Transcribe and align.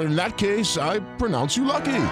In 0.00 0.16
that 0.16 0.36
case, 0.36 0.76
I 0.76 1.00
pronounce 1.16 1.56
you 1.56 1.64
lucky. 1.64 2.06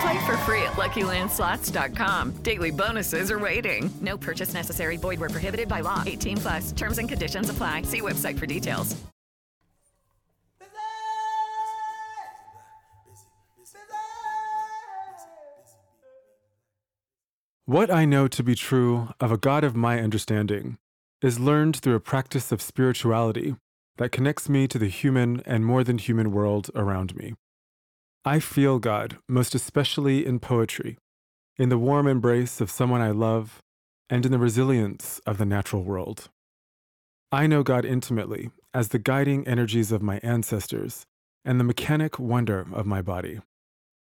Play 0.00 0.26
for 0.26 0.36
free 0.38 0.62
at 0.62 0.72
LuckyLandSlots.com. 0.72 2.32
Daily 2.42 2.70
bonuses 2.70 3.30
are 3.30 3.38
waiting. 3.38 3.90
No 4.00 4.16
purchase 4.16 4.52
necessary. 4.52 4.96
Void 4.96 5.20
where 5.20 5.30
prohibited 5.30 5.68
by 5.68 5.80
law. 5.80 6.02
18 6.06 6.36
plus. 6.36 6.72
Terms 6.72 6.98
and 6.98 7.08
conditions 7.08 7.50
apply. 7.50 7.82
See 7.82 8.00
website 8.00 8.38
for 8.38 8.46
details. 8.46 8.96
What 17.68 17.90
I 17.90 18.04
know 18.04 18.28
to 18.28 18.44
be 18.44 18.54
true 18.54 19.08
of 19.18 19.32
a 19.32 19.36
God 19.36 19.64
of 19.64 19.74
my 19.74 19.98
understanding 19.98 20.78
is 21.20 21.40
learned 21.40 21.74
through 21.74 21.96
a 21.96 22.00
practice 22.00 22.52
of 22.52 22.62
spirituality 22.62 23.56
that 23.98 24.12
connects 24.12 24.48
me 24.48 24.68
to 24.68 24.78
the 24.78 24.88
human 24.88 25.42
and 25.46 25.64
more 25.64 25.82
than 25.84 25.98
human 25.98 26.32
world 26.32 26.70
around 26.74 27.16
me. 27.16 27.34
I 28.24 28.40
feel 28.40 28.78
God 28.78 29.18
most 29.28 29.54
especially 29.54 30.26
in 30.26 30.40
poetry, 30.40 30.98
in 31.56 31.68
the 31.68 31.78
warm 31.78 32.06
embrace 32.06 32.60
of 32.60 32.70
someone 32.70 33.00
I 33.00 33.10
love, 33.10 33.62
and 34.10 34.24
in 34.24 34.32
the 34.32 34.38
resilience 34.38 35.20
of 35.26 35.38
the 35.38 35.46
natural 35.46 35.82
world. 35.82 36.28
I 37.32 37.46
know 37.46 37.62
God 37.62 37.84
intimately 37.84 38.50
as 38.72 38.88
the 38.88 38.98
guiding 38.98 39.46
energies 39.48 39.90
of 39.90 40.02
my 40.02 40.18
ancestors 40.22 41.04
and 41.44 41.58
the 41.58 41.64
mechanic 41.64 42.18
wonder 42.18 42.66
of 42.72 42.86
my 42.86 43.02
body. 43.02 43.40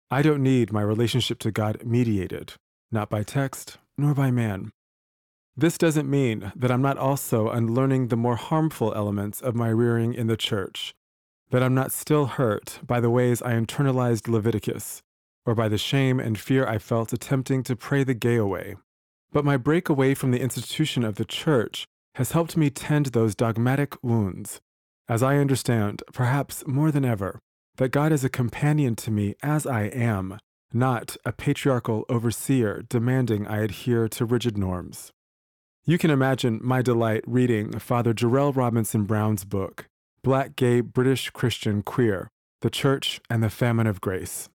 I 0.09 0.21
don't 0.21 0.43
need 0.43 0.71
my 0.71 0.81
relationship 0.81 1.39
to 1.39 1.51
God 1.51 1.83
mediated, 1.85 2.53
not 2.91 3.09
by 3.09 3.23
text 3.23 3.77
nor 3.97 4.13
by 4.13 4.31
man. 4.31 4.71
This 5.59 5.79
doesn't 5.79 6.07
mean 6.07 6.51
that 6.55 6.69
I'm 6.69 6.83
not 6.83 6.99
also 6.99 7.49
unlearning 7.49 8.09
the 8.09 8.15
more 8.15 8.35
harmful 8.35 8.93
elements 8.93 9.41
of 9.41 9.55
my 9.55 9.69
rearing 9.69 10.13
in 10.13 10.27
the 10.27 10.37
church, 10.37 10.93
that 11.49 11.63
I'm 11.63 11.73
not 11.73 11.91
still 11.91 12.27
hurt 12.27 12.79
by 12.85 12.99
the 12.99 13.09
ways 13.09 13.41
I 13.41 13.53
internalized 13.53 14.27
Leviticus, 14.27 15.01
or 15.47 15.55
by 15.55 15.67
the 15.67 15.79
shame 15.79 16.19
and 16.19 16.37
fear 16.37 16.67
I 16.67 16.77
felt 16.77 17.11
attempting 17.11 17.63
to 17.63 17.75
pray 17.75 18.03
the 18.03 18.13
gay 18.13 18.35
away. 18.35 18.75
But 19.31 19.45
my 19.45 19.57
break 19.57 19.89
away 19.89 20.13
from 20.13 20.29
the 20.29 20.41
institution 20.41 21.03
of 21.03 21.15
the 21.15 21.25
church 21.25 21.87
has 22.15 22.33
helped 22.33 22.55
me 22.55 22.69
tend 22.69 23.07
those 23.07 23.33
dogmatic 23.33 23.95
wounds, 24.03 24.61
as 25.09 25.23
I 25.23 25.37
understand, 25.37 26.03
perhaps 26.13 26.67
more 26.67 26.91
than 26.91 27.03
ever, 27.03 27.39
that 27.77 27.89
God 27.89 28.11
is 28.11 28.23
a 28.23 28.29
companion 28.29 28.95
to 28.97 29.09
me 29.09 29.33
as 29.41 29.65
I 29.65 29.85
am, 29.85 30.37
not 30.71 31.17
a 31.25 31.31
patriarchal 31.31 32.05
overseer 32.09 32.83
demanding 32.87 33.47
I 33.47 33.63
adhere 33.63 34.07
to 34.09 34.25
rigid 34.25 34.55
norms. 34.55 35.11
You 35.89 35.97
can 35.97 36.11
imagine 36.11 36.59
my 36.61 36.81
delight 36.81 37.23
reading 37.25 37.79
Father 37.79 38.13
Jarel 38.13 38.53
Robinson 38.53 39.05
Brown's 39.05 39.45
book, 39.45 39.85
Black 40.21 40.57
Gay 40.57 40.81
British 40.81 41.29
Christian 41.29 41.81
Queer 41.81 42.27
The 42.59 42.69
Church 42.69 43.21
and 43.29 43.41
the 43.41 43.49
Famine 43.49 43.87
of 43.87 44.01
Grace. 44.01 44.49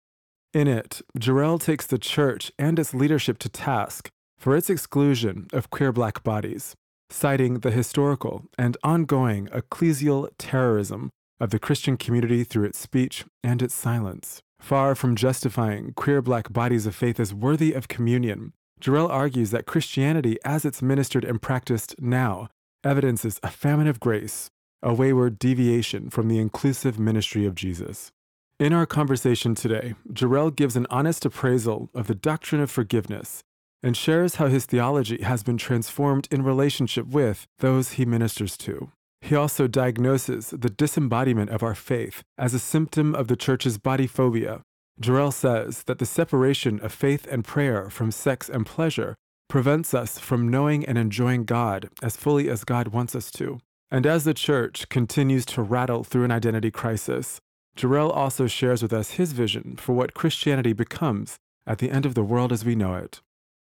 In 0.56 0.68
it, 0.68 1.04
Jarel 1.16 1.62
takes 1.62 1.86
the 1.86 2.00
church 2.00 2.52
and 2.58 2.80
its 2.80 2.96
leadership 2.96 3.38
to 3.40 3.50
task 3.50 4.10
for 4.40 4.58
its 4.58 4.72
exclusion 4.72 5.46
of 5.54 5.70
queer 5.70 5.92
black 5.92 6.24
bodies, 6.24 6.74
citing 7.12 7.60
the 7.60 7.70
historical 7.70 8.46
and 8.58 8.76
ongoing 8.84 9.50
ecclesial 9.50 10.30
terrorism 10.40 11.12
of 11.40 11.52
the 11.52 11.60
Christian 11.60 11.96
community 11.96 12.44
through 12.44 12.66
its 12.66 12.80
speech 12.80 13.24
and 13.44 13.62
its 13.62 13.76
silence. 13.76 14.42
Far 14.60 14.96
from 14.96 15.16
justifying 15.16 15.94
queer 15.94 16.24
black 16.24 16.52
bodies 16.52 16.88
of 16.88 16.96
faith 16.96 17.20
as 17.20 17.36
worthy 17.36 17.74
of 17.74 17.88
communion, 17.88 18.52
Jarel 18.82 19.10
argues 19.10 19.52
that 19.52 19.66
Christianity, 19.66 20.38
as 20.46 20.64
it's 20.64 20.82
ministered 20.82 21.26
and 21.26 21.42
practiced 21.42 21.96
now, 22.00 22.48
evidences 22.84 23.40
a 23.44 23.50
famine 23.50 23.88
of 23.88 24.00
grace, 24.00 24.50
a 24.82 24.94
wayward 24.94 25.38
deviation 25.38 26.10
from 26.10 26.30
the 26.30 26.40
inclusive 26.40 26.98
ministry 26.98 27.46
of 27.46 27.56
Jesus. 27.56 28.12
In 28.60 28.74
our 28.74 28.86
conversation 28.86 29.54
today, 29.54 29.96
Jarel 30.12 30.56
gives 30.56 30.76
an 30.76 30.88
honest 30.90 31.26
appraisal 31.26 31.90
of 31.94 32.08
the 32.08 32.16
doctrine 32.16 32.62
of 32.62 32.72
forgiveness 32.72 33.44
and 33.84 33.96
shares 33.96 34.36
how 34.36 34.48
his 34.48 34.66
theology 34.66 35.22
has 35.22 35.44
been 35.44 35.58
transformed 35.58 36.28
in 36.32 36.44
relationship 36.44 37.08
with 37.08 37.48
those 37.60 37.94
he 37.94 38.06
ministers 38.06 38.58
to. 38.58 38.92
He 39.22 39.36
also 39.36 39.68
diagnoses 39.68 40.50
the 40.50 40.70
disembodiment 40.70 41.50
of 41.50 41.64
our 41.64 41.76
faith 41.76 42.24
as 42.38 42.54
a 42.54 42.60
symptom 42.60 43.14
of 43.14 43.28
the 43.28 43.36
church's 43.36 43.78
body 43.78 44.08
phobia 44.08 44.62
Jarel 45.02 45.32
says 45.32 45.84
that 45.84 46.00
the 46.00 46.06
separation 46.06 46.80
of 46.82 46.92
faith 46.92 47.26
and 47.32 47.46
prayer 47.46 47.90
from 47.90 48.12
sex 48.12 48.50
and 48.50 48.66
pleasure 48.66 49.16
prevents 49.48 49.94
us 49.94 50.20
from 50.20 50.50
knowing 50.50 50.86
and 50.86 50.98
enjoying 50.98 51.46
God 51.46 51.90
as 52.04 52.18
fully 52.18 52.50
as 52.50 52.64
God 52.66 52.90
wants 52.90 53.16
us 53.16 53.32
to. 53.32 53.60
And 53.90 54.06
as 54.06 54.24
the 54.24 54.34
church 54.34 54.90
continues 54.90 55.46
to 55.48 55.62
rattle 55.62 56.04
through 56.04 56.26
an 56.26 56.32
identity 56.32 56.70
crisis, 56.70 57.40
Jarel 57.78 58.16
also 58.16 58.46
shares 58.46 58.82
with 58.82 58.92
us 58.94 59.12
his 59.12 59.32
vision 59.32 59.78
for 59.78 59.94
what 59.94 60.14
Christianity 60.14 60.74
becomes 60.74 61.38
at 61.66 61.78
the 61.78 61.90
end 61.90 62.06
of 62.06 62.14
the 62.14 62.24
world 62.24 62.52
as 62.52 62.66
we 62.66 62.76
know 62.76 62.96
it. 62.96 63.22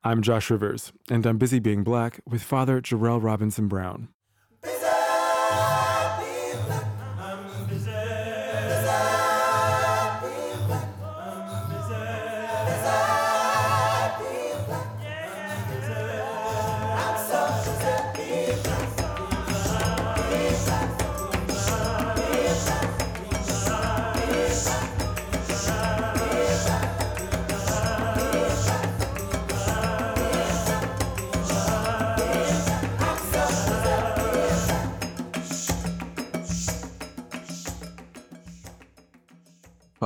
I'm 0.05 0.23
Josh 0.23 0.49
Rivers, 0.51 0.93
and 1.11 1.27
I'm 1.27 1.39
busy 1.39 1.59
being 1.59 1.83
black 1.83 2.21
with 2.25 2.43
Father 2.43 2.81
Jarel 2.81 3.21
Robinson 3.21 3.67
Brown. 3.67 4.09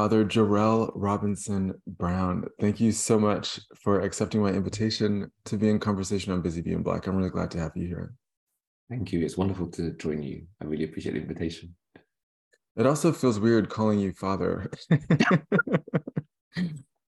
Father 0.01 0.25
Jarel 0.25 0.91
Robinson 0.95 1.75
Brown, 1.87 2.47
thank 2.59 2.81
you 2.81 2.91
so 2.91 3.19
much 3.19 3.61
for 3.77 4.01
accepting 4.01 4.41
my 4.43 4.49
invitation 4.49 5.31
to 5.45 5.59
be 5.59 5.69
in 5.69 5.79
conversation 5.79 6.33
on 6.33 6.41
Busy 6.41 6.63
Being 6.63 6.83
Black. 6.83 7.07
I'm 7.07 7.17
really 7.17 7.29
glad 7.29 7.51
to 7.51 7.59
have 7.59 7.73
you 7.75 7.87
here. 7.87 8.15
Thank 8.89 9.13
you. 9.13 9.23
It's 9.23 9.37
wonderful 9.37 9.67
to 9.73 9.91
join 9.99 10.23
you. 10.23 10.47
I 10.59 10.65
really 10.65 10.85
appreciate 10.85 11.13
the 11.13 11.21
invitation. 11.21 11.77
It 12.77 12.87
also 12.87 13.13
feels 13.13 13.39
weird 13.39 13.69
calling 13.69 13.99
you 13.99 14.15
father. 14.15 14.71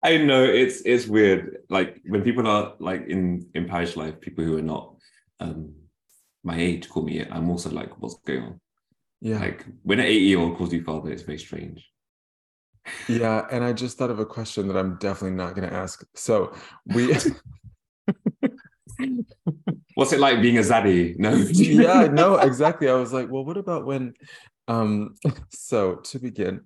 I 0.03 0.17
know 0.17 0.43
it's 0.43 0.81
it's 0.87 1.07
weird. 1.07 1.59
Like 1.69 2.01
when 2.09 2.23
people 2.23 2.49
are 2.49 2.77
like 2.79 3.07
in 3.09 3.47
in 3.53 3.69
parish 3.69 3.95
life, 3.95 4.19
people 4.23 4.43
who 4.43 4.57
are 4.57 4.63
not 4.63 4.95
um 5.39 5.75
my 6.45 6.57
age 6.59 6.89
call 6.89 7.03
me. 7.03 7.27
I'm 7.31 7.51
also 7.51 7.69
like, 7.69 8.01
what's 8.01 8.19
going 8.27 8.43
on? 8.43 8.61
Yeah. 9.21 9.39
Like 9.39 9.67
when 9.83 10.01
an 10.01 10.07
eight 10.07 10.23
year 10.23 10.39
old 10.39 10.57
calls 10.57 10.73
you 10.73 10.83
father, 10.83 11.11
it's 11.13 11.25
very 11.25 11.39
strange 11.39 11.87
yeah 13.09 13.47
and 13.51 13.63
i 13.63 13.73
just 13.73 13.99
thought 13.99 14.11
of 14.11 14.19
a 14.19 14.27
question 14.27 14.67
that 14.69 14.77
i'm 14.77 14.97
definitely 14.97 15.37
not 15.37 15.55
going 15.55 15.69
to 15.69 15.75
ask. 15.75 16.05
So 16.15 16.55
we 16.87 17.15
what's 19.95 20.13
it 20.13 20.21
like 20.21 20.43
being 20.43 20.59
a 20.59 20.61
zaddy? 20.61 21.19
No 21.19 21.33
yeah 21.33 22.07
no 22.07 22.37
exactly. 22.49 22.89
I 22.89 22.95
was 22.95 23.13
like 23.13 23.31
well 23.31 23.45
what 23.45 23.57
about 23.57 23.87
when 23.87 24.15
um 24.69 25.15
so 25.51 25.97
to 25.97 26.19
begin 26.19 26.61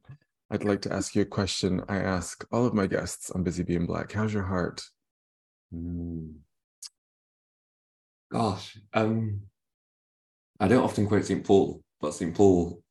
i'd 0.51 0.65
like 0.65 0.83
to 0.83 0.93
ask 0.93 1.15
you 1.15 1.23
a 1.23 1.25
question 1.25 1.83
i 1.89 1.97
ask 1.97 2.45
all 2.53 2.67
of 2.67 2.75
my 2.75 2.87
guests 2.87 3.31
on 3.31 3.43
busy 3.43 3.63
being 3.63 3.87
black. 3.87 4.13
How's 4.13 4.33
your 4.33 4.43
heart? 4.43 4.83
Mm. 5.75 6.35
gosh 8.31 8.79
um 8.93 9.41
i 10.61 10.69
don't 10.69 10.85
often 10.85 11.07
quote 11.09 11.25
st 11.25 11.45
paul 11.45 11.83
but 12.01 12.15
st 12.15 12.35
paul 12.35 12.85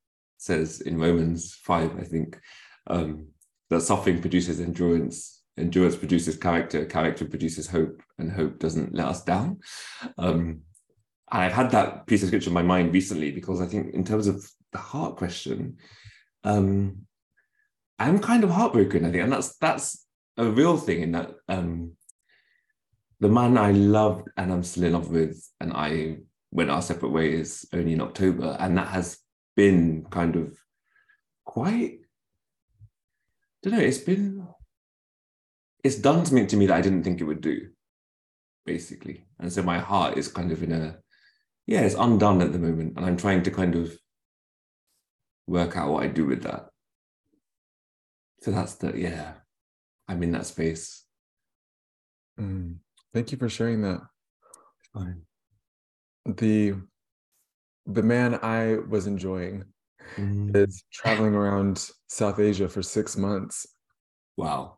says 0.44 0.82
in 0.82 1.00
Romans 1.00 1.56
5, 1.64 1.98
I 1.98 2.04
think, 2.04 2.40
um, 2.88 3.28
that 3.70 3.82
suffering 3.82 4.22
produces 4.22 4.60
endurance, 4.60 5.42
endurance 5.58 5.96
produces 5.96 6.38
character, 6.38 6.86
character 6.86 7.26
produces 7.26 7.68
hope, 7.68 8.02
and 8.18 8.32
hope 8.32 8.60
doesn't 8.60 8.94
let 8.94 9.08
us 9.08 9.24
down. 9.24 9.60
Um, 10.18 10.62
and 11.32 11.42
I've 11.42 11.54
had 11.54 11.72
that 11.72 12.06
piece 12.06 12.22
of 12.22 12.28
scripture 12.28 12.50
in 12.50 12.54
my 12.54 12.62
mind 12.62 12.94
recently 12.94 13.32
because 13.32 13.62
I 13.62 13.66
think, 13.66 13.94
in 13.94 14.04
terms 14.04 14.28
of 14.28 14.48
the 14.72 14.78
heart 14.78 15.16
question, 15.16 15.78
um, 16.44 17.06
I'm 18.00 18.20
kind 18.20 18.44
of 18.44 18.50
heartbroken, 18.50 19.06
I 19.06 19.12
think, 19.12 19.24
and 19.24 19.32
that's 19.32 19.58
that's 19.58 20.06
a 20.38 20.46
real 20.46 20.78
thing 20.78 21.02
in 21.02 21.12
that 21.14 21.32
um, 21.48 21.94
the 23.20 23.30
man 23.30 23.58
I 23.58 23.72
loved 23.72 24.28
and 24.36 24.52
I'm 24.52 24.64
still 24.64 24.84
in 24.84 24.94
love 24.94 25.10
with, 25.10 25.50
and 25.60 25.74
I 25.74 26.18
went 26.52 26.70
our 26.70 26.82
separate 26.82 27.10
ways 27.10 27.66
only 27.74 27.94
in 27.94 28.02
October, 28.02 28.56
and 28.60 28.78
that 28.78 28.90
has 28.90 29.20
been 29.56 30.06
kind 30.12 30.36
of 30.36 30.58
quite. 31.46 32.00
Don't 33.64 33.74
know. 33.74 33.80
It's 33.80 33.98
been. 33.98 34.46
It's 35.84 35.96
done 35.96 36.26
something 36.26 36.48
to 36.48 36.58
me 36.58 36.68
that 36.68 36.78
I 36.78 36.82
didn't 36.82 37.04
think 37.04 37.20
it 37.20 37.26
would 37.26 37.42
do, 37.42 37.70
basically, 38.66 39.26
and 39.40 39.52
so 39.52 39.64
my 39.64 39.80
heart 39.80 40.18
is 40.18 40.30
kind 40.30 40.52
of 40.52 40.64
in 40.64 40.72
a, 40.72 40.98
yeah, 41.66 41.82
it's 41.82 41.96
undone 41.96 42.42
at 42.42 42.54
the 42.54 42.60
moment, 42.60 42.94
and 42.96 43.06
I'm 43.06 43.18
trying 43.18 43.44
to 43.44 43.52
kind 43.52 43.76
of 43.76 43.98
work 45.46 45.76
out 45.76 45.92
what 45.92 46.04
I 46.04 46.08
do 46.08 46.26
with 46.26 46.44
that. 46.44 46.70
So 48.42 48.52
that's 48.52 48.76
the 48.76 48.98
yeah, 48.98 49.34
I'm 50.08 50.24
in 50.24 50.32
that 50.32 50.46
space. 50.46 51.04
Mm. 52.40 52.78
Thank 53.14 53.32
you 53.32 53.38
for 53.38 53.50
sharing 53.50 53.82
that. 53.82 54.02
Fine. 54.94 55.22
The 56.26 56.76
the 57.86 58.04
man 58.04 58.40
I 58.42 58.78
was 58.88 59.08
enjoying 59.08 59.66
Mm. 60.18 60.56
is 60.56 60.84
traveling 60.92 61.34
around 61.36 61.90
South 62.08 62.40
Asia 62.40 62.68
for 62.70 62.82
six 62.82 63.18
months. 63.18 63.66
Wow. 64.38 64.78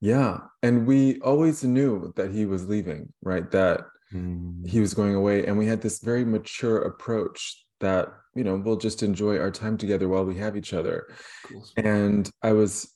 Yeah. 0.00 0.38
And 0.62 0.86
we 0.86 1.20
always 1.20 1.62
knew 1.62 2.12
that 2.16 2.30
he 2.32 2.44
was 2.46 2.68
leaving, 2.68 3.12
right? 3.22 3.50
That 3.50 3.80
Mm. 4.12 4.66
he 4.68 4.80
was 4.80 4.92
going 4.92 5.14
away. 5.14 5.46
And 5.46 5.56
we 5.56 5.66
had 5.66 5.80
this 5.80 6.00
very 6.00 6.22
mature 6.24 6.82
approach 6.82 7.64
that, 7.80 8.12
you 8.34 8.44
know, 8.44 8.56
we'll 8.56 8.76
just 8.76 9.02
enjoy 9.02 9.38
our 9.38 9.50
time 9.50 9.78
together 9.78 10.06
while 10.08 10.24
we 10.24 10.36
have 10.36 10.54
each 10.56 10.74
other. 10.74 11.06
Course. 11.44 11.72
And 11.78 12.30
I 12.42 12.52
was, 12.52 12.92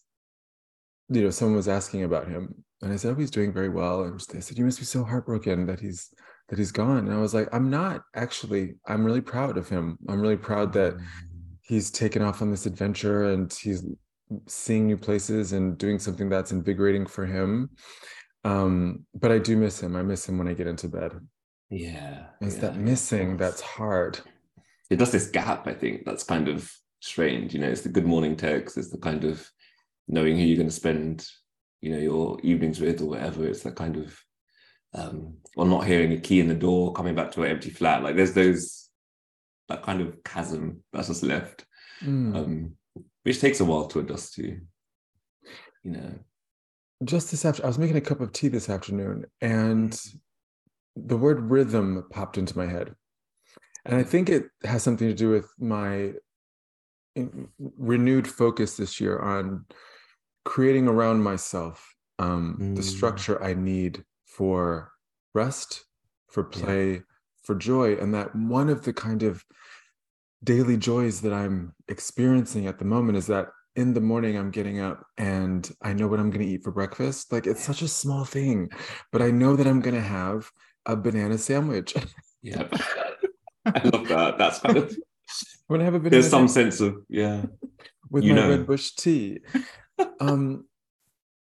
you 1.08 1.22
know, 1.22 1.30
someone 1.30 1.56
was 1.56 1.68
asking 1.68 2.04
about 2.04 2.28
him. 2.28 2.62
And 2.82 2.92
I 2.92 2.96
said, 2.96 3.12
Oh, 3.12 3.18
he's 3.18 3.30
doing 3.30 3.50
very 3.52 3.70
well. 3.70 4.02
And 4.02 4.20
they 4.20 4.40
said, 4.42 4.58
You 4.58 4.64
must 4.66 4.78
be 4.78 4.84
so 4.84 5.04
heartbroken 5.04 5.64
that 5.66 5.80
he's 5.80 6.12
that 6.48 6.58
he's 6.58 6.70
gone. 6.70 6.98
And 7.08 7.12
I 7.12 7.18
was 7.20 7.34
like, 7.34 7.48
I'm 7.52 7.70
not 7.70 8.02
actually, 8.14 8.74
I'm 8.86 9.04
really 9.04 9.20
proud 9.22 9.56
of 9.58 9.68
him. 9.68 9.98
I'm 10.08 10.20
really 10.20 10.36
proud 10.36 10.72
that 10.74 10.94
Mm. 10.94 11.04
He's 11.66 11.90
taken 11.90 12.22
off 12.22 12.42
on 12.42 12.50
this 12.50 12.66
adventure 12.66 13.30
and 13.30 13.52
he's 13.52 13.84
seeing 14.46 14.86
new 14.86 14.96
places 14.96 15.52
and 15.52 15.76
doing 15.78 15.98
something 15.98 16.28
that's 16.28 16.52
invigorating 16.52 17.06
for 17.06 17.26
him. 17.26 17.70
Um, 18.44 19.04
but 19.14 19.32
I 19.32 19.38
do 19.38 19.56
miss 19.56 19.82
him. 19.82 19.96
I 19.96 20.02
miss 20.02 20.28
him 20.28 20.38
when 20.38 20.48
I 20.48 20.54
get 20.54 20.68
into 20.68 20.88
bed. 20.88 21.12
Yeah. 21.68 22.26
It's 22.40 22.54
yeah, 22.54 22.60
that 22.62 22.76
missing 22.76 23.32
of 23.32 23.38
that's 23.38 23.60
hard. 23.60 24.20
It 24.90 24.96
does 24.96 25.10
this 25.10 25.28
gap, 25.28 25.66
I 25.66 25.74
think, 25.74 26.04
that's 26.04 26.22
kind 26.22 26.48
of 26.48 26.70
strange. 27.00 27.52
You 27.52 27.60
know, 27.60 27.68
it's 27.68 27.82
the 27.82 27.88
good 27.88 28.06
morning 28.06 28.36
text, 28.36 28.78
it's 28.78 28.90
the 28.90 28.98
kind 28.98 29.24
of 29.24 29.48
knowing 30.06 30.36
who 30.36 30.44
you're 30.44 30.56
going 30.56 30.68
to 30.68 30.74
spend, 30.74 31.26
you 31.80 31.90
know, 31.90 31.98
your 31.98 32.38
evenings 32.42 32.80
with 32.80 33.00
or 33.00 33.06
whatever. 33.06 33.46
It's 33.46 33.64
that 33.64 33.74
kind 33.74 33.96
of 33.96 34.16
um 34.94 35.34
or 35.56 35.66
not 35.66 35.84
hearing 35.84 36.12
a 36.12 36.20
key 36.20 36.38
in 36.38 36.46
the 36.46 36.54
door, 36.54 36.92
coming 36.92 37.16
back 37.16 37.32
to 37.32 37.42
an 37.42 37.50
empty 37.50 37.70
flat. 37.70 38.04
Like 38.04 38.14
there's 38.14 38.34
those 38.34 38.85
that 39.68 39.82
kind 39.82 40.00
of 40.00 40.22
chasm 40.24 40.82
that's 40.92 41.08
just 41.08 41.22
left. 41.22 41.66
Mm. 42.02 42.36
Um, 42.36 42.72
which 43.24 43.40
takes 43.40 43.60
a 43.60 43.64
while 43.64 43.86
to 43.88 44.00
adjust 44.00 44.34
to. 44.34 44.58
You 45.82 45.90
know. 45.92 46.14
just 47.04 47.30
this 47.30 47.44
after 47.44 47.62
I 47.64 47.68
was 47.68 47.78
making 47.78 47.96
a 47.96 48.00
cup 48.00 48.20
of 48.20 48.32
tea 48.32 48.48
this 48.48 48.68
afternoon 48.68 49.26
and 49.40 50.00
the 50.96 51.16
word 51.16 51.50
rhythm 51.50 52.06
popped 52.10 52.38
into 52.38 52.56
my 52.58 52.66
head. 52.66 52.94
And 53.84 53.94
I 53.96 54.02
think 54.02 54.28
it 54.28 54.46
has 54.64 54.82
something 54.82 55.06
to 55.06 55.14
do 55.14 55.30
with 55.30 55.48
my 55.60 56.14
renewed 57.78 58.26
focus 58.26 58.76
this 58.76 59.00
year 59.00 59.18
on 59.20 59.64
creating 60.44 60.88
around 60.88 61.22
myself 61.22 61.94
um, 62.18 62.56
the 62.74 62.80
Mm. 62.82 62.84
structure 62.84 63.42
I 63.42 63.54
need 63.54 64.04
for 64.24 64.90
rest, 65.34 65.84
for 66.28 66.48
Yeah. 66.52 67.00
Play, 67.46 67.54
for 67.54 67.58
joy. 67.58 67.96
And 67.96 68.14
that 68.14 68.34
one 68.34 68.68
of 68.68 68.84
the 68.84 68.92
kind 68.92 69.22
of 69.22 69.44
daily 70.44 70.76
joys 70.76 71.20
that 71.22 71.32
I'm 71.32 71.74
experiencing 71.88 72.66
at 72.66 72.78
the 72.78 72.84
moment 72.84 73.18
is 73.18 73.26
that 73.28 73.48
in 73.76 73.92
the 73.92 74.00
morning 74.00 74.36
I'm 74.36 74.50
getting 74.50 74.80
up 74.80 75.04
and 75.18 75.70
I 75.82 75.92
know 75.92 76.08
what 76.08 76.20
I'm 76.20 76.30
going 76.30 76.44
to 76.44 76.52
eat 76.52 76.64
for 76.64 76.72
breakfast. 76.72 77.32
Like 77.32 77.46
it's 77.46 77.64
such 77.64 77.82
a 77.82 77.88
small 77.88 78.24
thing, 78.24 78.70
but 79.12 79.22
I 79.22 79.30
know 79.30 79.56
that 79.56 79.66
I'm 79.66 79.80
going 79.80 79.96
to 79.96 80.00
have 80.00 80.50
a 80.86 80.96
banana 80.96 81.38
sandwich. 81.38 81.94
Yeah. 82.42 82.68
I 83.66 83.88
love 83.88 84.08
that. 84.08 84.38
That's 84.38 84.60
kind 84.60 84.76
of 84.78 84.84
I'm 84.90 85.76
going 85.76 85.78
to 85.80 85.84
have 85.84 85.94
a 85.94 85.98
banana 85.98 86.10
there's 86.10 86.30
some 86.30 86.48
sense 86.48 86.80
of 86.80 86.96
yeah. 87.08 87.46
with 88.10 88.24
you 88.24 88.34
my 88.34 88.40
know. 88.42 88.50
red 88.50 88.66
bush 88.66 88.92
tea. 88.92 89.40
um, 90.20 90.66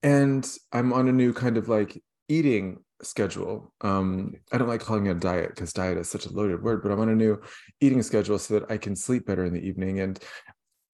and 0.03 0.47
I'm 0.73 0.93
on 0.93 1.09
a 1.09 1.13
new 1.13 1.33
kind 1.33 1.57
of 1.57 1.69
like 1.69 2.03
eating 2.29 2.85
schedule. 3.03 3.73
Um, 3.81 4.35
I 4.53 4.59
don't 4.59 4.69
like 4.69 4.81
calling 4.81 5.07
it 5.07 5.17
a 5.17 5.21
diet 5.21 5.51
because 5.51 5.73
diet 5.73 5.99
is 5.99 6.09
such 6.09 6.27
a 6.27 6.33
loaded 6.33 6.63
word, 6.63 6.83
but 6.83 6.93
I'm 6.93 7.01
on 7.01 7.09
a 7.09 7.15
new 7.15 7.41
eating 7.81 8.03
schedule 8.03 8.39
so 8.39 8.59
that 8.59 8.71
I 8.71 8.79
can 8.79 8.97
sleep 8.97 9.27
better 9.27 9.45
in 9.45 9.55
the 9.55 9.61
evening. 9.61 10.01
And 10.01 10.19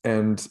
and 0.05 0.47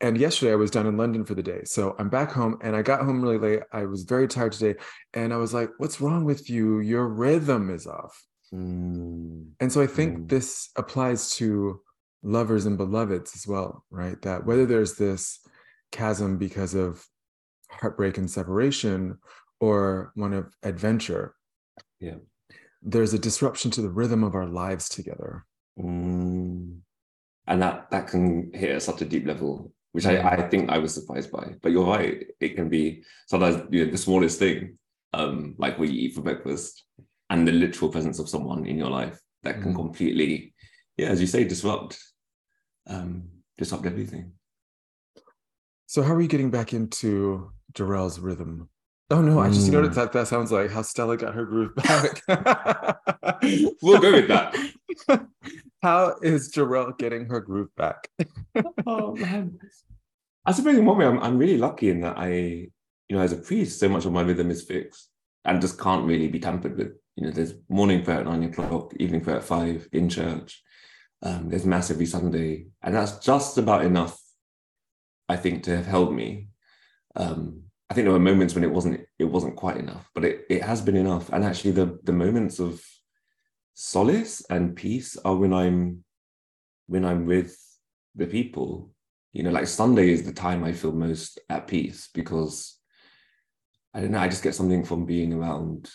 and 0.00 0.18
yesterday 0.18 0.52
I 0.52 0.56
was 0.56 0.70
down 0.70 0.86
in 0.86 0.96
London 0.96 1.24
for 1.24 1.34
the 1.34 1.42
day, 1.42 1.62
so 1.64 1.94
I'm 1.98 2.08
back 2.08 2.32
home, 2.32 2.58
and 2.62 2.74
I 2.74 2.82
got 2.82 3.02
home 3.02 3.22
really 3.22 3.38
late. 3.38 3.62
I 3.72 3.84
was 3.84 4.02
very 4.02 4.26
tired 4.26 4.52
today, 4.52 4.78
and 5.14 5.32
I 5.32 5.36
was 5.36 5.54
like, 5.54 5.70
"What's 5.78 6.00
wrong 6.00 6.24
with 6.24 6.50
you? 6.50 6.80
Your 6.80 7.06
rhythm 7.06 7.70
is 7.70 7.86
off." 7.86 8.24
Mm. 8.52 9.52
And 9.60 9.72
so 9.72 9.80
I 9.80 9.86
think 9.86 10.18
Mm. 10.18 10.28
this 10.28 10.70
applies 10.76 11.30
to 11.36 11.80
lovers 12.22 12.66
and 12.66 12.76
beloveds 12.76 13.34
as 13.34 13.46
well, 13.46 13.84
right? 13.90 14.20
That 14.22 14.44
whether 14.46 14.66
there's 14.66 14.94
this 14.94 15.40
chasm 15.90 16.38
because 16.38 16.74
of 16.74 17.06
heartbreak 17.70 18.18
and 18.18 18.30
separation 18.30 19.18
or 19.62 20.10
one 20.16 20.32
of 20.32 20.52
adventure, 20.64 21.36
Yeah. 22.00 22.18
there's 22.82 23.14
a 23.14 23.18
disruption 23.28 23.70
to 23.70 23.80
the 23.80 23.94
rhythm 24.00 24.24
of 24.24 24.34
our 24.34 24.48
lives 24.48 24.88
together. 24.88 25.46
Mm. 25.78 26.80
And 27.46 27.62
that 27.62 27.90
that 27.92 28.08
can 28.08 28.50
hit 28.52 28.70
at 28.70 28.82
such 28.82 29.02
a 29.02 29.04
deep 29.04 29.24
level, 29.26 29.72
which. 29.92 30.06
I, 30.06 30.14
I 30.36 30.48
think 30.50 30.70
I 30.70 30.78
was 30.78 30.94
surprised 30.94 31.30
by. 31.30 31.54
But 31.62 31.70
you're 31.72 31.86
right, 31.86 32.26
it 32.40 32.56
can 32.56 32.68
be 32.68 33.04
sometimes 33.26 33.56
you 33.70 33.84
know, 33.84 33.90
the 33.90 33.98
smallest 34.06 34.38
thing, 34.38 34.78
um, 35.12 35.54
like 35.58 35.78
what 35.78 35.88
you 35.88 35.98
eat 36.02 36.14
for 36.14 36.22
breakfast, 36.22 36.84
and 37.30 37.46
the 37.46 37.52
literal 37.52 37.90
presence 37.90 38.18
of 38.18 38.28
someone 38.28 38.66
in 38.66 38.76
your 38.78 38.90
life 38.90 39.18
that 39.44 39.60
can 39.62 39.72
Mm. 39.72 39.76
completely, 39.82 40.54
yeah, 40.96 41.08
as 41.08 41.20
you 41.20 41.26
say, 41.28 41.44
disrupt, 41.44 41.98
um, 42.86 43.28
disrupt 43.58 43.86
everything. 43.86 44.32
So 45.86 46.02
how 46.02 46.14
are 46.14 46.20
you 46.20 46.28
getting 46.34 46.50
back 46.50 46.72
into 46.72 47.52
Jarel's 47.76 48.18
rhythm? 48.18 48.68
Oh 49.12 49.20
no, 49.20 49.38
I 49.40 49.48
just 49.50 49.66
you 49.66 49.72
know 49.72 49.82
what 49.82 49.90
Mm. 49.90 49.94
that 49.96 50.12
that 50.12 50.26
sounds 50.28 50.50
like 50.50 50.70
how 50.70 50.80
Stella 50.82 51.16
got 51.18 51.34
her 51.34 51.44
groove 51.44 51.74
back. 51.76 52.22
We'll 53.82 54.00
go 54.00 54.12
with 54.12 54.28
that. 54.28 54.56
How 55.82 56.14
is 56.22 56.52
Jarel 56.52 56.96
getting 56.96 57.26
her 57.26 57.40
groove 57.40 57.74
back? 57.76 58.08
oh 58.86 59.16
man. 59.16 59.58
I 60.46 60.52
suppose 60.52 60.76
in 60.78 60.84
one 60.86 60.98
way 60.98 61.06
I'm, 61.06 61.18
I'm 61.20 61.38
really 61.38 61.58
lucky 61.58 61.90
in 61.90 62.00
that 62.02 62.16
I, 62.16 62.28
you 62.30 62.70
know, 63.10 63.20
as 63.20 63.32
a 63.32 63.36
priest, 63.36 63.80
so 63.80 63.88
much 63.88 64.04
of 64.04 64.12
my 64.12 64.22
rhythm 64.22 64.50
is 64.50 64.62
fixed 64.62 65.08
and 65.44 65.60
just 65.60 65.78
can't 65.80 66.06
really 66.06 66.28
be 66.28 66.38
tampered 66.38 66.76
with. 66.78 66.92
You 67.16 67.26
know, 67.26 67.30
there's 67.32 67.54
morning 67.68 68.04
prayer 68.04 68.20
at 68.20 68.26
nine 68.26 68.44
o'clock, 68.44 68.92
evening 69.00 69.22
prayer 69.22 69.38
at 69.38 69.44
five 69.44 69.88
in 69.92 70.08
church. 70.08 70.62
Um, 71.22 71.48
there's 71.48 71.66
mass 71.66 71.90
every 71.90 72.06
Sunday, 72.06 72.66
and 72.80 72.94
that's 72.94 73.18
just 73.18 73.58
about 73.58 73.84
enough, 73.84 74.20
I 75.28 75.36
think, 75.36 75.64
to 75.64 75.76
have 75.76 75.86
held 75.86 76.14
me. 76.14 76.48
Um, 77.16 77.64
I 77.92 77.94
think 77.94 78.06
there 78.06 78.14
were 78.14 78.18
moments 78.18 78.54
when 78.54 78.64
it 78.64 78.72
wasn't 78.72 79.06
it 79.18 79.26
wasn't 79.26 79.54
quite 79.54 79.76
enough, 79.76 80.08
but 80.14 80.24
it, 80.24 80.46
it 80.48 80.62
has 80.62 80.80
been 80.80 80.96
enough. 80.96 81.28
And 81.28 81.44
actually, 81.44 81.72
the 81.72 81.98
the 82.04 82.14
moments 82.14 82.58
of 82.58 82.82
solace 83.74 84.42
and 84.48 84.74
peace 84.74 85.18
are 85.26 85.36
when 85.36 85.52
I'm 85.52 86.02
when 86.86 87.04
I'm 87.04 87.26
with 87.26 87.54
the 88.14 88.26
people. 88.26 88.94
You 89.34 89.42
know, 89.42 89.50
like 89.50 89.66
Sunday 89.66 90.08
is 90.08 90.22
the 90.22 90.32
time 90.32 90.64
I 90.64 90.72
feel 90.72 90.92
most 90.92 91.38
at 91.50 91.66
peace 91.66 92.08
because 92.14 92.78
I 93.92 94.00
don't 94.00 94.12
know, 94.12 94.20
I 94.20 94.28
just 94.28 94.42
get 94.42 94.54
something 94.54 94.86
from 94.86 95.04
being 95.04 95.34
around 95.34 95.90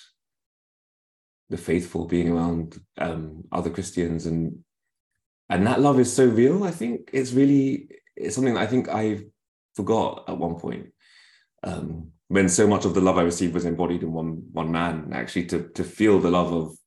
the 1.50 1.58
faithful, 1.58 2.06
being 2.06 2.30
around 2.30 2.80
um, 3.00 3.44
other 3.52 3.72
Christians, 3.72 4.28
and 4.28 4.60
and 5.50 5.66
that 5.66 5.82
love 5.82 6.00
is 6.00 6.14
so 6.14 6.28
real. 6.28 6.64
I 6.64 6.70
think 6.70 7.10
it's 7.12 7.32
really 7.32 7.90
it's 8.16 8.36
something 8.36 8.56
I 8.56 8.68
think 8.68 8.88
I 8.88 9.24
forgot 9.74 10.26
at 10.28 10.38
one 10.38 10.60
point 10.60 10.94
um, 11.68 12.12
when 12.30 12.50
so 12.50 12.68
much 12.68 12.86
of 12.86 12.94
the 12.94 13.02
love 13.02 13.18
I 13.18 13.24
received 13.24 13.54
was 13.54 13.66
embodied 13.66 14.04
in 14.04 14.12
one 14.12 14.44
one 14.52 14.72
man. 14.72 15.12
Actually, 15.14 15.46
to 15.48 15.70
to 15.70 15.84
feel 15.84 16.20
the 16.20 16.32
love 16.32 16.54
of 16.54 16.78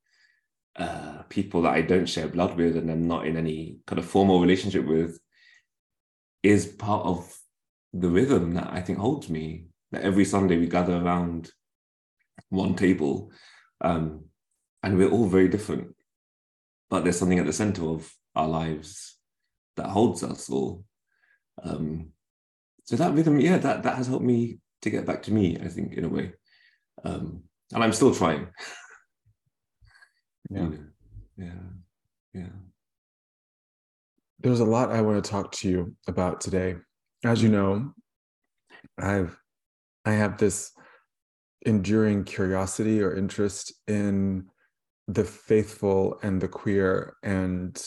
uh, 0.76 1.22
people 1.28 1.62
that 1.62 1.74
I 1.74 1.82
don't 1.82 2.08
share 2.08 2.28
blood 2.28 2.56
with 2.56 2.76
and 2.76 2.90
I'm 2.90 3.06
not 3.06 3.26
in 3.26 3.36
any 3.36 3.78
kind 3.86 3.98
of 3.98 4.04
formal 4.04 4.40
relationship 4.40 4.86
with 4.86 5.18
is 6.42 6.66
part 6.66 7.04
of 7.04 7.36
the 7.92 8.08
rhythm 8.08 8.54
that 8.54 8.68
I 8.72 8.80
think 8.80 8.98
holds 8.98 9.28
me. 9.28 9.66
That 9.92 10.02
every 10.02 10.24
Sunday 10.24 10.56
we 10.56 10.68
gather 10.68 10.96
around 10.96 11.50
one 12.48 12.76
table, 12.76 13.32
um, 13.80 14.24
and 14.82 14.96
we're 14.96 15.10
all 15.10 15.26
very 15.26 15.48
different, 15.48 15.94
but 16.88 17.02
there's 17.02 17.18
something 17.18 17.40
at 17.40 17.46
the 17.46 17.52
center 17.52 17.84
of 17.84 18.10
our 18.36 18.48
lives 18.48 19.16
that 19.76 19.88
holds 19.88 20.22
us 20.22 20.48
all. 20.48 20.84
Um, 21.62 22.12
so 22.84 22.96
that 22.96 23.12
rhythm, 23.14 23.40
yeah, 23.40 23.58
that 23.58 23.82
that 23.82 23.96
has 23.96 24.06
helped 24.06 24.24
me 24.24 24.58
to 24.82 24.90
get 24.90 25.06
back 25.06 25.22
to 25.24 25.32
me. 25.32 25.58
I 25.62 25.68
think 25.68 25.94
in 25.94 26.04
a 26.04 26.08
way, 26.08 26.32
um, 27.04 27.42
and 27.72 27.84
I'm 27.84 27.92
still 27.92 28.14
trying. 28.14 28.48
Yeah. 30.50 30.62
You 30.62 30.68
know, 30.68 30.78
yeah, 31.36 31.52
yeah. 32.34 32.48
There's 34.40 34.60
a 34.60 34.64
lot 34.64 34.90
I 34.90 35.02
want 35.02 35.22
to 35.22 35.30
talk 35.30 35.52
to 35.52 35.68
you 35.68 35.94
about 36.08 36.40
today. 36.40 36.76
As 37.24 37.42
you 37.42 37.50
know, 37.50 37.92
I've 38.98 39.38
I 40.04 40.12
have 40.12 40.38
this 40.38 40.72
enduring 41.66 42.24
curiosity 42.24 43.02
or 43.02 43.14
interest 43.14 43.74
in 43.86 44.46
the 45.08 45.24
faithful 45.24 46.18
and 46.22 46.40
the 46.40 46.48
queer 46.48 47.16
and 47.22 47.82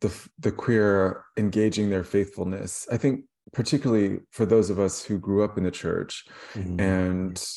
the 0.00 0.12
the 0.38 0.52
queer 0.52 1.24
engaging 1.36 1.90
their 1.90 2.04
faithfulness. 2.04 2.86
I 2.92 2.96
think 2.96 3.24
particularly 3.52 4.20
for 4.30 4.44
those 4.46 4.70
of 4.70 4.78
us 4.78 5.02
who 5.04 5.18
grew 5.18 5.42
up 5.44 5.56
in 5.58 5.64
the 5.64 5.70
church 5.70 6.24
Mhm. 6.54 6.80
and 6.80 7.48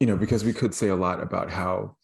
you 0.00 0.06
know 0.06 0.16
because 0.16 0.44
we 0.44 0.52
could 0.52 0.74
say 0.74 0.88
a 0.88 0.96
lot 0.96 1.22
about 1.22 1.50
how 1.50 1.96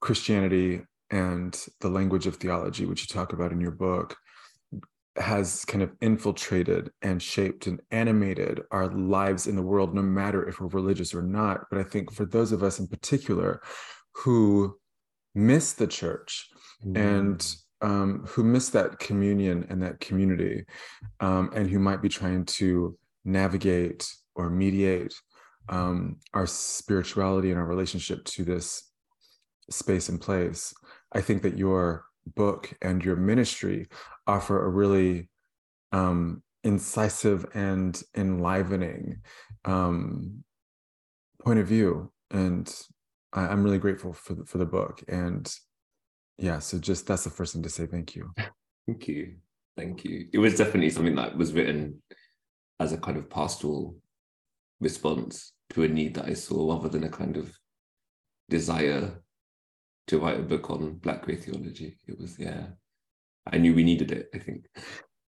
christianity 0.00 0.82
and 1.10 1.66
the 1.80 1.88
language 1.88 2.26
of 2.26 2.36
theology 2.36 2.84
which 2.86 3.02
you 3.02 3.06
talk 3.06 3.32
about 3.32 3.52
in 3.52 3.60
your 3.60 3.70
book 3.70 4.16
has 5.16 5.64
kind 5.66 5.82
of 5.82 5.92
infiltrated 6.00 6.90
and 7.02 7.22
shaped 7.22 7.66
and 7.66 7.80
animated 7.90 8.62
our 8.70 8.88
lives 8.88 9.46
in 9.46 9.56
the 9.56 9.62
world 9.62 9.94
no 9.94 10.02
matter 10.02 10.48
if 10.48 10.58
we're 10.60 10.68
religious 10.68 11.14
or 11.14 11.22
not 11.22 11.66
but 11.70 11.78
i 11.78 11.82
think 11.82 12.10
for 12.12 12.24
those 12.24 12.50
of 12.52 12.62
us 12.62 12.78
in 12.78 12.86
particular 12.86 13.60
who 14.14 14.76
miss 15.34 15.72
the 15.74 15.86
church 15.86 16.48
and 16.96 17.54
um, 17.82 18.24
who 18.28 18.44
miss 18.44 18.70
that 18.70 18.98
communion 18.98 19.66
and 19.68 19.82
that 19.82 20.00
community, 20.00 20.64
um, 21.20 21.50
and 21.54 21.68
who 21.68 21.78
might 21.78 22.00
be 22.00 22.08
trying 22.08 22.44
to 22.44 22.96
navigate 23.24 24.08
or 24.34 24.48
mediate 24.48 25.14
um, 25.68 26.16
our 26.32 26.46
spirituality 26.46 27.50
and 27.50 27.58
our 27.58 27.66
relationship 27.66 28.24
to 28.24 28.44
this 28.44 28.90
space 29.70 30.08
and 30.08 30.20
place. 30.20 30.72
I 31.12 31.20
think 31.20 31.42
that 31.42 31.58
your 31.58 32.04
book 32.34 32.72
and 32.80 33.04
your 33.04 33.16
ministry 33.16 33.88
offer 34.26 34.64
a 34.64 34.68
really 34.68 35.28
um, 35.92 36.42
incisive 36.64 37.44
and 37.54 38.00
enlivening 38.16 39.18
um, 39.64 40.44
point 41.44 41.58
of 41.58 41.66
view, 41.66 42.12
and 42.30 42.72
I, 43.32 43.48
I'm 43.48 43.64
really 43.64 43.78
grateful 43.78 44.12
for 44.12 44.34
the, 44.34 44.44
for 44.44 44.58
the 44.58 44.66
book 44.66 45.02
and 45.08 45.52
yeah 46.42 46.58
so 46.58 46.78
just 46.78 47.06
that's 47.06 47.24
the 47.24 47.30
first 47.30 47.54
thing 47.54 47.62
to 47.62 47.70
say 47.70 47.86
thank 47.86 48.14
you 48.14 48.30
Thank 48.86 49.08
you. 49.08 49.34
Thank 49.76 50.04
you. 50.04 50.28
It 50.32 50.38
was 50.38 50.56
definitely 50.56 50.90
something 50.90 51.14
that 51.14 51.36
was 51.36 51.52
written 51.52 52.02
as 52.80 52.92
a 52.92 52.98
kind 52.98 53.16
of 53.16 53.30
pastoral 53.30 53.96
response 54.80 55.52
to 55.70 55.84
a 55.84 55.88
need 55.88 56.14
that 56.14 56.26
I 56.26 56.34
saw 56.34 56.72
rather 56.74 56.88
than 56.88 57.04
a 57.04 57.08
kind 57.08 57.36
of 57.36 57.56
desire 58.50 59.22
to 60.08 60.18
write 60.18 60.40
a 60.40 60.42
book 60.42 60.68
on 60.70 60.94
Black 60.94 61.22
queer 61.22 61.36
theology. 61.36 61.96
It 62.08 62.18
was, 62.18 62.38
yeah, 62.38 62.66
I 63.50 63.58
knew 63.58 63.74
we 63.74 63.84
needed 63.84 64.10
it, 64.12 64.28
I 64.34 64.38
think. 64.38 64.66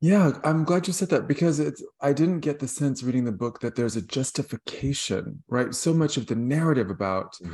yeah 0.01 0.31
i'm 0.45 0.63
glad 0.63 0.87
you 0.87 0.93
said 0.93 1.09
that 1.09 1.27
because 1.27 1.59
it's 1.59 1.83
i 1.99 2.13
didn't 2.13 2.39
get 2.39 2.57
the 2.59 2.67
sense 2.69 3.03
reading 3.03 3.25
the 3.25 3.33
book 3.33 3.59
that 3.59 3.75
there's 3.75 3.97
a 3.97 4.01
justification 4.01 5.43
right 5.49 5.75
so 5.75 5.93
much 5.93 6.15
of 6.15 6.25
the 6.27 6.35
narrative 6.35 6.89
about 6.89 7.35
mm. 7.43 7.53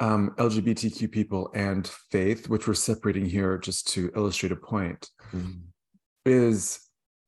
Um, 0.00 0.34
lgbtq 0.38 1.10
people 1.12 1.50
and 1.54 1.86
faith 2.10 2.48
which 2.48 2.66
we're 2.66 2.74
separating 2.74 3.24
here 3.24 3.58
just 3.58 3.86
to 3.88 4.10
illustrate 4.16 4.52
a 4.52 4.56
point 4.56 5.08
Mm. 5.32 5.60
is 6.24 6.80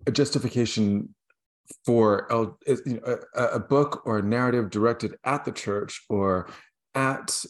a 0.08 0.10
justification 0.10 1.14
for 1.84 2.30
L, 2.32 2.58
is, 2.66 2.82
you 2.84 2.94
know, 2.94 3.18
a, 3.34 3.44
a 3.44 3.58
book 3.60 4.02
or 4.04 4.18
a 4.18 4.22
narrative 4.22 4.70
directed 4.70 5.14
at 5.24 5.44
the 5.44 5.52
church 5.52 6.02
or 6.08 6.48
at 6.94 7.44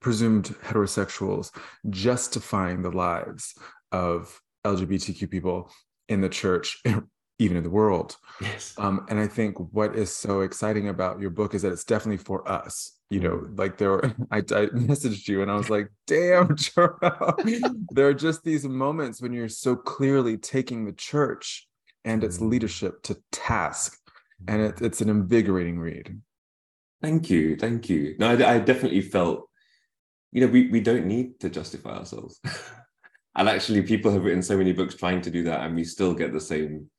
presumed 0.00 0.54
heterosexuals 0.64 1.50
justifying 1.90 2.82
the 2.82 2.90
lives 2.90 3.54
of 3.92 4.40
LGBTQ 4.64 5.30
people 5.30 5.70
in 6.08 6.20
the 6.20 6.28
church, 6.28 6.80
even 7.40 7.56
in 7.56 7.64
the 7.64 7.70
world. 7.70 8.16
Yes. 8.40 8.74
Um, 8.78 9.06
and 9.08 9.18
I 9.18 9.26
think 9.26 9.56
what 9.72 9.96
is 9.96 10.14
so 10.14 10.42
exciting 10.42 10.88
about 10.88 11.20
your 11.20 11.30
book 11.30 11.54
is 11.54 11.62
that 11.62 11.72
it's 11.72 11.84
definitely 11.84 12.22
for 12.22 12.48
us. 12.48 12.98
You 13.08 13.20
know, 13.20 13.36
mm-hmm. 13.38 13.56
like 13.56 13.78
there 13.78 13.90
were, 13.90 14.14
I, 14.30 14.38
I 14.38 14.66
messaged 14.76 15.26
you 15.26 15.42
and 15.42 15.50
I 15.50 15.56
was 15.56 15.70
like, 15.70 15.88
damn, 16.06 16.54
there 17.90 18.08
are 18.08 18.14
just 18.14 18.44
these 18.44 18.64
moments 18.66 19.20
when 19.20 19.32
you're 19.32 19.48
so 19.48 19.74
clearly 19.74 20.36
taking 20.36 20.84
the 20.84 20.92
church 20.92 21.66
and 22.04 22.22
its 22.22 22.36
mm-hmm. 22.36 22.50
leadership 22.50 23.02
to 23.04 23.16
task. 23.32 23.98
And 24.46 24.60
it, 24.60 24.74
mm-hmm. 24.76 24.84
it's 24.84 25.00
an 25.00 25.08
invigorating 25.08 25.78
read. 25.80 26.20
Thank 27.02 27.30
you. 27.30 27.56
Thank 27.56 27.88
you. 27.88 28.16
No, 28.18 28.28
I, 28.28 28.54
I 28.54 28.58
definitely 28.58 29.00
felt, 29.00 29.48
you 30.30 30.42
know, 30.42 30.52
we, 30.52 30.68
we 30.68 30.80
don't 30.80 31.06
need 31.06 31.40
to 31.40 31.48
justify 31.48 31.96
ourselves. 31.96 32.38
and 33.34 33.48
actually, 33.48 33.80
people 33.80 34.12
have 34.12 34.24
written 34.24 34.42
so 34.42 34.58
many 34.58 34.72
books 34.72 34.94
trying 34.94 35.22
to 35.22 35.30
do 35.30 35.42
that, 35.44 35.62
and 35.62 35.74
we 35.74 35.84
still 35.84 36.12
get 36.12 36.34
the 36.34 36.40
same 36.40 36.90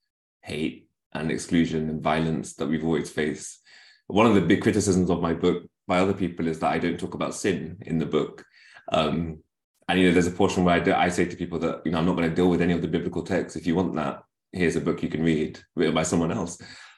hate 0.41 0.89
and 1.13 1.31
exclusion 1.31 1.89
and 1.89 2.01
violence 2.01 2.53
that 2.55 2.67
we've 2.67 2.85
always 2.85 3.09
faced. 3.09 3.59
One 4.07 4.25
of 4.25 4.35
the 4.35 4.41
big 4.41 4.61
criticisms 4.61 5.09
of 5.09 5.21
my 5.21 5.33
book 5.33 5.63
by 5.87 5.99
other 5.99 6.13
people 6.13 6.47
is 6.47 6.59
that 6.59 6.71
I 6.71 6.79
don't 6.79 6.99
talk 6.99 7.13
about 7.13 7.35
sin 7.35 7.77
in 7.81 7.97
the 7.97 8.05
book. 8.05 8.43
Um, 8.91 9.43
and 9.87 9.99
you 9.99 10.07
know, 10.07 10.13
there's 10.13 10.27
a 10.27 10.31
portion 10.31 10.63
where 10.63 10.75
I, 10.75 10.79
do, 10.79 10.93
I 10.93 11.09
say 11.09 11.25
to 11.25 11.35
people 11.35 11.59
that 11.59 11.81
you 11.85 11.91
know 11.91 11.97
I'm 11.97 12.05
not 12.05 12.15
going 12.15 12.29
to 12.29 12.35
deal 12.35 12.49
with 12.49 12.61
any 12.61 12.73
of 12.73 12.81
the 12.81 12.87
biblical 12.87 13.23
texts. 13.23 13.57
If 13.57 13.67
you 13.67 13.75
want 13.75 13.95
that, 13.95 14.23
here's 14.51 14.75
a 14.75 14.81
book 14.81 15.03
you 15.03 15.09
can 15.09 15.23
read 15.23 15.59
written 15.75 15.95
by 15.95 16.03
someone 16.03 16.31
else. 16.31 16.57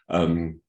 Um, 0.09 0.59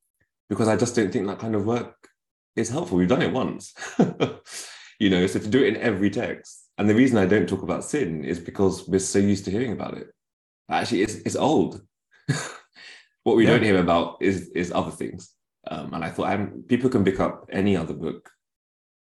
because 0.48 0.68
I 0.68 0.76
just 0.76 0.94
don't 0.94 1.12
think 1.12 1.26
that 1.26 1.38
kind 1.38 1.54
of 1.54 1.66
work 1.66 2.08
is 2.56 2.70
helpful. 2.70 2.98
We've 2.98 3.08
done 3.08 3.22
it 3.22 3.32
once, 3.32 3.74
you 4.98 5.10
know. 5.10 5.26
So 5.26 5.38
to 5.38 5.48
do 5.48 5.62
it 5.62 5.74
in 5.74 5.82
every 5.82 6.10
text, 6.10 6.70
and 6.78 6.88
the 6.88 6.94
reason 6.94 7.18
I 7.18 7.26
don't 7.26 7.48
talk 7.48 7.62
about 7.62 7.84
sin 7.84 8.24
is 8.24 8.38
because 8.38 8.86
we're 8.88 9.00
so 9.00 9.18
used 9.18 9.44
to 9.46 9.50
hearing 9.50 9.72
about 9.72 9.96
it. 9.96 10.08
Actually, 10.70 11.02
it's 11.02 11.14
it's 11.16 11.36
old. 11.36 11.82
what 13.24 13.36
we 13.36 13.44
Yeah. 13.44 13.50
don't 13.50 13.62
hear 13.64 13.78
about 13.78 14.18
is 14.20 14.48
is 14.54 14.70
other 14.72 14.90
things. 14.92 15.30
Um, 15.66 15.94
and 15.94 16.04
I 16.04 16.10
thought 16.10 16.28
I'm, 16.28 16.62
people 16.68 16.90
can 16.90 17.04
pick 17.04 17.20
up 17.20 17.46
any 17.50 17.74
other 17.76 17.94
book 17.94 18.30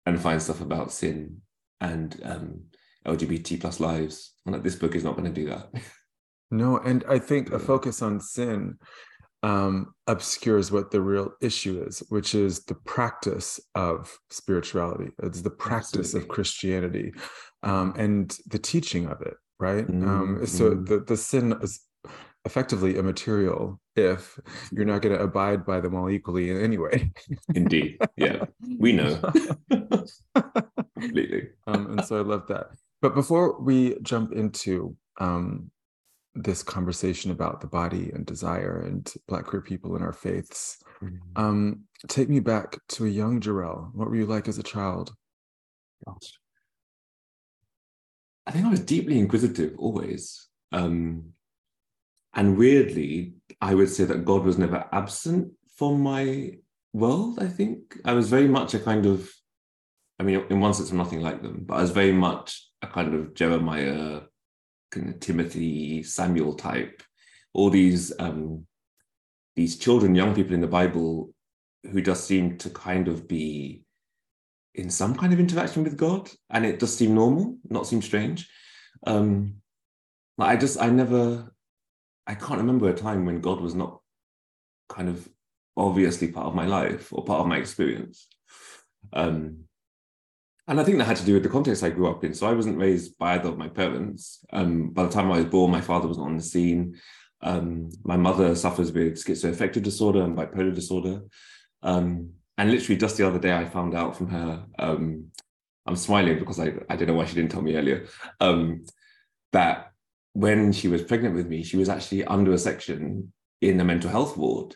and 0.05 0.19
find 0.19 0.41
stuff 0.41 0.59
about 0.59 0.91
sin 0.91 1.41
and 1.79 2.19
um, 2.23 2.61
LGBT 3.05 3.61
plus 3.61 3.79
lives. 3.79 4.33
And 4.45 4.55
that 4.55 4.63
this 4.63 4.75
book 4.75 4.95
is 4.95 5.03
not 5.03 5.15
going 5.15 5.31
to 5.33 5.41
do 5.41 5.49
that. 5.49 5.69
No, 6.49 6.77
and 6.77 7.03
I 7.09 7.19
think 7.19 7.51
a 7.51 7.59
focus 7.59 8.01
on 8.01 8.21
sin 8.21 8.77
um, 9.43 9.93
obscures 10.07 10.71
what 10.71 10.91
the 10.91 11.01
real 11.01 11.33
issue 11.41 11.83
is, 11.85 11.99
which 12.07 12.33
is 12.35 12.63
the 12.63 12.75
practice 12.75 13.59
of 13.75 14.17
spirituality. 14.29 15.11
It's 15.23 15.41
the 15.41 15.49
practice 15.49 16.13
of 16.13 16.29
Christianity 16.29 17.11
um, 17.63 17.93
and 17.97 18.33
the 18.47 18.59
teaching 18.59 19.07
of 19.07 19.21
it, 19.21 19.35
right? 19.59 19.87
Um, 19.89 20.39
Mm, 20.41 20.47
so 20.47 20.71
mm. 20.71 20.87
the, 20.87 20.99
the 21.01 21.17
sin 21.17 21.53
is 21.61 21.81
effectively 22.47 22.97
immaterial 22.97 23.79
if 23.95 24.39
you're 24.71 24.85
not 24.85 25.01
going 25.01 25.15
to 25.15 25.21
abide 25.21 25.65
by 25.65 25.79
them 25.81 25.93
all 25.93 26.09
equally 26.09 26.49
in 26.49 26.59
any 26.59 26.77
way. 26.77 27.11
Indeed. 27.53 27.99
Yeah. 28.15 28.45
We 28.79 28.93
know. 28.93 29.19
Completely. 30.99 31.49
um, 31.67 31.91
and 31.91 32.05
so 32.05 32.17
I 32.17 32.21
love 32.21 32.47
that. 32.47 32.67
But 33.01 33.13
before 33.13 33.59
we 33.61 33.97
jump 34.01 34.31
into 34.31 34.95
um, 35.19 35.69
this 36.33 36.63
conversation 36.63 37.31
about 37.31 37.59
the 37.59 37.67
body 37.67 38.11
and 38.13 38.25
desire 38.25 38.79
and 38.79 39.13
Black 39.27 39.45
queer 39.45 39.61
people 39.61 39.95
and 39.95 40.03
our 40.03 40.13
faiths, 40.13 40.81
um, 41.35 41.81
take 42.07 42.29
me 42.29 42.39
back 42.39 42.77
to 42.89 43.05
a 43.05 43.09
young 43.09 43.41
Jarel. 43.41 43.93
What 43.93 44.09
were 44.09 44.15
you 44.15 44.25
like 44.25 44.47
as 44.47 44.57
a 44.57 44.63
child? 44.63 45.13
Gosh. 46.05 46.39
I 48.47 48.51
think 48.51 48.65
I 48.65 48.69
was 48.69 48.79
deeply 48.79 49.19
inquisitive 49.19 49.75
always. 49.77 50.47
Um, 50.71 51.33
and 52.37 52.57
weirdly, 52.57 53.33
I 53.59 53.73
would 53.73 53.89
say 53.89 54.05
that 54.05 54.23
God 54.23 54.43
was 54.43 54.57
never 54.57 54.85
absent 54.93 55.51
from 55.75 55.99
my 56.01 56.53
world. 56.93 57.39
I 57.39 57.47
think 57.47 57.99
I 58.05 58.13
was 58.13 58.29
very 58.29 58.47
much 58.47 58.73
a 58.73 58.79
kind 58.79 59.05
of, 59.05 59.29
I 60.19 60.23
mean, 60.23 60.45
in 60.49 60.59
one 60.59 60.73
sense, 60.73 60.91
I'm 60.91 60.97
nothing 60.97 61.21
like 61.21 61.41
them, 61.41 61.63
but 61.65 61.75
I 61.75 61.81
was 61.81 61.91
very 61.91 62.13
much 62.13 62.69
a 62.81 62.87
kind 62.87 63.13
of 63.13 63.33
Jeremiah, 63.33 64.21
kind 64.91 65.09
of 65.09 65.19
Timothy, 65.19 66.03
Samuel 66.03 66.53
type. 66.53 67.03
All 67.53 67.69
these 67.69 68.13
um, 68.19 68.67
these 69.55 69.77
children, 69.77 70.15
young 70.15 70.35
people 70.35 70.53
in 70.53 70.61
the 70.61 70.67
Bible, 70.67 71.33
who 71.91 72.01
just 72.01 72.25
seem 72.25 72.57
to 72.59 72.69
kind 72.69 73.07
of 73.07 73.27
be 73.27 73.83
in 74.75 74.91
some 74.91 75.15
kind 75.15 75.33
of 75.33 75.39
interaction 75.39 75.83
with 75.83 75.97
God, 75.97 76.29
and 76.51 76.65
it 76.65 76.77
does 76.77 76.95
seem 76.95 77.15
normal, 77.15 77.57
not 77.67 77.87
seem 77.87 78.01
strange. 78.03 78.47
Um, 79.07 79.55
like 80.37 80.49
I 80.49 80.55
just, 80.59 80.79
I 80.79 80.89
never, 80.91 81.51
I 82.27 82.35
can't 82.35 82.59
remember 82.59 82.89
a 82.89 82.93
time 82.93 83.25
when 83.25 83.41
God 83.41 83.61
was 83.61 83.73
not 83.73 84.01
kind 84.89 85.07
of 85.07 85.27
obviously 85.77 86.27
part 86.29 86.47
of 86.47 86.55
my 86.55 86.65
life 86.65 87.13
or 87.13 87.23
part 87.23 87.41
of 87.41 87.47
my 87.47 87.57
experience. 87.57 88.27
Um, 89.13 89.63
and 90.67 90.79
I 90.79 90.83
think 90.83 90.97
that 90.97 91.05
had 91.05 91.17
to 91.17 91.25
do 91.25 91.33
with 91.33 91.43
the 91.43 91.49
context 91.49 91.83
I 91.83 91.89
grew 91.89 92.09
up 92.09 92.25
in. 92.25 92.33
So 92.33 92.45
I 92.45 92.53
wasn't 92.53 92.77
raised 92.77 93.17
by 93.17 93.35
either 93.35 93.47
of 93.47 93.57
my 93.57 93.69
parents. 93.69 94.43
Um, 94.51 94.89
by 94.89 95.03
the 95.03 95.09
time 95.09 95.31
I 95.31 95.37
was 95.37 95.45
born, 95.45 95.71
my 95.71 95.79
father 95.79 96.07
wasn't 96.07 96.25
on 96.25 96.35
the 96.35 96.43
scene. 96.43 96.99
Um, 97.41 97.89
my 98.03 98.17
mother 98.17 98.53
suffers 98.55 98.91
with 98.91 99.13
schizoaffective 99.13 99.83
disorder 99.83 100.23
and 100.23 100.35
bipolar 100.35 100.75
disorder. 100.75 101.21
Um, 101.83 102.31
and 102.57 102.71
literally 102.71 102.97
just 102.97 103.15
the 103.15 103.27
other 103.27 103.39
day, 103.39 103.55
I 103.55 103.65
found 103.65 103.95
out 103.95 104.17
from 104.17 104.29
her. 104.29 104.65
Um, 104.77 105.27
I'm 105.85 105.95
smiling 105.95 106.39
because 106.39 106.59
I, 106.59 106.73
I 106.89 106.97
don't 106.97 107.07
know 107.07 107.13
why 107.13 107.25
she 107.25 107.35
didn't 107.35 107.51
tell 107.51 107.61
me 107.61 107.75
earlier. 107.75 108.07
Um, 108.41 108.83
that 109.53 109.93
when 110.37 110.71
she 110.71 110.87
was 110.87 111.01
pregnant 111.01 111.33
with 111.33 111.47
me, 111.47 111.63
she 111.63 111.77
was 111.77 111.89
actually 111.89 112.23
under 112.25 112.53
a 112.53 112.59
section 112.59 113.33
in 113.59 113.75
the 113.77 113.83
mental 113.83 114.11
health 114.11 114.37
ward. 114.37 114.75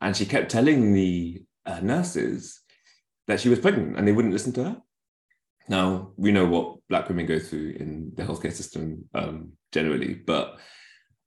And 0.00 0.16
she 0.16 0.26
kept 0.26 0.50
telling 0.50 0.92
the 0.92 1.44
uh, 1.64 1.78
nurses 1.80 2.60
that 3.28 3.38
she 3.38 3.48
was 3.48 3.60
pregnant 3.60 3.96
and 3.96 4.06
they 4.06 4.10
wouldn't 4.10 4.34
listen 4.34 4.52
to 4.54 4.64
her. 4.64 4.76
Now, 5.68 6.10
we 6.16 6.32
know 6.32 6.44
what 6.44 6.78
Black 6.88 7.08
women 7.08 7.24
go 7.26 7.38
through 7.38 7.76
in 7.78 8.14
the 8.16 8.24
healthcare 8.24 8.52
system 8.52 9.04
um, 9.14 9.52
generally, 9.70 10.14
but 10.14 10.58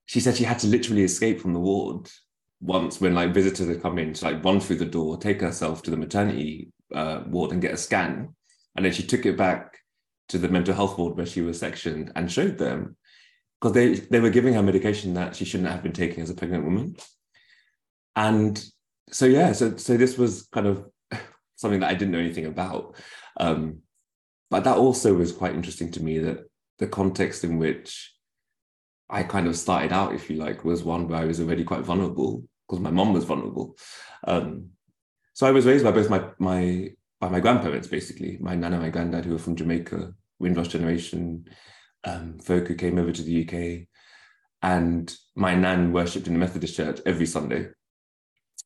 she 0.08 0.20
said 0.20 0.36
she 0.36 0.44
had 0.44 0.60
to 0.60 0.68
literally 0.68 1.04
escape 1.04 1.40
from 1.40 1.54
the 1.54 1.60
ward 1.62 2.10
once 2.60 3.00
when 3.00 3.16
like 3.16 3.34
visitors 3.34 3.70
had 3.70 3.82
come 3.82 3.98
in 3.98 4.12
to 4.12 4.26
like 4.26 4.44
run 4.44 4.60
through 4.60 4.76
the 4.76 4.86
door, 4.86 5.16
take 5.16 5.40
herself 5.40 5.84
to 5.84 5.92
the 5.92 5.96
maternity 5.96 6.74
uh, 6.94 7.22
ward 7.28 7.54
and 7.54 7.62
get 7.62 7.74
a 7.76 7.78
scan. 7.78 8.36
And 8.76 8.84
then 8.84 8.92
she 8.92 9.04
took 9.04 9.26
it 9.26 9.38
back 9.38 9.78
to 10.28 10.38
the 10.38 10.50
mental 10.50 10.74
health 10.74 10.98
ward 10.98 11.16
where 11.16 11.26
she 11.26 11.40
was 11.40 11.58
sectioned 11.58 12.12
and 12.18 12.30
showed 12.30 12.58
them 12.58 12.98
because 13.60 13.74
they, 13.74 13.96
they 13.96 14.20
were 14.20 14.30
giving 14.30 14.54
her 14.54 14.64
medication 14.64 15.14
that 15.16 15.36
she 15.36 15.46
shouldn't 15.46 15.70
have 15.70 15.84
been 15.84 15.92
taking 15.94 16.24
as 16.24 16.30
a 16.30 16.36
pregnant 16.36 16.64
woman. 16.64 16.96
And 18.16 18.64
so, 19.12 19.26
yeah, 19.26 19.52
so, 19.52 19.76
so 19.78 19.98
this 19.98 20.18
was 20.18 20.44
kind 20.54 20.68
of 20.68 20.86
something 21.56 21.82
that 21.82 21.90
I 21.90 21.94
didn't 21.94 22.12
know 22.12 22.20
anything 22.20 22.46
about. 22.46 22.96
Um, 23.38 23.80
but 24.50 24.64
that 24.64 24.78
also 24.78 25.14
was 25.14 25.32
quite 25.32 25.54
interesting 25.54 25.92
to 25.92 26.04
me 26.04 26.20
that 26.20 26.40
the 26.80 26.88
context 26.88 27.44
in 27.44 27.58
which 27.58 28.14
I 29.10 29.24
kind 29.24 29.48
of 29.48 29.58
started 29.58 29.92
out, 29.92 30.14
if 30.14 30.30
you 30.30 30.38
like, 30.38 30.64
was 30.64 30.84
one 30.84 31.08
where 31.08 31.20
I 31.20 31.26
was 31.26 31.40
already 31.40 31.64
quite 31.64 31.82
vulnerable 31.82 32.44
because 32.68 32.82
my 32.82 32.92
mom 32.92 33.14
was 33.14 33.26
vulnerable. 33.26 33.76
Um, 34.26 34.70
so 35.34 35.48
I 35.48 35.52
was 35.52 35.66
raised 35.66 35.84
by 35.84 35.92
both 35.92 36.10
my 36.10 36.24
my 36.38 36.92
by 37.20 37.30
my 37.30 37.40
grandparents, 37.40 37.88
basically, 37.88 38.38
my 38.40 38.56
nana 38.56 38.76
and 38.76 38.84
my 38.84 38.90
granddad, 38.90 39.26
who 39.26 39.34
were 39.34 39.40
from 39.40 39.56
Jamaica, 39.56 40.14
Windrush 40.40 40.70
generation, 40.70 41.46
um, 42.04 42.40
folk 42.40 42.68
who 42.68 42.76
came 42.76 42.98
over 42.98 43.12
to 43.12 43.22
the 43.22 43.44
UK. 43.46 43.88
And 44.62 45.14
my 45.36 45.56
nan 45.56 45.94
worshipped 45.94 46.28
in 46.28 46.34
the 46.34 46.40
Methodist 46.40 46.76
church 46.76 47.00
every 47.06 47.26
Sunday. 47.26 47.70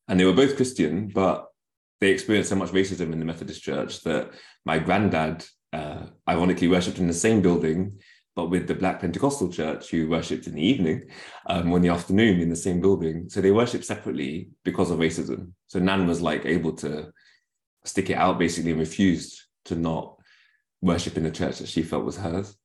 And 0.08 0.18
they 0.18 0.24
were 0.24 0.32
both 0.32 0.56
Christian, 0.56 1.08
but 1.08 1.46
they 2.00 2.10
experienced 2.10 2.50
so 2.50 2.56
much 2.56 2.70
racism 2.70 3.12
in 3.12 3.18
the 3.18 3.24
Methodist 3.24 3.62
church 3.62 4.02
that 4.02 4.32
my 4.64 4.78
granddad, 4.78 5.44
uh, 5.72 6.06
ironically, 6.28 6.68
worshipped 6.68 6.98
in 6.98 7.06
the 7.06 7.14
same 7.14 7.40
building, 7.40 7.98
but 8.36 8.50
with 8.50 8.66
the 8.66 8.74
Black 8.74 9.00
Pentecostal 9.00 9.50
church, 9.50 9.90
who 9.90 10.08
worshipped 10.08 10.46
in 10.46 10.54
the 10.54 10.66
evening 10.66 11.08
um, 11.46 11.70
or 11.70 11.76
in 11.76 11.82
the 11.82 11.88
afternoon 11.88 12.40
in 12.40 12.50
the 12.50 12.56
same 12.56 12.80
building. 12.80 13.28
So 13.28 13.40
they 13.40 13.52
worshipped 13.52 13.84
separately 13.84 14.50
because 14.64 14.90
of 14.90 14.98
racism. 14.98 15.52
So 15.68 15.78
Nan 15.78 16.06
was 16.06 16.20
like 16.20 16.44
able 16.44 16.72
to 16.76 17.12
stick 17.84 18.10
it 18.10 18.14
out 18.14 18.38
basically 18.38 18.72
and 18.72 18.80
refused 18.80 19.40
to 19.66 19.76
not 19.76 20.16
worship 20.82 21.16
in 21.16 21.22
the 21.22 21.30
church 21.30 21.58
that 21.58 21.68
she 21.68 21.82
felt 21.82 22.04
was 22.04 22.16
hers. 22.16 22.56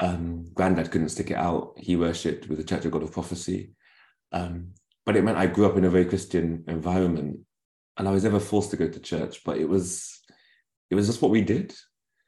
Um, 0.00 0.46
Granddad 0.54 0.90
couldn't 0.90 1.10
stick 1.10 1.30
it 1.30 1.36
out. 1.36 1.74
He 1.76 1.94
worshipped 1.96 2.48
with 2.48 2.58
the 2.58 2.64
Church 2.64 2.84
of 2.84 2.90
God 2.90 3.02
of 3.02 3.12
Prophecy. 3.12 3.72
Um, 4.32 4.72
but 5.04 5.16
it 5.16 5.24
meant 5.24 5.38
I 5.38 5.46
grew 5.46 5.66
up 5.66 5.76
in 5.76 5.84
a 5.84 5.90
very 5.90 6.04
Christian 6.04 6.64
environment 6.68 7.40
and 7.96 8.08
I 8.08 8.12
was 8.12 8.24
never 8.24 8.40
forced 8.40 8.70
to 8.70 8.76
go 8.76 8.88
to 8.88 9.00
church, 9.00 9.44
but 9.44 9.58
it 9.58 9.68
was 9.68 10.20
it 10.88 10.94
was 10.94 11.06
just 11.06 11.20
what 11.20 11.30
we 11.30 11.42
did. 11.42 11.74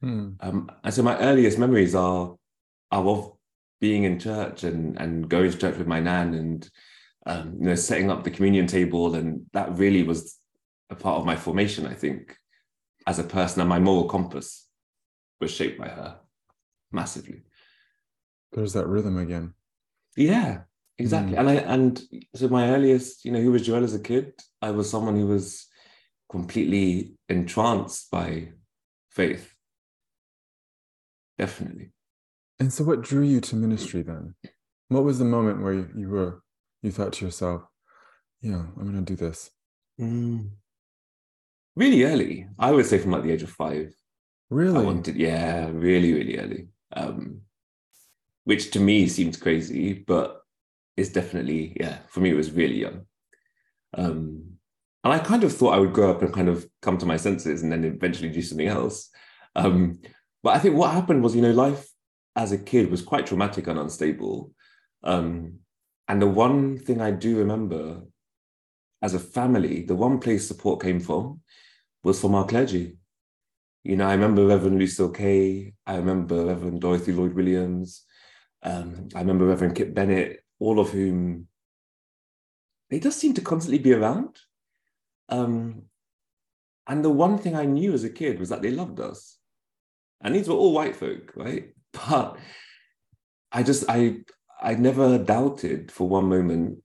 Hmm. 0.00 0.30
Um, 0.40 0.70
and 0.84 0.92
so 0.92 1.02
my 1.02 1.18
earliest 1.18 1.58
memories 1.58 1.94
are, 1.94 2.34
are 2.90 3.04
of 3.04 3.32
being 3.80 4.04
in 4.04 4.18
church 4.18 4.64
and, 4.64 5.00
and 5.00 5.28
going 5.28 5.50
to 5.50 5.56
church 5.56 5.76
with 5.78 5.86
my 5.86 6.00
nan 6.00 6.34
and 6.34 6.68
um, 7.26 7.56
you 7.58 7.66
know 7.66 7.74
setting 7.74 8.10
up 8.10 8.22
the 8.22 8.30
communion 8.30 8.66
table 8.66 9.14
and 9.14 9.46
that 9.52 9.76
really 9.76 10.02
was 10.02 10.38
a 10.90 10.94
part 10.94 11.18
of 11.18 11.26
my 11.26 11.36
formation, 11.36 11.86
I 11.86 11.94
think, 11.94 12.36
as 13.06 13.18
a 13.18 13.24
person, 13.24 13.60
and 13.60 13.68
my 13.68 13.78
moral 13.78 14.08
compass 14.08 14.68
was 15.40 15.50
shaped 15.50 15.78
by 15.78 15.88
her 15.88 16.18
massively. 16.92 17.42
There's 18.52 18.74
that 18.74 18.86
rhythm 18.86 19.18
again. 19.18 19.54
Yeah, 20.16 20.62
exactly. 20.98 21.36
Mm. 21.36 21.40
And 21.40 21.48
I 21.48 21.54
and 21.54 22.02
so 22.34 22.48
my 22.48 22.70
earliest, 22.70 23.24
you 23.24 23.32
know, 23.32 23.40
who 23.40 23.52
was 23.52 23.66
Joel 23.66 23.84
as 23.84 23.94
a 23.94 24.00
kid, 24.00 24.34
I 24.60 24.70
was 24.70 24.90
someone 24.90 25.16
who 25.16 25.26
was 25.26 25.66
completely 26.30 27.14
entranced 27.28 28.10
by 28.10 28.48
faith. 29.10 29.54
Definitely. 31.38 31.92
And 32.58 32.72
so, 32.72 32.84
what 32.84 33.02
drew 33.02 33.22
you 33.22 33.40
to 33.40 33.56
ministry 33.56 34.02
then? 34.02 34.34
What 34.88 35.04
was 35.04 35.18
the 35.18 35.24
moment 35.24 35.62
where 35.62 35.72
you, 35.72 35.88
you 35.96 36.08
were, 36.10 36.42
you 36.82 36.90
thought 36.90 37.14
to 37.14 37.24
yourself, 37.24 37.62
yeah, 38.40 38.62
I'm 38.78 38.92
going 38.92 39.04
to 39.04 39.14
do 39.14 39.16
this? 39.16 39.50
Mm. 40.00 40.50
Really 41.74 42.04
early. 42.04 42.46
I 42.58 42.70
would 42.70 42.86
say 42.86 42.98
from 42.98 43.12
like 43.12 43.22
the 43.22 43.32
age 43.32 43.42
of 43.42 43.50
five. 43.50 43.94
Really? 44.50 44.78
I 44.78 44.82
wanted, 44.82 45.16
yeah, 45.16 45.70
really, 45.72 46.12
really 46.12 46.38
early. 46.38 46.68
Um, 46.94 47.40
which 48.44 48.70
to 48.72 48.80
me 48.80 49.08
seems 49.08 49.36
crazy, 49.36 49.92
but 49.92 50.40
it's 50.96 51.10
definitely, 51.10 51.76
yeah, 51.80 51.98
for 52.08 52.20
me, 52.20 52.30
it 52.30 52.36
was 52.36 52.50
really 52.50 52.80
young. 52.80 53.06
Um, 53.94 54.52
and 55.04 55.12
I 55.12 55.18
kind 55.18 55.44
of 55.44 55.52
thought 55.52 55.74
I 55.74 55.78
would 55.78 55.92
grow 55.92 56.10
up 56.10 56.22
and 56.22 56.32
kind 56.32 56.48
of 56.48 56.66
come 56.80 56.98
to 56.98 57.06
my 57.06 57.16
senses 57.16 57.62
and 57.62 57.72
then 57.72 57.84
eventually 57.84 58.28
do 58.28 58.42
something 58.42 58.68
else. 58.68 59.10
Um, 59.56 60.00
but 60.42 60.56
I 60.56 60.58
think 60.58 60.76
what 60.76 60.92
happened 60.92 61.22
was, 61.22 61.34
you 61.34 61.42
know, 61.42 61.50
life 61.52 61.88
as 62.36 62.52
a 62.52 62.58
kid 62.58 62.90
was 62.90 63.02
quite 63.02 63.26
traumatic 63.26 63.66
and 63.66 63.78
unstable. 63.78 64.52
Um, 65.02 65.58
and 66.08 66.20
the 66.20 66.26
one 66.26 66.78
thing 66.78 67.00
I 67.00 67.10
do 67.10 67.38
remember 67.38 68.02
as 69.02 69.14
a 69.14 69.18
family, 69.18 69.82
the 69.82 69.96
one 69.96 70.18
place 70.18 70.46
support 70.46 70.82
came 70.82 71.00
from 71.00 71.40
was 72.04 72.20
from 72.20 72.34
our 72.34 72.46
clergy. 72.46 72.96
You 73.84 73.96
know, 73.96 74.06
I 74.06 74.12
remember 74.12 74.46
Reverend 74.46 74.78
Lucille 74.78 75.10
Kay, 75.10 75.74
I 75.86 75.96
remember 75.96 76.46
Reverend 76.46 76.80
Dorothy 76.80 77.12
Lloyd 77.12 77.34
Williams, 77.34 78.04
um, 78.62 79.08
I 79.14 79.20
remember 79.20 79.46
Reverend 79.46 79.76
Kip 79.76 79.94
Bennett, 79.94 80.44
all 80.58 80.78
of 80.78 80.90
whom 80.90 81.48
they 82.90 83.00
just 83.00 83.18
seemed 83.18 83.36
to 83.36 83.42
constantly 83.42 83.78
be 83.78 83.92
around. 83.92 84.38
Um, 85.28 85.84
and 86.86 87.04
the 87.04 87.10
one 87.10 87.38
thing 87.38 87.56
I 87.56 87.64
knew 87.64 87.92
as 87.92 88.04
a 88.04 88.10
kid 88.10 88.38
was 88.38 88.50
that 88.50 88.62
they 88.62 88.70
loved 88.70 89.00
us. 89.00 89.38
And 90.20 90.34
these 90.34 90.48
were 90.48 90.54
all 90.54 90.72
white 90.72 90.96
folk, 90.96 91.32
right? 91.36 91.74
But 92.08 92.38
I 93.52 93.62
just 93.62 93.84
I 93.86 94.20
I 94.60 94.74
never 94.76 95.18
doubted 95.18 95.92
for 95.92 96.08
one 96.08 96.24
moment 96.24 96.78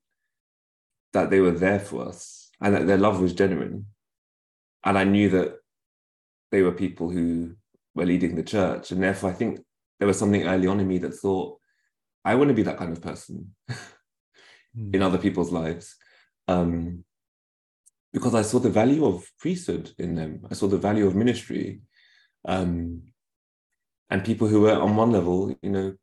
that 1.14 1.30
they 1.30 1.40
were 1.40 1.52
there 1.52 1.80
for 1.80 2.10
us 2.10 2.52
and 2.60 2.76
that 2.76 2.88
their 2.88 2.98
love 2.98 3.22
was 3.22 3.34
genuine. 3.34 3.86
And 4.84 4.98
I 4.98 5.06
knew 5.06 5.30
that 5.30 5.60
they 6.52 6.62
were 6.62 6.74
people 6.74 7.10
who 7.10 7.56
were 7.96 8.06
leading 8.06 8.36
the 8.36 8.44
church. 8.44 8.92
And 8.92 9.02
therefore 9.02 9.30
I 9.30 9.34
think 9.34 9.60
there 10.00 10.08
was 10.08 10.20
something 10.20 10.46
early 10.46 10.68
on 10.68 10.80
in 10.80 10.88
me 10.88 10.98
that 11.00 11.14
thought, 11.14 11.58
I 12.28 12.36
want 12.36 12.50
to 12.50 12.54
be 12.54 12.64
that 12.64 12.78
kind 12.78 12.92
of 12.92 13.02
person 13.02 13.56
in 14.94 15.02
other 15.02 15.18
people's 15.18 15.52
lives. 15.52 15.96
Um, 16.48 17.06
because 18.12 18.36
I 18.36 18.42
saw 18.42 18.60
the 18.60 18.70
value 18.70 19.06
of 19.06 19.30
priesthood 19.40 19.92
in 19.98 20.16
them. 20.16 20.42
I 20.52 20.54
saw 20.54 20.68
the 20.68 20.78
value 20.78 21.08
of 21.08 21.16
ministry. 21.16 21.82
Um, 22.46 23.04
and 24.10 24.26
people 24.26 24.48
who 24.48 24.62
were 24.62 24.80
on 24.80 24.96
one 24.96 25.12
level, 25.12 25.56
you 25.62 25.70
know, 25.70 25.94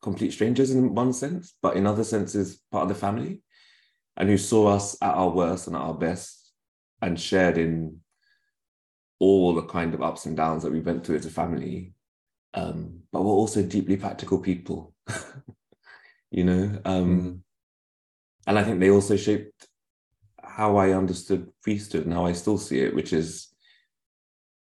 complete 0.00 0.32
strangers 0.32 0.70
in 0.70 0.94
one 0.94 1.12
sense, 1.12 1.54
but 1.60 1.76
in 1.76 1.86
other 1.86 2.04
senses, 2.04 2.60
part 2.70 2.84
of 2.84 2.88
the 2.88 2.94
family, 2.94 3.42
and 4.16 4.28
who 4.28 4.38
saw 4.38 4.68
us 4.68 4.96
at 5.02 5.14
our 5.14 5.30
worst 5.30 5.66
and 5.66 5.76
at 5.76 5.82
our 5.82 5.94
best 5.94 6.52
and 7.02 7.20
shared 7.20 7.58
in 7.58 8.00
all 9.18 9.54
the 9.54 9.62
kind 9.62 9.92
of 9.92 10.02
ups 10.02 10.24
and 10.24 10.36
downs 10.36 10.62
that 10.62 10.72
we 10.72 10.80
went 10.80 11.04
through 11.04 11.16
as 11.16 11.26
a 11.26 11.30
family. 11.30 11.92
Um, 12.54 13.00
but 13.12 13.22
we're 13.22 13.32
also 13.32 13.62
deeply 13.62 13.96
practical 13.96 14.38
people, 14.38 14.93
you 16.30 16.44
know. 16.44 16.80
Um, 16.84 17.20
Mm. 17.20 17.40
And 18.46 18.58
I 18.58 18.64
think 18.64 18.80
they 18.80 18.90
also 18.90 19.16
shaped 19.16 19.68
how 20.42 20.76
I 20.76 20.92
understood 20.92 21.50
priesthood 21.62 22.04
and 22.04 22.12
how 22.12 22.26
I 22.26 22.32
still 22.32 22.58
see 22.58 22.80
it, 22.80 22.94
which 22.94 23.12
is 23.12 23.48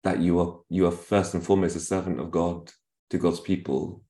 that 0.04 0.20
you 0.20 0.40
are 0.40 0.60
you 0.70 0.88
are 0.88 0.92
first 0.92 1.34
and 1.34 1.46
foremost 1.46 1.76
a 1.76 1.80
servant 1.80 2.20
of 2.20 2.32
God 2.32 2.72
to 3.10 3.18
God's 3.18 3.40
people. 3.40 4.02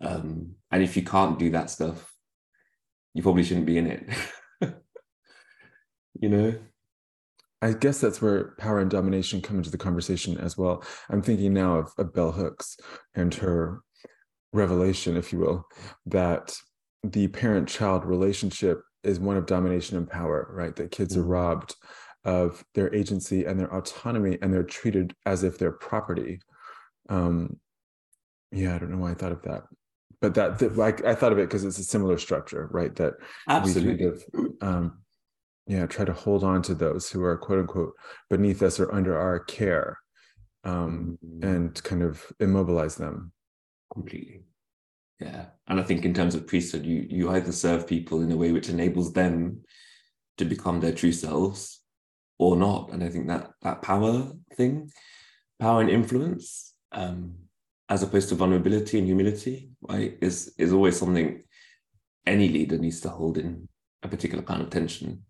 Um, 0.00 0.56
and 0.70 0.82
if 0.82 0.96
you 0.96 1.02
can't 1.02 1.38
do 1.38 1.50
that 1.50 1.70
stuff, 1.70 2.12
you 3.14 3.22
probably 3.22 3.44
shouldn't 3.44 3.66
be 3.66 3.78
in 3.78 3.86
it. 3.86 4.08
you 6.20 6.28
know? 6.28 6.54
I 7.62 7.72
guess 7.72 8.00
that's 8.00 8.20
where 8.20 8.54
power 8.58 8.80
and 8.80 8.90
domination 8.90 9.40
come 9.40 9.56
into 9.56 9.70
the 9.70 9.78
conversation 9.78 10.36
as 10.36 10.58
well. 10.58 10.84
I'm 11.08 11.22
thinking 11.22 11.54
now 11.54 11.78
of, 11.78 11.92
of 11.96 12.12
Bell 12.12 12.32
Hooks 12.32 12.76
and 13.14 13.32
her 13.36 13.80
revelation, 14.54 15.16
if 15.16 15.32
you 15.32 15.40
will, 15.40 15.66
that 16.06 16.56
the 17.02 17.28
parent-child 17.28 18.04
relationship 18.04 18.80
is 19.02 19.20
one 19.20 19.36
of 19.36 19.44
domination 19.46 19.98
and 19.98 20.08
power, 20.08 20.48
right? 20.50 20.74
That 20.76 20.90
kids 20.90 21.16
are 21.16 21.22
Mhm. 21.22 21.28
robbed 21.28 21.74
of 22.24 22.64
their 22.74 22.94
agency 22.94 23.44
and 23.44 23.60
their 23.60 23.72
autonomy, 23.74 24.38
and 24.40 24.52
they're 24.54 24.62
treated 24.62 25.14
as 25.26 25.42
if 25.44 25.58
they're 25.58 25.72
property. 25.72 26.40
Um, 27.10 27.60
yeah, 28.50 28.74
I 28.74 28.78
don't 28.78 28.90
know 28.92 28.98
why 28.98 29.10
I 29.10 29.14
thought 29.14 29.32
of 29.32 29.42
that, 29.42 29.64
but 30.20 30.34
that, 30.34 30.58
that 30.60 30.76
like 30.76 31.04
I 31.04 31.14
thought 31.14 31.32
of 31.32 31.38
it 31.38 31.48
because 31.48 31.64
it's 31.64 31.78
a 31.78 31.84
similar 31.84 32.16
structure, 32.16 32.68
right? 32.72 32.94
That 32.96 33.14
Absolutely. 33.48 33.92
we 33.92 33.98
kind 33.98 34.12
of 34.14 34.24
um 34.62 35.04
yeah 35.66 35.86
try 35.86 36.04
to 36.04 36.12
hold 36.12 36.44
on 36.44 36.62
to 36.62 36.74
those 36.74 37.10
who 37.10 37.22
are 37.24 37.36
quote 37.36 37.58
unquote 37.58 37.94
beneath 38.30 38.62
us 38.62 38.78
or 38.78 38.92
under 38.94 39.18
our 39.18 39.40
care 39.40 39.98
um 40.64 41.18
Mm, 41.24 41.42
and 41.42 41.82
kind 41.84 42.02
of 42.02 42.32
immobilize 42.40 42.96
them 42.96 43.32
completely. 43.92 44.42
Yeah. 45.20 45.46
And 45.68 45.80
I 45.80 45.82
think 45.84 46.04
in 46.04 46.14
terms 46.14 46.34
of 46.34 46.46
priesthood, 46.46 46.84
you 46.84 47.06
you 47.08 47.30
either 47.30 47.52
serve 47.52 47.86
people 47.86 48.20
in 48.22 48.32
a 48.32 48.36
way 48.36 48.52
which 48.52 48.68
enables 48.68 49.12
them 49.12 49.62
to 50.38 50.44
become 50.44 50.80
their 50.80 50.92
true 50.92 51.12
selves 51.12 51.80
or 52.38 52.56
not. 52.56 52.90
And 52.92 53.02
I 53.04 53.08
think 53.08 53.28
that 53.28 53.52
that 53.62 53.82
power 53.82 54.32
thing, 54.56 54.90
power 55.60 55.80
and 55.80 55.90
influence, 55.90 56.74
um, 56.92 57.34
as 57.88 58.02
opposed 58.02 58.28
to 58.30 58.34
vulnerability 58.34 58.98
and 58.98 59.06
humility, 59.06 59.70
right, 59.82 60.18
is 60.20 60.54
is 60.58 60.72
always 60.72 60.98
something 60.98 61.42
any 62.26 62.48
leader 62.48 62.78
needs 62.78 63.00
to 63.02 63.08
hold 63.10 63.38
in 63.38 63.68
a 64.02 64.08
particular 64.08 64.42
kind 64.42 64.62
of 64.62 64.70
tension. 64.70 65.24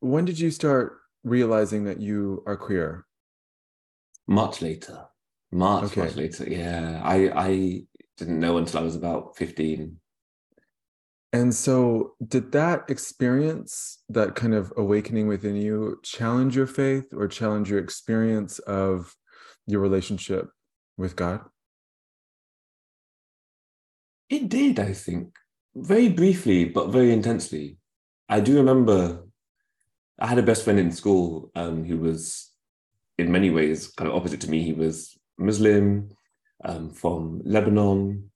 when 0.00 0.24
did 0.24 0.38
you 0.38 0.50
start 0.50 0.98
realizing 1.24 1.84
that 1.84 2.00
you 2.00 2.42
are 2.46 2.56
queer 2.56 3.06
Much 4.26 4.62
later. 4.62 5.09
Much, 5.52 5.84
Okay. 5.84 6.02
much 6.02 6.16
later. 6.16 6.44
Yeah. 6.48 7.00
I 7.04 7.16
I 7.48 7.82
didn't 8.16 8.40
know 8.40 8.58
until 8.58 8.80
I 8.80 8.82
was 8.82 8.96
about 8.96 9.36
15. 9.36 9.96
and 11.32 11.54
so 11.54 12.14
did 12.26 12.50
that 12.52 12.90
experience 12.90 14.02
that 14.08 14.34
kind 14.34 14.52
of 14.52 14.72
awakening 14.76 15.28
within 15.28 15.54
you 15.54 15.98
challenge 16.02 16.56
your 16.56 16.66
faith 16.66 17.06
or 17.12 17.28
challenge 17.28 17.70
your 17.70 17.78
experience 17.78 18.58
of 18.60 19.14
your 19.66 19.80
relationship 19.80 20.50
with 20.98 21.14
god 21.16 21.40
It 24.28 24.48
did, 24.48 24.78
I 24.78 24.92
think, 24.92 25.34
very 25.74 26.08
briefly, 26.08 26.64
but 26.64 26.90
very 26.90 27.12
intensely. 27.12 27.78
I 28.28 28.38
do 28.40 28.56
remember 28.56 29.26
I 30.20 30.26
had 30.28 30.38
a 30.38 30.42
best 30.50 30.62
friend 30.64 30.78
in 30.78 30.92
school 30.92 31.50
um, 31.56 31.84
who 31.84 31.98
was, 31.98 32.50
in 33.18 33.32
many 33.32 33.50
ways, 33.50 33.88
kind 33.96 34.08
of 34.08 34.14
opposite 34.14 34.40
to 34.42 34.50
me. 34.50 34.62
He 34.62 34.72
was 34.72 35.18
Muslim 35.40 36.10
um, 36.64 36.90
from 36.90 37.40
Lebanon, 37.44 38.30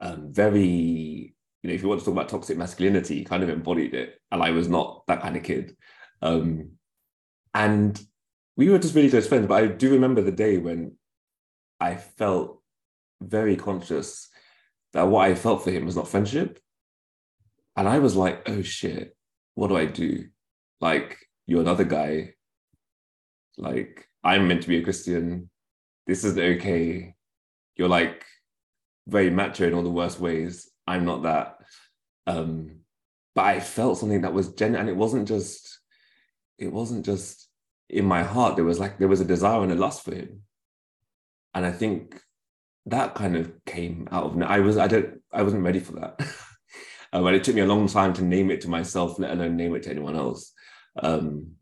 um, 0.00 0.32
very, 0.32 1.34
you 1.62 1.68
know, 1.68 1.74
if 1.74 1.82
you 1.82 1.88
want 1.88 2.00
to 2.00 2.04
talk 2.04 2.14
about 2.14 2.28
toxic 2.28 2.56
masculinity, 2.56 3.18
he 3.18 3.24
kind 3.24 3.42
of 3.42 3.48
embodied 3.48 3.94
it. 3.94 4.20
And 4.30 4.42
I 4.42 4.50
was 4.50 4.68
not 4.68 5.06
that 5.06 5.20
kind 5.20 5.36
of 5.36 5.42
kid. 5.42 5.76
Um, 6.22 6.72
and 7.54 8.00
we 8.56 8.68
were 8.68 8.78
just 8.78 8.94
really 8.94 9.10
close 9.10 9.26
friends. 9.26 9.46
But 9.46 9.62
I 9.62 9.66
do 9.66 9.90
remember 9.90 10.22
the 10.22 10.32
day 10.32 10.58
when 10.58 10.96
I 11.80 11.96
felt 11.96 12.62
very 13.20 13.56
conscious 13.56 14.28
that 14.92 15.08
what 15.08 15.28
I 15.28 15.34
felt 15.34 15.62
for 15.62 15.70
him 15.70 15.86
was 15.86 15.96
not 15.96 16.08
friendship. 16.08 16.58
And 17.76 17.88
I 17.88 17.98
was 17.98 18.16
like, 18.16 18.48
oh 18.48 18.62
shit, 18.62 19.16
what 19.54 19.68
do 19.68 19.76
I 19.76 19.86
do? 19.86 20.26
Like, 20.80 21.18
you're 21.46 21.60
another 21.60 21.84
guy. 21.84 22.34
Like, 23.56 24.06
I'm 24.24 24.48
meant 24.48 24.62
to 24.62 24.68
be 24.68 24.78
a 24.78 24.82
Christian. 24.82 25.50
This 26.10 26.24
isn't 26.24 26.42
okay. 26.56 27.14
You're 27.76 27.88
like 27.88 28.24
very 29.06 29.30
macho 29.30 29.68
in 29.68 29.74
all 29.74 29.84
the 29.84 29.90
worst 29.90 30.18
ways. 30.18 30.68
I'm 30.84 31.04
not 31.04 31.22
that. 31.22 31.58
Um, 32.26 32.80
but 33.36 33.44
I 33.44 33.60
felt 33.60 33.98
something 33.98 34.22
that 34.22 34.32
was 34.32 34.52
genuine, 34.54 34.80
and 34.80 34.88
it 34.88 34.96
wasn't 34.96 35.28
just, 35.28 35.78
it 36.58 36.72
wasn't 36.72 37.06
just 37.06 37.48
in 37.88 38.06
my 38.06 38.24
heart. 38.24 38.56
There 38.56 38.64
was 38.64 38.80
like 38.80 38.98
there 38.98 39.06
was 39.06 39.20
a 39.20 39.24
desire 39.24 39.62
and 39.62 39.70
a 39.70 39.76
lust 39.76 40.04
for 40.04 40.12
him. 40.12 40.42
And 41.54 41.64
I 41.64 41.70
think 41.70 42.20
that 42.86 43.14
kind 43.14 43.36
of 43.36 43.52
came 43.64 44.08
out 44.10 44.24
of 44.24 44.42
I 44.42 44.58
was 44.58 44.78
I 44.78 44.88
don't 44.88 45.20
I 45.32 45.44
wasn't 45.44 45.62
ready 45.62 45.78
for 45.78 45.92
that. 45.92 46.20
um, 47.12 47.24
and 47.24 47.36
it 47.36 47.44
took 47.44 47.54
me 47.54 47.60
a 47.60 47.66
long 47.66 47.86
time 47.86 48.14
to 48.14 48.24
name 48.24 48.50
it 48.50 48.62
to 48.62 48.68
myself, 48.68 49.20
let 49.20 49.30
alone 49.30 49.56
name 49.56 49.76
it 49.76 49.84
to 49.84 49.90
anyone 49.90 50.16
else. 50.16 50.52
Um, 51.00 51.52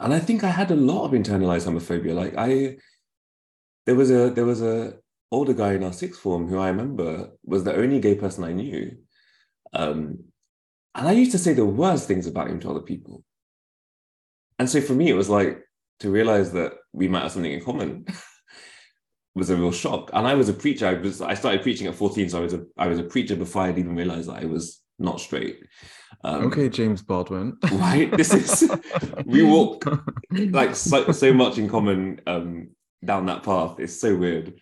and 0.00 0.14
I 0.14 0.20
think 0.20 0.42
I 0.42 0.48
had 0.48 0.70
a 0.70 0.74
lot 0.74 1.04
of 1.04 1.12
internalized 1.12 1.66
homophobia. 1.66 2.14
Like 2.14 2.34
I, 2.38 2.78
there 3.86 3.94
was 3.94 4.10
a 4.10 4.30
there 4.30 4.44
was 4.44 4.62
a 4.62 4.94
older 5.30 5.54
guy 5.54 5.72
in 5.74 5.84
our 5.84 5.92
sixth 5.92 6.20
form 6.20 6.48
who 6.48 6.58
I 6.58 6.68
remember 6.68 7.30
was 7.44 7.64
the 7.64 7.74
only 7.74 8.00
gay 8.00 8.14
person 8.14 8.44
I 8.44 8.52
knew, 8.52 8.96
um, 9.72 10.24
and 10.94 11.08
I 11.08 11.12
used 11.12 11.32
to 11.32 11.38
say 11.38 11.52
the 11.54 11.64
worst 11.64 12.06
things 12.06 12.26
about 12.26 12.48
him 12.48 12.60
to 12.60 12.70
other 12.70 12.80
people. 12.80 13.24
And 14.58 14.68
so 14.68 14.80
for 14.80 14.92
me, 14.92 15.08
it 15.08 15.14
was 15.14 15.28
like 15.28 15.62
to 16.00 16.10
realize 16.10 16.52
that 16.52 16.74
we 16.92 17.08
might 17.08 17.22
have 17.22 17.32
something 17.32 17.52
in 17.52 17.64
common. 17.64 18.06
was 19.34 19.50
a 19.50 19.56
real 19.56 19.72
shock. 19.72 20.10
And 20.12 20.26
I 20.26 20.34
was 20.34 20.48
a 20.48 20.54
preacher. 20.54 20.86
I 20.86 20.94
was 20.94 21.20
I 21.20 21.34
started 21.34 21.62
preaching 21.62 21.86
at 21.86 21.94
14, 21.94 22.28
so 22.28 22.38
I 22.38 22.40
was 22.42 22.54
a 22.54 22.64
I 22.76 22.86
was 22.86 22.98
a 22.98 23.04
preacher 23.04 23.36
before 23.36 23.62
I'd 23.62 23.78
even 23.78 23.96
realized 23.96 24.28
that 24.28 24.42
I 24.42 24.44
was 24.44 24.82
not 24.98 25.20
straight. 25.20 25.58
Um, 26.24 26.46
okay 26.46 26.68
james 26.68 27.02
baldwin 27.02 27.56
right. 27.72 28.14
This 28.16 28.32
is 28.32 28.70
we 29.24 29.42
walk 29.42 29.84
like 30.30 30.76
so, 30.76 31.10
so 31.10 31.32
much 31.32 31.58
in 31.58 31.68
common 31.68 32.20
um, 32.26 32.68
down 33.04 33.26
that 33.26 33.42
path. 33.42 33.78
It's 33.78 33.98
so 33.98 34.16
weird. 34.16 34.54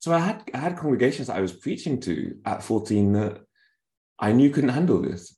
So 0.00 0.12
I 0.12 0.18
had 0.18 0.50
I 0.54 0.58
had 0.58 0.76
congregations 0.78 1.28
that 1.28 1.36
I 1.36 1.40
was 1.40 1.52
preaching 1.52 2.00
to 2.02 2.38
at 2.44 2.62
14 2.62 3.12
that 3.12 3.40
I 4.18 4.32
knew 4.32 4.50
couldn't 4.50 4.70
handle 4.70 5.00
this. 5.02 5.36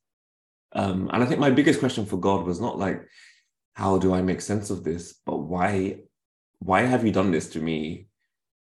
Um, 0.75 1.11
and 1.13 1.23
I 1.23 1.27
think 1.27 1.41
my 1.41 1.51
biggest 1.51 1.81
question 1.81 2.07
for 2.07 2.17
God 2.17 2.47
was 2.47 2.61
not 2.61 2.79
like, 2.79 3.07
how 3.75 3.99
do 3.99 4.15
I 4.15 4.23
make 4.23 4.41
sense 4.41 4.71
of 4.71 4.85
this, 4.85 5.15
but 5.27 5.39
why 5.39 6.01
why 6.59 6.83
have 6.83 7.05
you 7.05 7.13
done 7.13 7.33
this 7.33 7.51
to 7.51 7.61
me, 7.61 8.07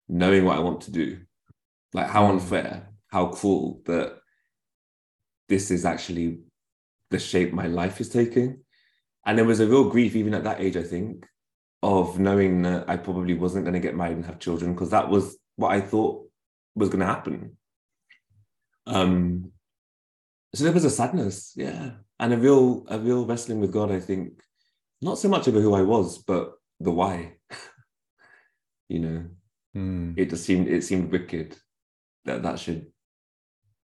knowing 0.07 0.45
what 0.45 0.57
I 0.57 0.61
want 0.61 0.81
to 0.81 0.91
do? 0.91 1.19
Like 1.93 2.07
how 2.07 2.27
Mm. 2.27 2.31
unfair, 2.31 2.89
how 3.07 3.27
cruel 3.27 3.81
that 3.85 4.17
this 5.49 5.69
is 5.71 5.83
actually 5.83 6.39
the 7.09 7.19
shape 7.19 7.51
my 7.51 7.67
life 7.67 7.99
is 7.99 8.07
taking. 8.07 8.63
And 9.25 9.37
there 9.37 9.45
was 9.45 9.59
a 9.59 9.67
real 9.67 9.89
grief, 9.89 10.15
even 10.15 10.33
at 10.33 10.45
that 10.45 10.61
age, 10.61 10.77
I 10.77 10.83
think, 10.83 11.27
of 11.83 12.19
knowing 12.19 12.61
that 12.63 12.89
I 12.89 12.97
probably 12.97 13.33
wasn't 13.33 13.65
going 13.65 13.73
to 13.73 13.79
get 13.79 13.95
married 13.95 14.17
and 14.17 14.25
have 14.25 14.39
children 14.39 14.73
because 14.73 14.91
that 14.91 15.09
was 15.09 15.37
what 15.55 15.71
I 15.71 15.81
thought 15.81 16.27
was 16.75 16.89
going 16.89 16.99
to 16.99 17.05
happen. 17.05 17.57
Um, 18.87 19.51
so 20.53 20.63
there 20.63 20.73
was 20.73 20.85
a 20.85 20.89
sadness, 20.89 21.53
yeah, 21.55 21.91
and 22.19 22.33
a 22.33 22.37
real, 22.37 22.85
a 22.89 22.99
real 22.99 23.25
wrestling 23.25 23.61
with 23.61 23.71
God. 23.71 23.91
I 23.91 23.99
think, 23.99 24.41
not 25.01 25.17
so 25.17 25.29
much 25.29 25.47
over 25.47 25.61
who 25.61 25.73
I 25.73 25.81
was, 25.81 26.17
but 26.19 26.53
the 26.79 26.91
why. 26.91 27.37
you 28.89 28.99
know, 28.99 29.25
Hmm. 29.73 30.13
it 30.17 30.29
just 30.29 30.43
seemed 30.43 30.67
it 30.67 30.83
seemed 30.83 31.11
wicked 31.11 31.55
that 32.25 32.43
that 32.43 32.59
should 32.59 32.87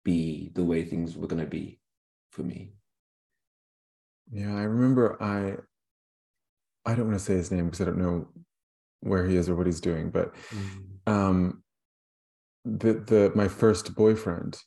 be 0.04 0.50
the 0.54 0.64
way 0.64 0.84
things 0.84 1.16
were 1.16 1.26
going 1.26 1.42
to 1.42 1.48
be 1.48 1.80
for 2.32 2.42
me. 2.42 2.74
Yeah, 4.30 4.54
I 4.54 4.62
remember 4.62 5.20
I 5.22 5.56
I 6.86 6.94
don't 6.94 7.08
want 7.08 7.18
to 7.18 7.24
say 7.24 7.34
his 7.34 7.50
name 7.50 7.66
because 7.66 7.80
I 7.80 7.84
don't 7.84 7.98
know 7.98 8.28
where 9.00 9.26
he 9.26 9.36
is 9.36 9.48
or 9.48 9.56
what 9.56 9.66
he's 9.66 9.80
doing, 9.80 10.10
but 10.10 10.34
um 11.06 11.62
the 12.64 12.94
the 12.94 13.32
my 13.34 13.48
first 13.48 13.94
boyfriend, 13.94 14.58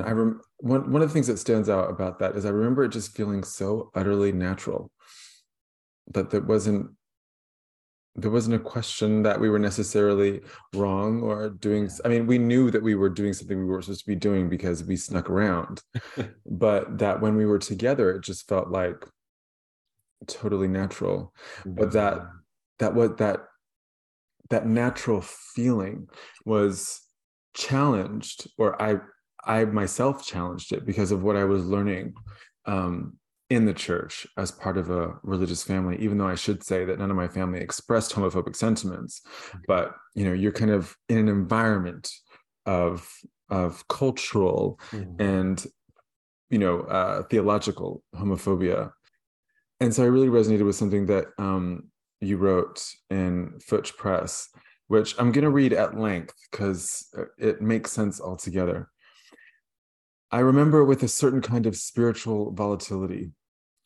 I 0.00 0.12
rem- 0.12 0.40
one 0.58 0.90
one 0.90 1.02
of 1.02 1.08
the 1.08 1.12
things 1.12 1.26
that 1.26 1.38
stands 1.38 1.68
out 1.68 1.90
about 1.90 2.18
that 2.20 2.36
is 2.36 2.46
I 2.46 2.50
remember 2.50 2.84
it 2.84 2.92
just 2.92 3.16
feeling 3.16 3.42
so 3.42 3.90
utterly 3.94 4.32
natural 4.32 4.90
that 6.12 6.30
there 6.30 6.40
wasn't 6.40 6.90
there 8.18 8.30
wasn't 8.30 8.56
a 8.56 8.58
question 8.58 9.22
that 9.22 9.38
we 9.38 9.50
were 9.50 9.58
necessarily 9.58 10.40
wrong 10.74 11.22
or 11.22 11.50
doing 11.50 11.90
i 12.04 12.08
mean 12.08 12.26
we 12.26 12.38
knew 12.38 12.70
that 12.70 12.82
we 12.82 12.94
were 12.94 13.10
doing 13.10 13.32
something 13.32 13.58
we 13.58 13.64
were 13.64 13.82
supposed 13.82 14.00
to 14.00 14.06
be 14.06 14.16
doing 14.16 14.48
because 14.48 14.82
we 14.84 14.96
snuck 14.96 15.28
around 15.28 15.82
but 16.46 16.98
that 16.98 17.20
when 17.20 17.36
we 17.36 17.44
were 17.44 17.58
together 17.58 18.12
it 18.12 18.22
just 18.22 18.48
felt 18.48 18.68
like 18.68 19.06
totally 20.28 20.68
natural 20.68 21.32
but 21.64 21.92
that 21.92 22.18
that 22.78 22.94
what 22.94 23.18
that 23.18 23.40
that 24.50 24.66
natural 24.66 25.20
feeling 25.20 26.08
was 26.44 27.00
challenged 27.54 28.48
or 28.58 28.80
i 28.80 28.96
i 29.44 29.64
myself 29.64 30.24
challenged 30.26 30.72
it 30.72 30.84
because 30.84 31.10
of 31.10 31.22
what 31.22 31.36
i 31.36 31.44
was 31.44 31.64
learning 31.64 32.12
um 32.66 33.16
in 33.48 33.64
the 33.64 33.72
church 33.74 34.26
as 34.36 34.50
part 34.50 34.76
of 34.76 34.90
a 34.90 35.14
religious 35.22 35.62
family 35.62 35.96
even 36.00 36.18
though 36.18 36.26
i 36.26 36.34
should 36.34 36.62
say 36.64 36.84
that 36.84 36.98
none 36.98 37.10
of 37.10 37.16
my 37.16 37.28
family 37.28 37.60
expressed 37.60 38.12
homophobic 38.12 38.56
sentiments. 38.56 39.22
But 39.68 39.94
you 40.14 40.24
know 40.24 40.32
you're 40.32 40.52
kind 40.52 40.72
of 40.72 40.96
in 41.08 41.18
an 41.18 41.28
environment 41.28 42.10
of 42.66 43.08
of 43.48 43.86
cultural 43.86 44.80
Mhm. 44.90 45.20
and 45.20 45.66
you 46.50 46.58
know 46.58 46.80
uh, 46.80 47.22
theological 47.30 48.02
homophobia 48.16 48.90
and 49.80 49.94
so 49.94 50.02
i 50.02 50.06
really 50.06 50.28
resonated 50.28 50.64
with 50.64 50.76
something 50.76 51.06
that 51.06 51.26
um, 51.38 51.90
you 52.20 52.36
wrote 52.36 52.82
in 53.10 53.52
Futch 53.58 53.96
Press, 53.96 54.48
which 54.88 55.14
I'm 55.18 55.32
going 55.32 55.44
to 55.44 55.50
read 55.50 55.72
at 55.72 55.98
length 55.98 56.34
because 56.50 57.06
it 57.38 57.60
makes 57.60 57.92
sense 57.92 58.20
altogether. 58.20 58.90
I 60.30 60.40
remember 60.40 60.84
with 60.84 61.02
a 61.02 61.08
certain 61.08 61.40
kind 61.40 61.66
of 61.66 61.76
spiritual 61.76 62.52
volatility, 62.52 63.32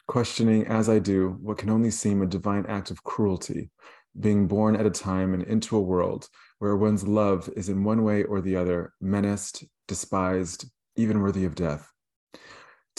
questioning 0.07 0.67
as 0.67 0.89
I 0.89 0.99
do 0.99 1.39
what 1.41 1.59
can 1.59 1.71
only 1.71 1.91
seem 1.91 2.23
a 2.23 2.27
divine 2.27 2.67
act 2.67 2.91
of 2.91 3.05
cruelty, 3.05 3.71
being 4.19 4.49
born 4.49 4.75
at 4.75 4.87
a 4.87 4.91
time 4.91 5.35
and 5.35 5.43
into 5.45 5.77
a 5.77 5.81
world 5.81 6.29
where 6.59 6.77
one's 6.77 7.07
love 7.07 7.49
is 7.57 7.69
in 7.69 7.85
one 7.85 8.03
way 8.03 8.25
or 8.25 8.41
the 8.41 8.57
other 8.57 8.93
menaced, 9.01 9.65
despised, 9.87 10.67
even 10.97 11.21
worthy 11.21 11.45
of 11.45 11.55
death. 11.55 11.91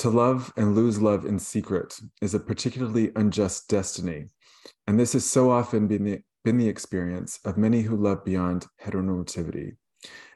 To 0.01 0.09
love 0.09 0.51
and 0.57 0.73
lose 0.73 0.99
love 0.99 1.25
in 1.25 1.37
secret 1.37 1.99
is 2.23 2.33
a 2.33 2.39
particularly 2.39 3.11
unjust 3.15 3.69
destiny, 3.69 4.29
and 4.87 4.99
this 4.99 5.13
has 5.13 5.29
so 5.29 5.51
often 5.51 5.87
been 5.87 6.03
the, 6.03 6.23
been 6.43 6.57
the 6.57 6.67
experience 6.67 7.37
of 7.45 7.55
many 7.55 7.81
who 7.81 7.95
love 7.95 8.25
beyond 8.25 8.65
heteronormativity, 8.83 9.75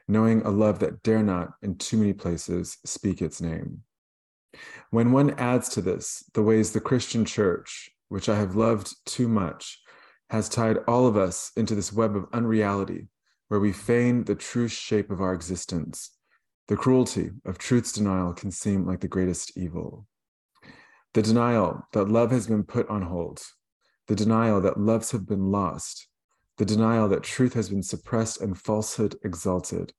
knowing 0.06 0.42
a 0.42 0.50
love 0.50 0.78
that 0.78 1.02
dare 1.02 1.24
not, 1.24 1.54
in 1.62 1.74
too 1.78 1.96
many 1.96 2.12
places, 2.12 2.78
speak 2.84 3.20
its 3.20 3.40
name. 3.40 3.80
When 4.90 5.10
one 5.10 5.30
adds 5.30 5.68
to 5.70 5.80
this 5.80 6.22
the 6.34 6.44
ways 6.44 6.70
the 6.70 6.80
Christian 6.80 7.24
church, 7.24 7.90
which 8.08 8.28
I 8.28 8.36
have 8.36 8.54
loved 8.54 8.94
too 9.04 9.26
much, 9.26 9.82
has 10.30 10.48
tied 10.48 10.78
all 10.86 11.08
of 11.08 11.16
us 11.16 11.50
into 11.56 11.74
this 11.74 11.92
web 11.92 12.14
of 12.14 12.26
unreality 12.32 13.08
where 13.48 13.58
we 13.58 13.72
feign 13.72 14.22
the 14.22 14.36
true 14.36 14.68
shape 14.68 15.10
of 15.10 15.20
our 15.20 15.34
existence, 15.34 16.15
the 16.68 16.76
cruelty 16.76 17.30
of 17.44 17.58
truth's 17.58 17.92
denial 17.92 18.32
can 18.32 18.50
seem 18.50 18.86
like 18.86 19.00
the 19.00 19.08
greatest 19.08 19.56
evil. 19.56 20.06
The 21.14 21.22
denial 21.22 21.86
that 21.92 22.08
love 22.08 22.30
has 22.30 22.46
been 22.46 22.64
put 22.64 22.88
on 22.88 23.02
hold, 23.02 23.40
the 24.08 24.16
denial 24.16 24.60
that 24.62 24.78
loves 24.78 25.12
have 25.12 25.26
been 25.26 25.50
lost, 25.50 26.08
the 26.58 26.64
denial 26.64 27.08
that 27.08 27.22
truth 27.22 27.54
has 27.54 27.68
been 27.68 27.82
suppressed 27.82 28.40
and 28.40 28.58
falsehood 28.58 29.16
exalted, 29.24 29.92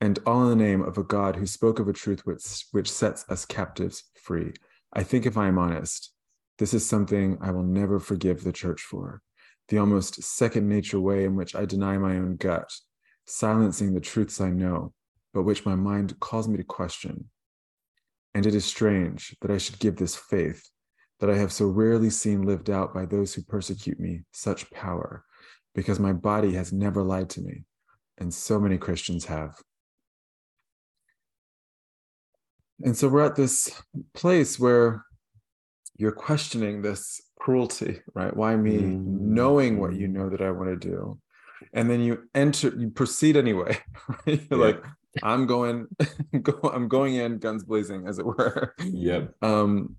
and 0.00 0.18
all 0.26 0.42
in 0.44 0.58
the 0.58 0.64
name 0.64 0.82
of 0.82 0.98
a 0.98 1.02
God 1.02 1.36
who 1.36 1.46
spoke 1.46 1.78
of 1.78 1.88
a 1.88 1.92
truth 1.92 2.26
which, 2.26 2.66
which 2.72 2.90
sets 2.90 3.24
us 3.28 3.44
captives 3.44 4.04
free. 4.14 4.52
I 4.92 5.02
think, 5.02 5.26
if 5.26 5.36
I 5.36 5.48
am 5.48 5.58
honest, 5.58 6.12
this 6.58 6.74
is 6.74 6.86
something 6.86 7.38
I 7.40 7.50
will 7.50 7.62
never 7.62 7.98
forgive 7.98 8.44
the 8.44 8.52
church 8.52 8.82
for 8.82 9.22
the 9.68 9.78
almost 9.78 10.22
second 10.22 10.68
nature 10.68 11.00
way 11.00 11.24
in 11.24 11.34
which 11.34 11.54
I 11.54 11.64
deny 11.64 11.98
my 11.98 12.16
own 12.16 12.36
gut, 12.36 12.70
silencing 13.26 13.94
the 13.94 14.00
truths 14.00 14.40
I 14.40 14.50
know, 14.50 14.92
but 15.36 15.42
which 15.42 15.66
my 15.66 15.74
mind 15.74 16.18
calls 16.18 16.48
me 16.48 16.56
to 16.56 16.64
question. 16.64 17.28
And 18.34 18.46
it 18.46 18.54
is 18.54 18.64
strange 18.64 19.36
that 19.42 19.50
I 19.50 19.58
should 19.58 19.78
give 19.78 19.96
this 19.96 20.16
faith 20.16 20.66
that 21.20 21.28
I 21.28 21.36
have 21.36 21.52
so 21.52 21.66
rarely 21.66 22.08
seen 22.08 22.46
lived 22.46 22.70
out 22.70 22.94
by 22.94 23.04
those 23.04 23.34
who 23.34 23.42
persecute 23.42 24.00
me 24.00 24.22
such 24.32 24.70
power, 24.70 25.26
because 25.74 26.00
my 26.00 26.14
body 26.14 26.54
has 26.54 26.72
never 26.72 27.02
lied 27.02 27.28
to 27.30 27.42
me, 27.42 27.64
and 28.16 28.32
so 28.32 28.58
many 28.58 28.78
Christians 28.78 29.26
have. 29.26 29.60
And 32.82 32.96
so 32.96 33.06
we're 33.08 33.26
at 33.26 33.36
this 33.36 33.82
place 34.14 34.58
where 34.58 35.04
you're 35.98 36.12
questioning 36.12 36.80
this 36.80 37.20
cruelty, 37.38 38.00
right? 38.14 38.34
Why 38.34 38.56
me 38.56 38.78
mm. 38.78 39.04
knowing 39.04 39.80
what 39.80 39.96
you 39.96 40.08
know 40.08 40.30
that 40.30 40.40
I 40.40 40.50
want 40.50 40.68
to 40.80 40.88
do? 40.88 41.18
And 41.72 41.90
then 41.90 42.00
you 42.00 42.22
enter, 42.34 42.68
you 42.76 42.90
proceed 42.90 43.36
anyway. 43.36 43.78
Right? 44.26 44.40
You're 44.50 44.60
yeah. 44.60 44.66
like, 44.66 44.84
I'm 45.22 45.46
going, 45.46 45.86
go, 46.42 46.70
I'm 46.72 46.88
going 46.88 47.14
in 47.14 47.38
guns 47.38 47.64
blazing, 47.64 48.06
as 48.06 48.18
it 48.18 48.26
were. 48.26 48.74
Yep. 48.84 49.34
Um, 49.42 49.96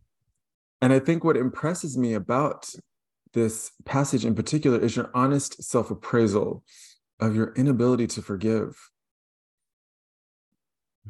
and 0.82 0.94
I 0.94 1.00
think 1.00 1.24
what 1.24 1.38
impresses 1.38 1.98
me 1.98 2.14
about 2.14 2.74
this 3.34 3.72
passage 3.86 4.26
in 4.26 4.36
particular 4.36 4.80
is 4.80 4.96
your 4.96 5.10
honest 5.14 5.64
self-appraisal 5.64 6.64
of 7.20 7.36
your 7.36 7.54
inability 7.56 8.08
to 8.08 8.22
forgive. 8.22 8.78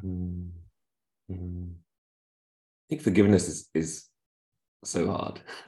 Mm. 0.03 0.51
Mm. 1.31 1.71
I 1.71 2.85
think 2.89 3.01
forgiveness 3.01 3.47
is 3.47 3.69
is 3.73 4.05
so 4.83 5.11
hard. 5.11 5.41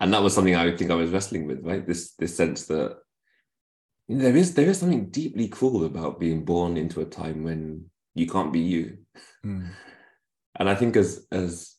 and 0.00 0.12
that 0.12 0.22
was 0.22 0.34
something 0.34 0.54
I 0.54 0.74
think 0.76 0.90
I 0.90 0.94
was 0.94 1.10
wrestling 1.10 1.46
with, 1.46 1.60
right? 1.62 1.86
This 1.86 2.14
this 2.14 2.36
sense 2.36 2.66
that 2.66 2.98
there 4.08 4.36
is 4.36 4.54
there 4.54 4.68
is 4.68 4.78
something 4.78 5.10
deeply 5.10 5.48
cruel 5.48 5.84
about 5.84 6.20
being 6.20 6.44
born 6.44 6.76
into 6.76 7.00
a 7.00 7.04
time 7.04 7.42
when 7.42 7.86
you 8.14 8.26
can't 8.26 8.52
be 8.52 8.60
you. 8.60 8.98
Mm. 9.44 9.70
And 10.58 10.68
I 10.68 10.74
think 10.74 10.96
as 10.96 11.26
as 11.32 11.74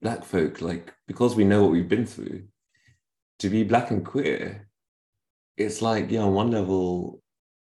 black 0.00 0.24
folk, 0.24 0.60
like 0.60 0.92
because 1.06 1.34
we 1.34 1.44
know 1.44 1.62
what 1.62 1.72
we've 1.72 1.88
been 1.88 2.06
through, 2.06 2.44
to 3.40 3.50
be 3.50 3.64
black 3.64 3.90
and 3.90 4.04
queer, 4.04 4.68
it's 5.56 5.82
like, 5.82 6.10
yeah, 6.10 6.20
on 6.20 6.34
one 6.34 6.50
level, 6.50 7.22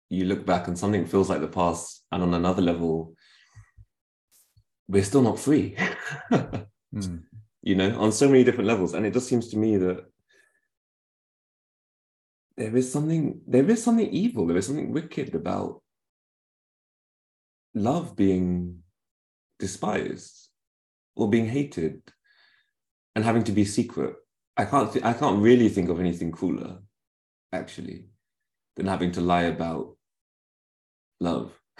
you 0.10 0.26
look 0.26 0.46
back 0.46 0.68
and 0.68 0.78
something 0.78 1.06
feels 1.06 1.30
like 1.30 1.42
the 1.42 1.48
past, 1.48 2.04
and 2.12 2.24
on 2.24 2.34
another 2.34 2.62
level, 2.62 3.16
we're 4.88 5.04
still 5.04 5.22
not 5.22 5.40
free. 5.40 5.76
mm 6.32 7.24
you 7.68 7.76
know, 7.76 8.00
on 8.00 8.14
so 8.14 8.30
many 8.30 8.46
different 8.46 8.66
levels. 8.66 8.94
And 8.94 9.06
it 9.06 9.12
just 9.12 9.28
seems 9.28 9.50
to 9.50 9.58
me 9.58 9.76
that 9.76 10.06
there 12.58 12.76
is 12.76 12.92
something, 12.92 13.42
there 13.48 13.70
is 13.70 13.84
something 13.84 14.10
evil, 14.10 14.48
there 14.48 14.58
is 14.58 14.66
something 14.66 14.92
wicked 14.92 15.36
about 15.36 15.82
love 17.76 18.16
being 18.16 18.80
despised 19.60 20.50
or 21.16 21.30
being 21.30 21.48
hated 21.48 22.02
and 23.16 23.24
having 23.24 23.44
to 23.44 23.52
be 23.52 23.64
secret. 23.64 24.16
I 24.58 24.66
can't 24.66 24.92
th- 24.92 25.06
I 25.06 25.14
can't 25.14 25.42
really 25.42 25.70
think 25.70 25.90
of 25.90 26.00
anything 26.00 26.32
cooler, 26.32 26.80
actually, 27.54 28.08
than 28.76 28.88
having 28.88 29.12
to 29.14 29.22
lie 29.22 29.44
about 29.44 29.96
love. 31.20 31.52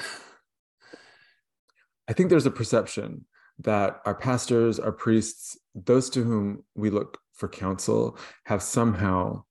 I 2.08 2.14
think 2.14 2.30
there's 2.30 2.46
a 2.46 2.52
perception 2.52 3.26
that 3.60 4.00
our 4.06 4.14
pastors, 4.14 4.80
our 4.80 4.92
priests, 4.92 5.58
those 5.74 6.10
to 6.12 6.24
whom 6.24 6.64
we 6.76 6.92
look 6.92 7.18
for 7.34 7.50
counsel 7.50 8.18
have 8.46 8.62
somehow 8.62 9.44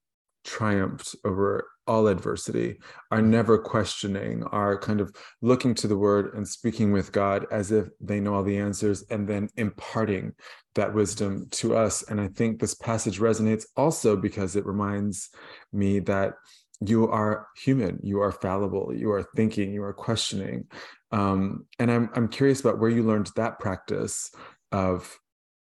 triumphed 0.47 1.15
over 1.25 1.67
all 1.85 2.07
adversity, 2.07 2.79
are 3.11 3.21
never 3.21 3.57
questioning, 3.57 4.43
are 4.45 4.77
kind 4.77 4.99
of 4.99 5.13
looking 5.41 5.73
to 5.75 5.87
the 5.87 5.97
word 5.97 6.33
and 6.33 6.47
speaking 6.47 6.91
with 6.91 7.11
God 7.11 7.45
as 7.51 7.71
if 7.71 7.87
they 8.01 8.19
know 8.19 8.35
all 8.35 8.43
the 8.43 8.57
answers 8.57 9.03
and 9.09 9.27
then 9.27 9.49
imparting 9.57 10.33
that 10.75 10.93
wisdom 10.93 11.47
to 11.51 11.75
us. 11.75 12.03
And 12.03 12.19
I 12.19 12.27
think 12.27 12.59
this 12.59 12.75
passage 12.75 13.19
resonates 13.19 13.65
also 13.75 14.15
because 14.15 14.55
it 14.55 14.65
reminds 14.65 15.29
me 15.71 15.99
that 16.01 16.33
you 16.79 17.09
are 17.09 17.47
human, 17.57 17.99
you 18.03 18.21
are 18.21 18.31
fallible, 18.31 18.93
you 18.93 19.11
are 19.11 19.23
thinking, 19.35 19.73
you 19.73 19.83
are 19.83 19.93
questioning. 19.93 20.65
Um, 21.11 21.65
and 21.79 21.91
I'm 21.91 22.09
I'm 22.13 22.27
curious 22.27 22.59
about 22.59 22.79
where 22.79 22.89
you 22.89 23.03
learned 23.03 23.31
that 23.35 23.59
practice 23.59 24.29
of 24.71 25.17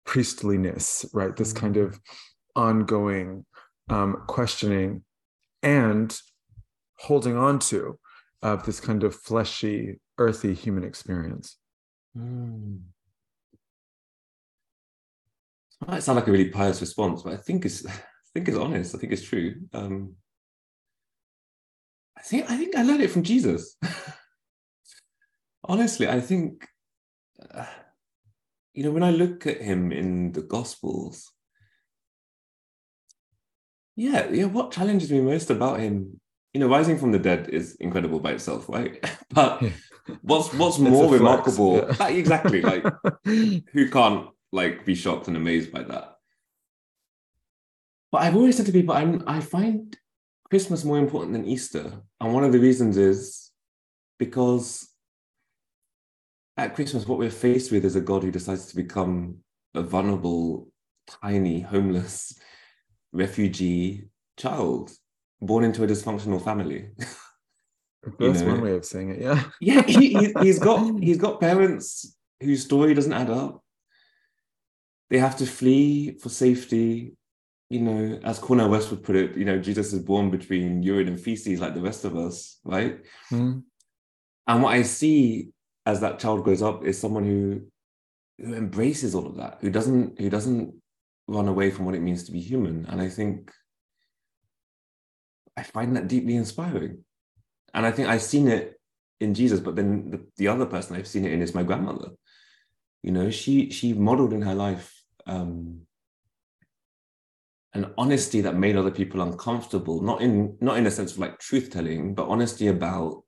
priestliness, 0.04 1.06
right? 1.12 1.34
This 1.34 1.52
kind 1.52 1.76
of 1.76 1.92
mm-hmm. 1.92 2.62
ongoing 2.62 3.44
um, 3.90 4.22
questioning 4.26 5.04
and 5.62 6.16
holding 6.98 7.36
on 7.36 7.58
to 7.58 7.98
of 8.42 8.64
this 8.64 8.80
kind 8.80 9.04
of 9.04 9.14
fleshy, 9.14 10.00
earthy 10.18 10.54
human 10.54 10.84
experience. 10.84 11.56
Mm. 12.16 12.80
Might 15.86 16.02
sound 16.02 16.16
like 16.16 16.28
a 16.28 16.32
really 16.32 16.50
pious 16.50 16.80
response, 16.80 17.22
but 17.22 17.32
I 17.32 17.36
think 17.36 17.64
it's 17.64 17.86
I 17.86 17.92
think 18.34 18.48
it's 18.48 18.56
honest. 18.56 18.94
I 18.94 18.98
think 18.98 19.12
it's 19.12 19.22
true. 19.22 19.56
Um, 19.72 20.14
I 22.16 22.22
think 22.22 22.50
I 22.50 22.56
think 22.56 22.76
I 22.76 22.82
learned 22.82 23.02
it 23.02 23.10
from 23.10 23.22
Jesus. 23.22 23.76
Honestly, 25.64 26.06
I 26.08 26.20
think 26.20 26.66
uh, 27.54 27.64
you 28.74 28.84
know 28.84 28.90
when 28.90 29.02
I 29.02 29.10
look 29.10 29.46
at 29.46 29.62
him 29.62 29.90
in 29.90 30.32
the 30.32 30.42
Gospels, 30.42 31.32
yeah, 34.00 34.30
yeah. 34.30 34.44
What 34.46 34.72
challenges 34.72 35.10
me 35.12 35.20
most 35.20 35.50
about 35.50 35.78
him, 35.78 36.18
you 36.54 36.60
know, 36.60 36.68
rising 36.68 36.98
from 36.98 37.12
the 37.12 37.18
dead 37.18 37.50
is 37.50 37.74
incredible 37.76 38.18
by 38.18 38.32
itself, 38.32 38.66
right? 38.66 38.98
but 39.30 39.62
what's 40.22 40.54
what's 40.54 40.78
more 40.78 41.12
remarkable? 41.12 41.76
Yeah. 41.76 41.94
Like, 42.00 42.14
exactly, 42.14 42.62
like 42.62 42.82
who 43.24 43.90
can't 43.90 44.28
like 44.52 44.86
be 44.86 44.94
shocked 44.94 45.28
and 45.28 45.36
amazed 45.36 45.70
by 45.70 45.82
that? 45.82 46.16
But 48.10 48.22
I've 48.22 48.36
always 48.36 48.56
said 48.56 48.66
to 48.66 48.72
people, 48.72 48.94
I'm 48.94 49.22
I 49.26 49.40
find 49.40 49.94
Christmas 50.48 50.82
more 50.82 50.98
important 50.98 51.34
than 51.34 51.44
Easter. 51.44 51.92
And 52.20 52.32
one 52.32 52.44
of 52.44 52.52
the 52.52 52.58
reasons 52.58 52.96
is 52.96 53.50
because 54.18 54.88
at 56.56 56.74
Christmas, 56.74 57.06
what 57.06 57.18
we're 57.18 57.30
faced 57.30 57.70
with 57.70 57.84
is 57.84 57.96
a 57.96 58.00
God 58.00 58.22
who 58.22 58.30
decides 58.30 58.64
to 58.66 58.76
become 58.76 59.40
a 59.74 59.82
vulnerable, 59.82 60.72
tiny, 61.06 61.60
homeless 61.60 62.34
refugee 63.12 64.08
child 64.36 64.90
born 65.40 65.64
into 65.64 65.84
a 65.84 65.86
dysfunctional 65.86 66.42
family. 66.42 66.90
That's 68.18 68.40
know? 68.40 68.48
one 68.48 68.62
way 68.62 68.72
of 68.72 68.84
saying 68.84 69.10
it. 69.10 69.20
Yeah. 69.20 69.42
yeah, 69.60 69.82
he, 69.82 70.32
he's 70.40 70.58
got 70.58 70.98
he's 71.00 71.18
got 71.18 71.40
parents 71.40 72.16
whose 72.40 72.64
story 72.64 72.94
doesn't 72.94 73.12
add 73.12 73.30
up. 73.30 73.62
They 75.10 75.18
have 75.18 75.36
to 75.38 75.46
flee 75.46 76.16
for 76.18 76.28
safety 76.28 77.12
you 77.70 77.80
know, 77.80 78.18
as 78.24 78.40
Cornel 78.40 78.68
West 78.68 78.90
would 78.90 79.04
put 79.04 79.14
it, 79.14 79.36
you 79.36 79.44
know, 79.44 79.58
Jesus 79.58 79.92
is 79.92 80.02
born 80.02 80.28
between 80.28 80.82
urine 80.82 81.06
and 81.06 81.20
feces 81.20 81.60
like 81.60 81.74
the 81.74 81.80
rest 81.80 82.04
of 82.04 82.16
us, 82.16 82.58
right? 82.64 82.98
Mm. 83.30 83.62
And 84.48 84.62
what 84.62 84.74
I 84.74 84.82
see 84.82 85.50
as 85.86 86.00
that 86.00 86.18
child 86.18 86.42
grows 86.42 86.62
up 86.62 86.84
is 86.84 87.00
someone 87.00 87.24
who 87.24 87.62
who 88.44 88.54
embraces 88.54 89.14
all 89.14 89.26
of 89.26 89.36
that, 89.36 89.58
who 89.60 89.70
doesn't 89.70 90.18
who 90.18 90.28
doesn't 90.28 90.74
run 91.30 91.48
away 91.48 91.70
from 91.70 91.86
what 91.86 91.94
it 91.94 92.02
means 92.02 92.24
to 92.24 92.32
be 92.32 92.40
human. 92.40 92.86
And 92.88 93.00
I 93.00 93.08
think 93.08 93.52
I 95.56 95.62
find 95.62 95.96
that 95.96 96.08
deeply 96.08 96.34
inspiring. 96.36 97.04
And 97.72 97.86
I 97.86 97.92
think 97.92 98.08
I've 98.08 98.22
seen 98.22 98.48
it 98.48 98.80
in 99.20 99.34
Jesus, 99.34 99.60
but 99.60 99.76
then 99.76 100.10
the, 100.10 100.26
the 100.36 100.48
other 100.48 100.66
person 100.66 100.96
I've 100.96 101.06
seen 101.06 101.24
it 101.24 101.32
in 101.32 101.42
is 101.42 101.54
my 101.54 101.62
grandmother. 101.62 102.10
You 103.02 103.12
know, 103.12 103.30
she 103.30 103.70
she 103.70 103.92
modeled 103.92 104.32
in 104.32 104.42
her 104.42 104.54
life 104.54 105.02
um, 105.26 105.82
an 107.72 107.92
honesty 107.96 108.40
that 108.42 108.56
made 108.56 108.76
other 108.76 108.90
people 108.90 109.20
uncomfortable, 109.20 110.02
not 110.02 110.20
in 110.20 110.56
not 110.60 110.78
in 110.78 110.86
a 110.86 110.90
sense 110.90 111.12
of 111.12 111.18
like 111.18 111.38
truth 111.38 111.70
telling, 111.70 112.14
but 112.14 112.28
honesty 112.28 112.66
about 112.66 113.22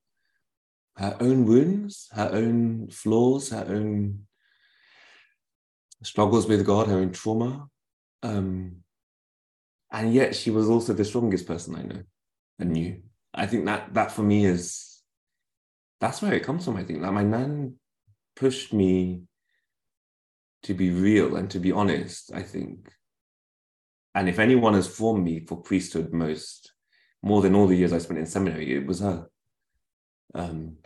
her 0.96 1.16
own 1.20 1.46
wounds, 1.46 2.08
her 2.12 2.30
own 2.32 2.88
flaws, 2.90 3.50
her 3.50 3.66
own 3.68 4.26
struggles 6.02 6.46
with 6.48 6.66
God, 6.66 6.88
her 6.88 6.98
own 6.98 7.12
trauma. 7.12 7.68
Um, 8.22 8.82
and 9.90 10.14
yet 10.14 10.34
she 10.34 10.50
was 10.50 10.68
also 10.68 10.92
the 10.92 11.04
strongest 11.04 11.46
person 11.46 11.76
I 11.76 11.82
know 11.82 12.02
and 12.58 12.70
knew. 12.70 13.02
I 13.34 13.46
think 13.46 13.66
that 13.66 13.94
that 13.94 14.12
for 14.12 14.22
me 14.22 14.44
is 14.46 15.02
that's 16.00 16.22
where 16.22 16.34
it 16.34 16.44
comes 16.44 16.64
from. 16.64 16.76
I 16.76 16.84
think 16.84 17.02
that 17.02 17.12
my 17.12 17.22
nan 17.22 17.76
pushed 18.34 18.72
me 18.72 19.22
to 20.64 20.74
be 20.74 20.90
real 20.90 21.36
and 21.36 21.50
to 21.50 21.58
be 21.58 21.72
honest. 21.72 22.32
I 22.34 22.42
think, 22.42 22.90
and 24.14 24.28
if 24.28 24.38
anyone 24.38 24.74
has 24.74 24.88
formed 24.88 25.24
me 25.24 25.44
for 25.46 25.60
priesthood 25.60 26.12
most 26.12 26.72
more 27.22 27.42
than 27.42 27.54
all 27.54 27.66
the 27.66 27.76
years 27.76 27.92
I 27.92 27.98
spent 27.98 28.18
in 28.18 28.26
seminary, 28.26 28.74
it 28.74 28.86
was 28.86 29.00
her. 29.00 29.26
Um, 30.34 30.78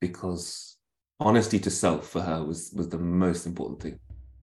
because 0.00 0.76
honesty 1.20 1.58
to 1.58 1.70
self 1.70 2.08
for 2.08 2.22
her 2.22 2.42
was 2.42 2.72
was 2.74 2.88
the 2.88 2.98
most 2.98 3.46
important 3.46 3.82
thing. 3.82 3.98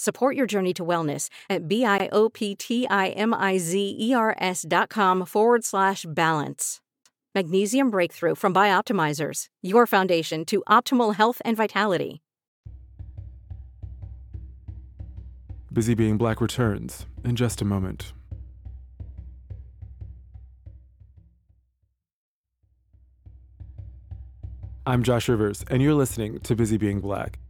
Support 0.00 0.36
your 0.36 0.46
journey 0.46 0.72
to 0.74 0.84
wellness 0.84 1.28
at 1.50 1.66
B-I-O-P-T-I-M-I-Z-E-R-S 1.66 4.64
dot 4.68 4.88
com 4.90 5.26
forward 5.26 5.64
slash 5.64 6.06
balance. 6.08 6.80
Magnesium 7.34 7.90
Breakthrough 7.90 8.36
from 8.36 8.54
Bioptimizers, 8.54 9.46
your 9.60 9.88
foundation 9.88 10.44
to 10.44 10.62
optimal 10.68 11.16
health 11.16 11.42
and 11.44 11.56
vitality. 11.56 12.22
Busy 15.72 15.94
Being 15.94 16.16
Black 16.16 16.40
returns 16.40 17.04
in 17.24 17.34
just 17.34 17.60
a 17.60 17.64
moment. 17.64 18.12
I'm 24.86 25.02
Josh 25.02 25.28
Rivers, 25.28 25.64
and 25.68 25.82
you're 25.82 25.94
listening 25.94 26.38
to 26.38 26.54
Busy 26.54 26.76
Being 26.76 27.00
Black. 27.00 27.40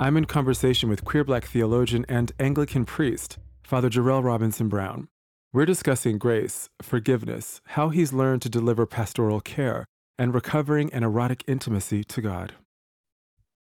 I'm 0.00 0.16
in 0.16 0.26
conversation 0.26 0.88
with 0.88 1.04
queer 1.04 1.24
black 1.24 1.46
theologian 1.46 2.06
and 2.08 2.30
Anglican 2.38 2.84
priest, 2.84 3.38
Father 3.64 3.90
Jarel 3.90 4.22
Robinson 4.22 4.68
Brown. 4.68 5.08
We're 5.52 5.66
discussing 5.66 6.18
grace, 6.18 6.68
forgiveness, 6.80 7.60
how 7.66 7.88
he's 7.88 8.12
learned 8.12 8.42
to 8.42 8.48
deliver 8.48 8.86
pastoral 8.86 9.40
care, 9.40 9.86
and 10.16 10.32
recovering 10.32 10.92
an 10.92 11.02
erotic 11.02 11.42
intimacy 11.48 12.04
to 12.04 12.20
God. 12.20 12.52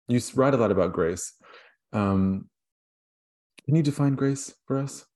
You 0.08 0.22
write 0.36 0.54
a 0.54 0.58
lot 0.58 0.70
about 0.70 0.94
grace. 0.94 1.34
Um, 1.92 2.50
can 3.66 3.76
you 3.76 3.82
define 3.82 4.14
grace 4.14 4.54
for 4.68 4.78
us? 4.78 5.08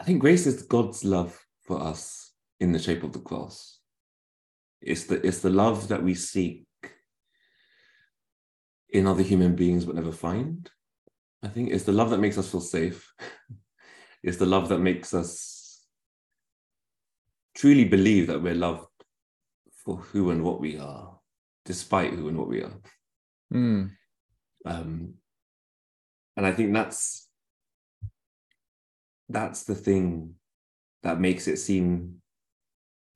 I 0.00 0.02
think 0.02 0.20
grace 0.20 0.44
is 0.48 0.62
God's 0.62 1.04
love 1.04 1.38
for 1.60 1.80
us 1.80 2.32
in 2.58 2.72
the 2.72 2.80
shape 2.80 3.04
of 3.04 3.12
the 3.12 3.20
cross. 3.20 3.78
It's 4.80 5.04
the 5.04 5.24
it's 5.24 5.38
the 5.38 5.50
love 5.50 5.86
that 5.86 6.02
we 6.02 6.16
seek 6.16 6.66
in 8.92 9.06
other 9.06 9.22
human 9.22 9.56
beings 9.56 9.84
but 9.84 9.94
never 9.94 10.12
find. 10.12 10.70
I 11.42 11.48
think 11.48 11.70
it's 11.70 11.84
the 11.84 11.92
love 11.92 12.10
that 12.10 12.20
makes 12.20 12.38
us 12.38 12.50
feel 12.50 12.60
safe. 12.60 13.12
it's 14.22 14.36
the 14.36 14.46
love 14.46 14.68
that 14.68 14.78
makes 14.78 15.12
us 15.14 15.84
truly 17.54 17.84
believe 17.84 18.28
that 18.28 18.42
we're 18.42 18.54
loved 18.54 18.86
for 19.84 19.96
who 19.96 20.30
and 20.30 20.44
what 20.44 20.60
we 20.60 20.78
are, 20.78 21.18
despite 21.64 22.12
who 22.12 22.28
and 22.28 22.38
what 22.38 22.48
we 22.48 22.62
are. 22.62 22.74
Mm. 23.52 23.90
Um, 24.64 25.14
and 26.36 26.46
I 26.46 26.52
think 26.52 26.72
that's 26.72 27.28
that's 29.28 29.64
the 29.64 29.74
thing 29.74 30.34
that 31.02 31.20
makes 31.20 31.48
it 31.48 31.56
seem 31.56 32.22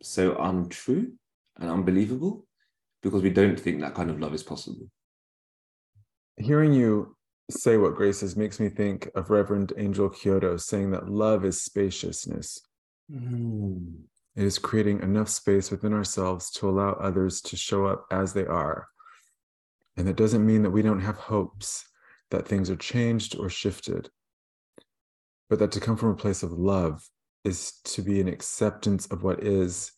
so 0.02 0.36
untrue 0.36 1.12
and 1.58 1.70
unbelievable 1.70 2.46
because 3.02 3.22
we 3.22 3.30
don't 3.30 3.58
think 3.58 3.80
that 3.80 3.94
kind 3.94 4.10
of 4.10 4.20
love 4.20 4.34
is 4.34 4.42
possible. 4.42 4.90
Hearing 6.38 6.72
you 6.72 7.16
say 7.50 7.76
what 7.76 7.94
grace 7.94 8.22
is 8.22 8.36
makes 8.36 8.60
me 8.60 8.68
think 8.68 9.08
of 9.14 9.30
Reverend 9.30 9.72
Angel 9.76 10.10
Kyodo 10.10 10.56
saying 10.56 10.90
that 10.90 11.08
love 11.08 11.44
is 11.44 11.62
spaciousness. 11.62 12.60
Mm. 13.10 14.00
It 14.34 14.44
is 14.44 14.58
creating 14.58 15.00
enough 15.00 15.28
space 15.28 15.70
within 15.70 15.94
ourselves 15.94 16.50
to 16.52 16.68
allow 16.68 16.92
others 16.92 17.40
to 17.42 17.56
show 17.56 17.86
up 17.86 18.06
as 18.10 18.34
they 18.34 18.44
are. 18.44 18.88
And 19.96 20.06
that 20.06 20.16
doesn't 20.16 20.44
mean 20.44 20.62
that 20.62 20.70
we 20.70 20.82
don't 20.82 21.00
have 21.00 21.16
hopes 21.16 21.88
that 22.30 22.46
things 22.46 22.68
are 22.68 22.76
changed 22.76 23.36
or 23.38 23.48
shifted, 23.48 24.10
but 25.48 25.58
that 25.58 25.72
to 25.72 25.80
come 25.80 25.96
from 25.96 26.10
a 26.10 26.16
place 26.16 26.42
of 26.42 26.52
love 26.52 27.08
is 27.44 27.80
to 27.84 28.02
be 28.02 28.20
an 28.20 28.28
acceptance 28.28 29.06
of 29.06 29.22
what 29.22 29.42
is, 29.42 29.92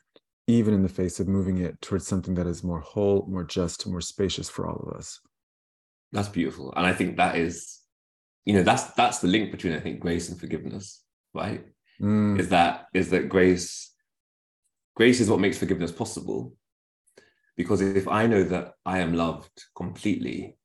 even 0.46 0.72
in 0.72 0.82
the 0.82 0.88
face 0.88 1.18
of 1.18 1.26
moving 1.26 1.58
it 1.58 1.80
towards 1.80 2.06
something 2.06 2.34
that 2.34 2.46
is 2.46 2.62
more 2.62 2.80
whole, 2.80 3.26
more 3.28 3.44
just, 3.44 3.86
more 3.88 4.00
spacious 4.00 4.48
for 4.48 4.68
all 4.68 4.86
of 4.86 4.96
us. 4.96 5.18
That's 6.12 6.28
beautiful. 6.28 6.72
And 6.76 6.86
I 6.86 6.92
think 6.92 7.16
that 7.16 7.36
is, 7.36 7.80
you 8.44 8.54
know, 8.54 8.62
that's 8.62 8.84
that's 8.94 9.18
the 9.18 9.28
link 9.28 9.50
between 9.50 9.74
I 9.74 9.80
think 9.80 10.00
grace 10.00 10.28
and 10.28 10.40
forgiveness, 10.40 11.02
right? 11.34 11.64
Mm. 12.00 12.38
Is 12.38 12.48
that 12.48 12.86
is 12.94 13.10
that 13.10 13.28
grace 13.28 13.92
grace 14.94 15.20
is 15.20 15.30
what 15.30 15.40
makes 15.40 15.58
forgiveness 15.58 15.92
possible. 15.92 16.54
Because 17.56 17.80
if 17.80 18.08
I 18.08 18.26
know 18.26 18.44
that 18.44 18.74
I 18.86 18.98
am 18.98 19.14
loved 19.14 19.64
completely, 19.74 20.56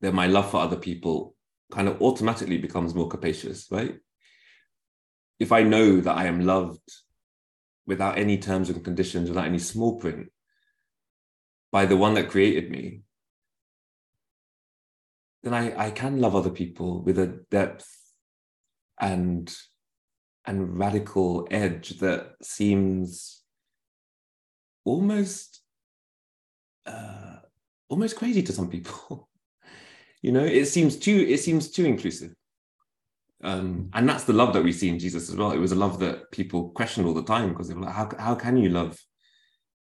then 0.00 0.14
my 0.14 0.26
love 0.26 0.50
for 0.50 0.60
other 0.60 0.76
people 0.76 1.34
kind 1.72 1.88
of 1.88 2.00
automatically 2.02 2.58
becomes 2.58 2.94
more 2.94 3.08
capacious, 3.08 3.66
right? 3.70 3.96
If 5.38 5.50
I 5.52 5.62
know 5.62 6.00
that 6.00 6.16
I 6.16 6.26
am 6.26 6.44
loved 6.44 6.88
without 7.86 8.18
any 8.18 8.38
terms 8.38 8.70
and 8.70 8.84
conditions, 8.84 9.28
without 9.28 9.46
any 9.46 9.58
small 9.58 9.98
print, 9.98 10.28
by 11.72 11.86
the 11.86 11.96
one 11.96 12.14
that 12.14 12.30
created 12.30 12.70
me, 12.70 13.03
then 15.44 15.54
I, 15.54 15.86
I 15.86 15.90
can 15.90 16.20
love 16.20 16.34
other 16.34 16.50
people 16.50 17.02
with 17.02 17.18
a 17.18 17.26
depth 17.50 17.88
and 19.00 19.54
and 20.46 20.78
radical 20.78 21.48
edge 21.50 22.00
that 22.00 22.34
seems 22.42 23.42
almost 24.84 25.60
uh, 26.86 27.36
almost 27.88 28.16
crazy 28.16 28.42
to 28.42 28.52
some 28.52 28.68
people. 28.68 29.28
you 30.22 30.32
know, 30.32 30.44
it 30.44 30.66
seems 30.66 30.96
too 30.96 31.26
it 31.28 31.38
seems 31.40 31.70
too 31.70 31.84
inclusive. 31.84 32.34
Um, 33.42 33.90
and 33.92 34.08
that's 34.08 34.24
the 34.24 34.32
love 34.32 34.54
that 34.54 34.64
we 34.64 34.72
see 34.72 34.88
in 34.88 34.98
Jesus 34.98 35.28
as 35.28 35.36
well. 35.36 35.50
It 35.50 35.58
was 35.58 35.72
a 35.72 35.76
love 35.76 35.98
that 36.00 36.30
people 36.30 36.70
questioned 36.70 37.06
all 37.06 37.12
the 37.12 37.22
time 37.22 37.50
because 37.50 37.68
they 37.68 37.74
were 37.74 37.82
like, 37.82 37.92
how, 37.92 38.08
how 38.18 38.34
can 38.34 38.56
you 38.56 38.70
love 38.70 38.98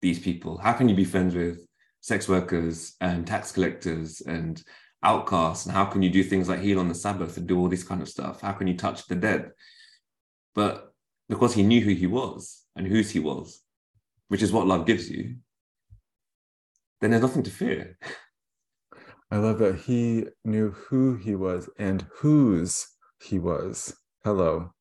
these 0.03 0.19
people? 0.19 0.59
How 0.59 0.73
can 0.73 0.87
you 0.87 0.95
be 0.95 1.03
friends 1.03 1.33
with 1.33 1.65
sex 1.99 2.29
workers 2.29 2.95
and 3.01 3.25
tax 3.25 3.51
collectors 3.51 4.21
and 4.21 4.61
outcasts? 5.03 5.65
And 5.65 5.73
how 5.73 5.85
can 5.85 6.01
you 6.01 6.09
do 6.09 6.23
things 6.23 6.49
like 6.49 6.61
heal 6.61 6.79
on 6.79 6.87
the 6.87 6.95
Sabbath 6.95 7.37
and 7.37 7.47
do 7.47 7.57
all 7.59 7.69
this 7.69 7.83
kind 7.83 8.01
of 8.01 8.09
stuff? 8.09 8.41
How 8.41 8.51
can 8.51 8.67
you 8.67 8.77
touch 8.77 9.07
the 9.07 9.15
dead? 9.15 9.51
But 10.55 10.93
because 11.27 11.53
he 11.53 11.63
knew 11.63 11.81
who 11.81 11.93
he 11.93 12.07
was 12.07 12.63
and 12.75 12.87
whose 12.87 13.11
he 13.11 13.19
was, 13.19 13.61
which 14.27 14.41
is 14.41 14.51
what 14.51 14.67
love 14.67 14.85
gives 14.85 15.09
you, 15.09 15.37
then 17.01 17.11
there's 17.11 17.21
nothing 17.21 17.43
to 17.43 17.51
fear. 17.51 17.97
I 19.31 19.37
love 19.37 19.59
that 19.59 19.75
he 19.75 20.25
knew 20.43 20.71
who 20.71 21.15
he 21.15 21.35
was 21.35 21.69
and 21.77 22.05
whose 22.15 22.87
he 23.21 23.37
was. 23.37 23.95
Hello. 24.23 24.73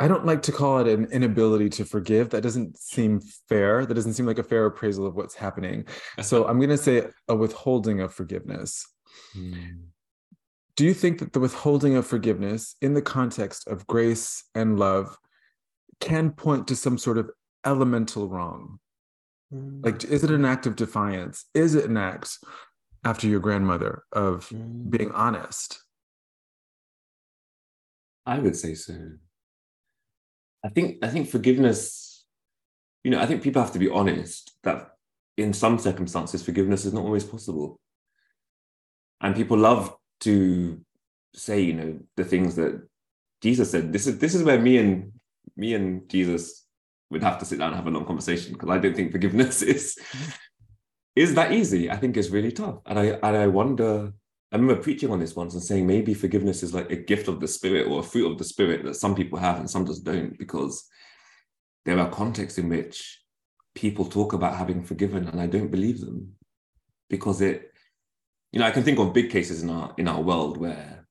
I 0.00 0.06
don't 0.06 0.26
like 0.26 0.42
to 0.42 0.52
call 0.52 0.78
it 0.78 0.86
an 0.86 1.06
inability 1.10 1.70
to 1.70 1.84
forgive. 1.84 2.30
That 2.30 2.42
doesn't 2.42 2.78
seem 2.78 3.20
fair. 3.48 3.84
That 3.84 3.94
doesn't 3.94 4.12
seem 4.12 4.26
like 4.26 4.38
a 4.38 4.44
fair 4.44 4.66
appraisal 4.66 5.06
of 5.06 5.16
what's 5.16 5.34
happening. 5.34 5.86
So 6.22 6.46
I'm 6.48 6.58
going 6.58 6.70
to 6.70 6.76
say 6.76 7.08
a 7.26 7.34
withholding 7.34 8.00
of 8.00 8.14
forgiveness. 8.14 8.86
Mm. 9.36 9.84
Do 10.76 10.84
you 10.84 10.94
think 10.94 11.18
that 11.18 11.32
the 11.32 11.40
withholding 11.40 11.96
of 11.96 12.06
forgiveness 12.06 12.76
in 12.80 12.94
the 12.94 13.02
context 13.02 13.66
of 13.66 13.86
grace 13.86 14.44
and 14.54 14.78
love 14.78 15.16
can 16.00 16.30
point 16.30 16.68
to 16.68 16.76
some 16.76 16.98
sort 16.98 17.18
of 17.18 17.30
elemental 17.66 18.28
wrong? 18.28 18.78
Mm. 19.52 19.84
Like, 19.84 20.04
is 20.04 20.22
it 20.22 20.30
an 20.30 20.44
act 20.44 20.66
of 20.66 20.76
defiance? 20.76 21.46
Is 21.54 21.74
it 21.74 21.86
an 21.86 21.96
act 21.96 22.38
after 23.04 23.26
your 23.26 23.40
grandmother 23.40 24.04
of 24.12 24.48
Mm. 24.50 24.90
being 24.90 25.10
honest? 25.12 25.82
I 28.26 28.38
would 28.38 28.56
say 28.56 28.74
so. 28.74 28.94
I 30.64 30.68
think 30.68 31.04
I 31.04 31.08
think 31.08 31.28
forgiveness, 31.28 32.26
you 33.02 33.10
know, 33.10 33.20
I 33.20 33.26
think 33.26 33.42
people 33.42 33.62
have 33.62 33.72
to 33.72 33.78
be 33.78 33.88
honest 33.88 34.52
that 34.64 34.90
in 35.36 35.52
some 35.52 35.78
circumstances 35.78 36.42
forgiveness 36.42 36.84
is 36.84 36.92
not 36.92 37.04
always 37.04 37.24
possible. 37.24 37.80
And 39.20 39.34
people 39.34 39.58
love 39.58 39.94
to 40.20 40.80
say, 41.34 41.60
you 41.60 41.74
know, 41.74 41.98
the 42.16 42.24
things 42.24 42.56
that 42.56 42.88
Jesus 43.40 43.70
said. 43.70 43.92
This 43.92 44.06
is 44.06 44.18
this 44.18 44.34
is 44.34 44.42
where 44.42 44.58
me 44.58 44.78
and 44.78 45.12
me 45.56 45.74
and 45.74 46.08
Jesus 46.08 46.66
would 47.10 47.22
have 47.22 47.38
to 47.38 47.44
sit 47.44 47.58
down 47.58 47.68
and 47.68 47.76
have 47.76 47.86
a 47.86 47.90
long 47.90 48.04
conversation 48.04 48.52
because 48.52 48.68
I 48.68 48.78
don't 48.78 48.94
think 48.94 49.12
forgiveness 49.12 49.62
is 49.74 49.98
is 51.16 51.34
that 51.34 51.52
easy. 51.52 51.90
I 51.90 51.96
think 51.96 52.16
it's 52.16 52.30
really 52.30 52.52
tough. 52.52 52.78
And 52.86 52.98
I 52.98 53.04
and 53.22 53.36
I 53.36 53.46
wonder 53.46 54.12
I 54.50 54.56
remember 54.56 54.82
preaching 54.82 55.10
on 55.10 55.20
this 55.20 55.36
once 55.36 55.54
and 55.54 55.62
saying 55.62 55.86
maybe 55.86 56.14
forgiveness 56.14 56.62
is 56.62 56.72
like 56.72 56.90
a 56.90 56.96
gift 56.96 57.28
of 57.28 57.40
the 57.40 57.48
spirit 57.48 57.86
or 57.86 58.00
a 58.00 58.04
fruit 58.04 58.30
of 58.30 58.38
the 58.38 58.44
spirit 58.44 58.84
that 58.84 58.96
some 58.96 59.14
people 59.14 59.38
have 59.38 59.58
and 59.58 59.68
some 59.68 59.86
just 59.86 60.04
don't 60.04 60.38
because 60.38 60.88
there 61.84 61.98
are 61.98 62.10
contexts 62.10 62.58
in 62.58 62.68
which 62.68 63.22
people 63.74 64.04
talk 64.04 64.32
about 64.32 64.56
having 64.56 64.82
forgiven 64.82 65.28
and 65.28 65.40
I 65.40 65.46
don't 65.46 65.70
believe 65.70 66.00
them 66.00 66.34
because 67.10 67.40
it 67.40 67.72
you 68.52 68.58
know 68.58 68.66
I 68.66 68.70
can 68.70 68.82
think 68.82 68.98
of 68.98 69.12
big 69.12 69.30
cases 69.30 69.62
in 69.62 69.70
our 69.70 69.94
in 69.98 70.08
our 70.08 70.20
world 70.20 70.56
where 70.56 71.06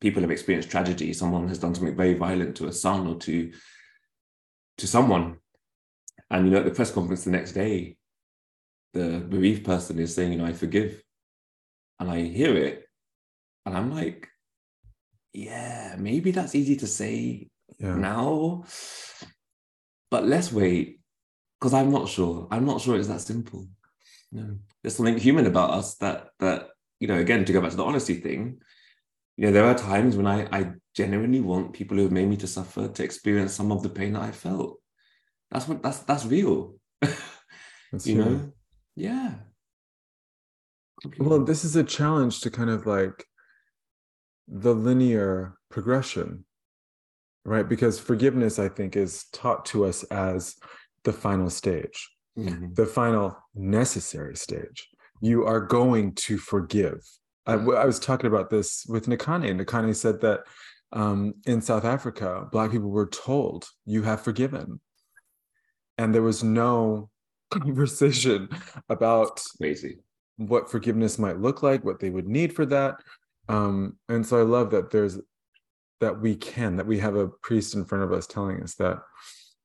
people 0.00 0.22
have 0.22 0.30
experienced 0.30 0.70
tragedy 0.70 1.12
someone 1.12 1.48
has 1.48 1.58
done 1.58 1.74
something 1.74 1.96
very 1.96 2.14
violent 2.14 2.56
to 2.56 2.68
a 2.68 2.72
son 2.72 3.06
or 3.06 3.16
to 3.20 3.52
to 4.78 4.86
someone 4.86 5.38
and 6.30 6.46
you 6.46 6.52
know 6.52 6.58
at 6.58 6.64
the 6.64 6.70
press 6.70 6.90
conference 6.90 7.24
the 7.24 7.30
next 7.30 7.52
day 7.52 7.96
the 8.92 9.20
bereaved 9.28 9.64
person 9.64 9.98
is 9.98 10.14
saying 10.14 10.32
you 10.32 10.38
know 10.38 10.46
I 10.46 10.52
forgive 10.52 11.02
and 12.00 12.10
I 12.10 12.22
hear 12.22 12.56
it, 12.56 12.86
and 13.64 13.76
I'm 13.76 13.94
like, 13.94 14.28
yeah, 15.32 15.94
maybe 15.98 16.30
that's 16.32 16.54
easy 16.54 16.76
to 16.76 16.86
say 16.86 17.48
Yeah. 17.78 17.94
now, 17.96 18.64
but 20.10 20.24
let's 20.26 20.52
wait 20.52 21.00
because 21.58 21.72
I'm 21.74 21.90
not 21.90 22.08
sure. 22.08 22.48
I'm 22.50 22.66
not 22.66 22.80
sure 22.80 22.96
it's 22.98 23.08
that 23.08 23.20
simple. 23.20 23.68
No, 24.32 24.58
there's 24.82 24.96
something 24.96 25.16
human 25.18 25.46
about 25.46 25.70
us 25.70 25.94
that 25.96 26.30
that 26.40 26.70
you 27.00 27.08
know. 27.08 27.18
Again, 27.18 27.44
to 27.44 27.52
go 27.52 27.60
back 27.60 27.70
to 27.70 27.76
the 27.76 27.84
honesty 27.84 28.14
thing, 28.20 28.60
you 29.36 29.46
know, 29.46 29.52
there 29.52 29.64
are 29.64 29.74
times 29.74 30.16
when 30.16 30.26
I 30.26 30.46
I 30.52 30.72
genuinely 30.94 31.40
want 31.40 31.72
people 31.72 31.96
who 31.96 32.04
have 32.04 32.12
made 32.12 32.28
me 32.28 32.36
to 32.38 32.46
suffer 32.46 32.88
to 32.88 33.04
experience 33.04 33.52
some 33.52 33.72
of 33.72 33.82
the 33.82 33.88
pain 33.90 34.12
that 34.14 34.22
I 34.22 34.30
felt. 34.32 34.80
That's 35.50 35.66
what 35.68 35.82
that's 35.82 35.98
that's 36.00 36.24
real. 36.26 36.74
That's 37.92 38.06
you 38.08 38.14
human. 38.14 38.32
know, 38.32 38.52
yeah. 38.96 39.34
Well, 41.18 41.44
this 41.44 41.64
is 41.64 41.76
a 41.76 41.84
challenge 41.84 42.40
to 42.40 42.50
kind 42.50 42.70
of 42.70 42.86
like 42.86 43.24
the 44.48 44.74
linear 44.74 45.58
progression, 45.70 46.44
right? 47.44 47.68
Because 47.68 48.00
forgiveness, 48.00 48.58
I 48.58 48.68
think, 48.68 48.96
is 48.96 49.26
taught 49.32 49.66
to 49.66 49.84
us 49.84 50.02
as 50.04 50.56
the 51.04 51.12
final 51.12 51.50
stage, 51.50 52.08
Mhm. 52.38 52.74
the 52.74 52.86
final 52.86 53.36
necessary 53.54 54.36
stage. 54.36 54.88
You 55.24 55.46
are 55.46 55.60
going 55.60 56.14
to 56.26 56.36
forgive. 56.36 57.00
I, 57.46 57.54
I 57.54 57.86
was 57.86 57.98
talking 57.98 58.26
about 58.26 58.50
this 58.50 58.84
with 58.86 59.06
Nikane. 59.06 59.58
Nikane 59.58 59.96
said 59.96 60.20
that 60.20 60.40
um, 60.92 61.32
in 61.46 61.62
South 61.62 61.86
Africa, 61.86 62.46
Black 62.52 62.70
people 62.70 62.90
were 62.90 63.06
told, 63.06 63.66
you 63.86 64.02
have 64.02 64.20
forgiven. 64.20 64.80
And 65.96 66.14
there 66.14 66.22
was 66.22 66.44
no 66.44 67.08
conversation 67.50 68.50
about 68.90 69.40
crazy 69.56 69.98
what 70.36 70.70
forgiveness 70.70 71.18
might 71.18 71.40
look 71.40 71.62
like, 71.62 71.84
what 71.84 72.00
they 72.00 72.10
would 72.10 72.28
need 72.28 72.52
for 72.52 72.66
that. 72.66 72.96
Um, 73.48 73.96
and 74.08 74.26
so 74.26 74.38
I 74.38 74.42
love 74.42 74.70
that 74.72 74.90
there's 74.90 75.18
that 76.00 76.20
we 76.20 76.34
can, 76.36 76.76
that 76.76 76.86
we 76.86 76.98
have 76.98 77.14
a 77.14 77.28
priest 77.28 77.74
in 77.74 77.84
front 77.84 78.04
of 78.04 78.12
us 78.12 78.26
telling 78.26 78.62
us 78.62 78.74
that 78.74 78.98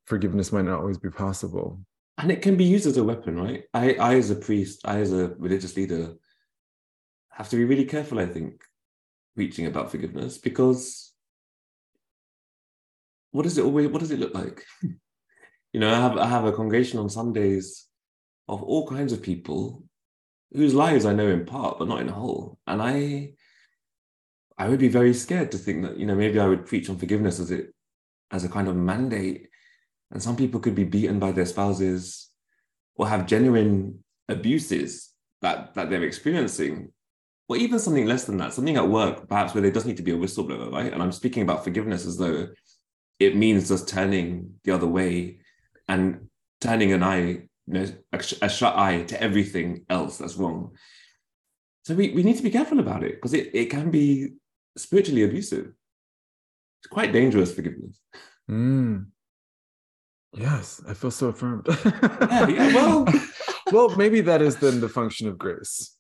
forgiveness 0.06 0.54
might 0.54 0.66
not 0.66 0.80
always 0.80 1.00
be 1.00 1.10
possible. 1.10 1.82
And 2.20 2.32
it 2.32 2.42
can 2.42 2.58
be 2.58 2.66
used 2.66 2.86
as 2.86 2.98
a 2.98 3.04
weapon, 3.04 3.40
right? 3.40 3.64
I, 3.74 3.94
I 3.94 4.16
as 4.16 4.30
a 4.30 4.36
priest, 4.36 4.82
I 4.84 5.00
as 5.00 5.14
a 5.14 5.30
religious 5.38 5.78
leader, 5.78 6.16
have 7.32 7.48
to 7.50 7.56
be 7.56 7.64
really 7.64 7.86
careful. 7.86 8.20
I 8.20 8.26
think 8.26 8.62
preaching 9.36 9.68
about 9.68 9.90
forgiveness 9.90 10.38
because 10.38 11.14
what 13.32 13.44
does 13.44 13.58
it 13.58 13.64
always? 13.64 13.88
What 13.88 14.00
does 14.00 14.12
it 14.12 14.20
look 14.20 14.34
like? 14.36 14.66
you 15.74 15.80
know, 15.80 15.90
I 15.90 15.96
have 15.96 16.18
I 16.18 16.28
have 16.28 16.44
a 16.44 16.52
congregation 16.52 17.00
on 17.00 17.10
Sundays 17.10 17.88
of 18.50 18.64
all 18.64 18.86
kinds 18.86 19.14
of 19.14 19.22
people 19.22 19.84
whose 20.52 20.74
lives 20.74 21.06
I 21.06 21.14
know 21.14 21.28
in 21.28 21.46
part, 21.46 21.80
but 21.80 21.88
not 21.88 22.02
in 22.02 22.10
whole, 22.10 22.60
and 22.68 22.82
I 22.82 23.34
I 24.58 24.68
would 24.68 24.80
be 24.80 24.90
very 24.90 25.14
scared 25.14 25.52
to 25.54 25.58
think 25.58 25.84
that 25.84 25.98
you 25.98 26.06
know 26.06 26.16
maybe 26.16 26.38
I 26.38 26.48
would 26.48 26.66
preach 26.66 26.90
on 26.90 26.98
forgiveness 26.98 27.40
as 27.40 27.52
it 27.52 27.74
as 28.32 28.44
a 28.44 28.50
kind 28.50 28.68
of 28.68 28.76
mandate 28.76 29.49
and 30.12 30.22
some 30.22 30.36
people 30.36 30.60
could 30.60 30.76
be 30.76 30.84
beaten 30.84 31.20
by 31.20 31.32
their 31.32 31.46
spouses 31.46 32.30
or 32.96 33.08
have 33.08 33.28
genuine 33.28 34.04
abuses 34.28 35.14
that, 35.42 35.74
that 35.76 35.90
they're 35.90 36.04
experiencing, 36.04 36.92
or 37.48 37.58
even 37.58 37.80
something 37.80 38.06
less 38.06 38.26
than 38.26 38.38
that, 38.38 38.54
something 38.54 38.78
at 38.78 38.88
work, 38.88 39.28
perhaps 39.28 39.54
where 39.54 39.62
there 39.62 39.72
does 39.72 39.86
need 39.86 39.98
to 39.98 40.04
be 40.04 40.12
a 40.12 40.18
whistleblower, 40.18 40.72
right? 40.72 40.92
And 40.92 41.02
I'm 41.02 41.12
speaking 41.12 41.44
about 41.44 41.64
forgiveness 41.64 42.06
as 42.06 42.18
though 42.18 42.48
it 43.20 43.36
means 43.36 43.70
just 43.70 43.88
turning 43.88 44.56
the 44.64 44.72
other 44.72 44.88
way 44.88 45.40
and 45.88 46.28
turning 46.62 46.92
an 46.94 47.04
eye, 47.04 47.22
you 47.22 47.48
know, 47.68 47.88
a, 48.12 48.22
sh- 48.22 48.36
a 48.42 48.50
shut 48.50 48.78
eye 48.78 49.04
to 49.04 49.22
everything 49.22 49.86
else 49.90 50.18
that's 50.18 50.36
wrong. 50.36 50.72
So 51.86 51.96
we, 51.96 52.12
we 52.12 52.24
need 52.24 52.38
to 52.38 52.44
be 52.44 52.52
careful 52.52 52.80
about 52.80 53.04
it 53.04 53.16
because 53.16 53.34
it, 53.34 53.50
it 53.54 53.70
can 53.70 53.90
be 53.90 54.34
spiritually 54.78 55.24
abusive. 55.24 55.74
It's 56.82 56.90
quite 56.90 57.12
dangerous, 57.12 57.54
forgiveness. 57.54 58.00
Mm. 58.50 59.08
Yes, 60.34 60.82
I 60.88 60.94
feel 60.94 61.12
so 61.12 61.28
affirmed. 61.28 61.68
Yeah, 61.68 62.48
yeah, 62.48 62.76
well, 62.76 63.08
well, 63.72 63.96
maybe 63.96 64.22
that 64.22 64.42
is 64.42 64.58
then 64.58 64.80
the 64.80 64.90
function 64.90 65.28
of 65.28 65.38
grace, 65.38 65.96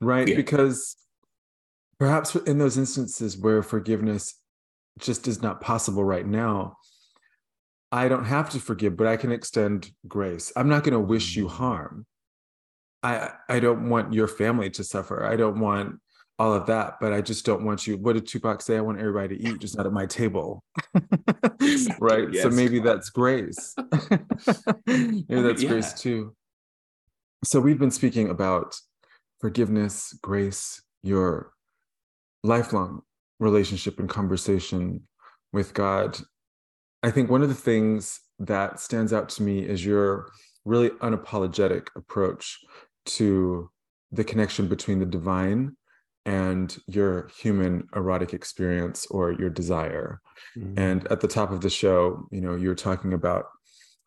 right? 0.00 0.26
Yeah. 0.28 0.36
Because 0.36 0.96
perhaps 1.98 2.34
in 2.34 2.58
those 2.58 2.78
instances 2.78 3.36
where 3.36 3.62
forgiveness 3.62 4.34
just 4.98 5.26
is 5.26 5.42
not 5.42 5.60
possible 5.60 6.04
right 6.04 6.26
now, 6.26 6.76
I 7.90 8.08
don't 8.08 8.24
have 8.24 8.50
to 8.50 8.60
forgive, 8.60 8.96
but 8.96 9.06
I 9.06 9.16
can 9.16 9.32
extend 9.32 9.90
grace. 10.08 10.52
I'm 10.56 10.68
not 10.68 10.84
going 10.84 10.94
to 10.94 11.00
wish 11.00 11.36
you 11.36 11.46
mm. 11.46 11.50
harm. 11.50 12.06
I 13.02 13.30
I 13.48 13.58
don't 13.60 13.90
want 13.90 14.14
your 14.14 14.28
family 14.28 14.70
to 14.70 14.84
suffer. 14.84 15.24
I 15.24 15.36
don't 15.36 15.58
want 15.58 15.96
all 16.42 16.52
of 16.54 16.66
that, 16.66 16.98
but 17.00 17.12
I 17.12 17.20
just 17.20 17.46
don't 17.46 17.64
want 17.64 17.86
you. 17.86 17.96
What 17.96 18.14
did 18.14 18.26
Tupac 18.26 18.62
say? 18.62 18.76
I 18.76 18.80
want 18.80 18.98
everybody 18.98 19.36
to 19.38 19.48
eat, 19.48 19.60
just 19.60 19.76
not 19.76 19.86
at 19.86 19.92
my 19.92 20.06
table. 20.06 20.64
right. 22.00 22.26
So 22.34 22.48
Yes. 22.48 22.52
maybe 22.52 22.80
that's 22.80 23.10
grace. 23.10 23.76
maybe 24.86 25.24
oh, 25.30 25.42
that's 25.42 25.62
grace 25.62 25.92
too. 25.92 26.34
So 27.44 27.60
we've 27.60 27.78
been 27.78 27.92
speaking 27.92 28.28
about 28.28 28.74
forgiveness, 29.40 30.18
grace, 30.20 30.82
your 31.04 31.52
lifelong 32.42 33.02
relationship 33.38 34.00
and 34.00 34.08
conversation 34.08 35.06
with 35.52 35.74
God. 35.74 36.18
I 37.04 37.12
think 37.12 37.30
one 37.30 37.42
of 37.42 37.50
the 37.50 37.54
things 37.54 38.18
that 38.40 38.80
stands 38.80 39.12
out 39.12 39.28
to 39.30 39.44
me 39.44 39.60
is 39.60 39.86
your 39.86 40.28
really 40.64 40.90
unapologetic 40.90 41.86
approach 41.94 42.58
to 43.04 43.70
the 44.10 44.24
connection 44.24 44.66
between 44.66 44.98
the 44.98 45.06
divine 45.06 45.76
and 46.24 46.76
your 46.86 47.28
human 47.36 47.88
erotic 47.94 48.32
experience 48.32 49.06
or 49.06 49.32
your 49.32 49.50
desire. 49.50 50.20
Mm. 50.56 50.78
And 50.78 51.06
at 51.08 51.20
the 51.20 51.28
top 51.28 51.50
of 51.50 51.60
the 51.60 51.70
show, 51.70 52.26
you 52.30 52.40
know, 52.40 52.54
you 52.54 52.68
were 52.68 52.74
talking 52.74 53.12
about 53.12 53.46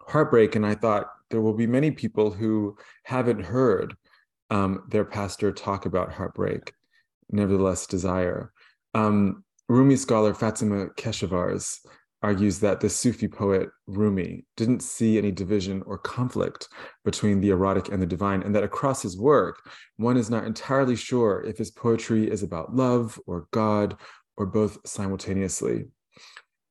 heartbreak, 0.01 0.55
and 0.55 0.65
I 0.65 0.75
thought 0.75 1.07
there 1.29 1.41
will 1.41 1.53
be 1.53 1.67
many 1.67 1.91
people 1.91 2.31
who 2.31 2.77
haven't 3.03 3.43
heard 3.43 3.95
um, 4.49 4.83
their 4.89 5.05
pastor 5.05 5.51
talk 5.51 5.85
about 5.85 6.13
heartbreak, 6.13 6.73
nevertheless 7.29 7.87
desire. 7.87 8.51
Um, 8.93 9.43
Rumi 9.67 9.95
scholar 9.95 10.33
Fatima 10.33 10.87
Keshavarz 10.89 11.79
argues 12.25 12.57
that 12.59 12.79
the 12.79 12.89
Sufi 12.89 13.27
poet 13.27 13.69
Rumi 13.85 14.45
didn't 14.57 14.81
see 14.81 15.19
any 15.19 15.31
division 15.31 15.83
or 15.85 15.99
conflict 15.99 16.67
between 17.03 17.39
the 17.39 17.51
erotic 17.51 17.89
and 17.89 18.01
the 18.01 18.13
divine, 18.15 18.41
and 18.41 18.55
that 18.55 18.63
across 18.63 19.03
his 19.03 19.15
work, 19.15 19.55
one 19.97 20.17
is 20.17 20.27
not 20.27 20.43
entirely 20.43 20.95
sure 20.95 21.43
if 21.45 21.55
his 21.59 21.69
poetry 21.69 22.23
is 22.35 22.41
about 22.41 22.75
love 22.75 23.19
or 23.27 23.47
God 23.51 23.97
or 24.37 24.47
both 24.47 24.73
simultaneously. 24.87 25.85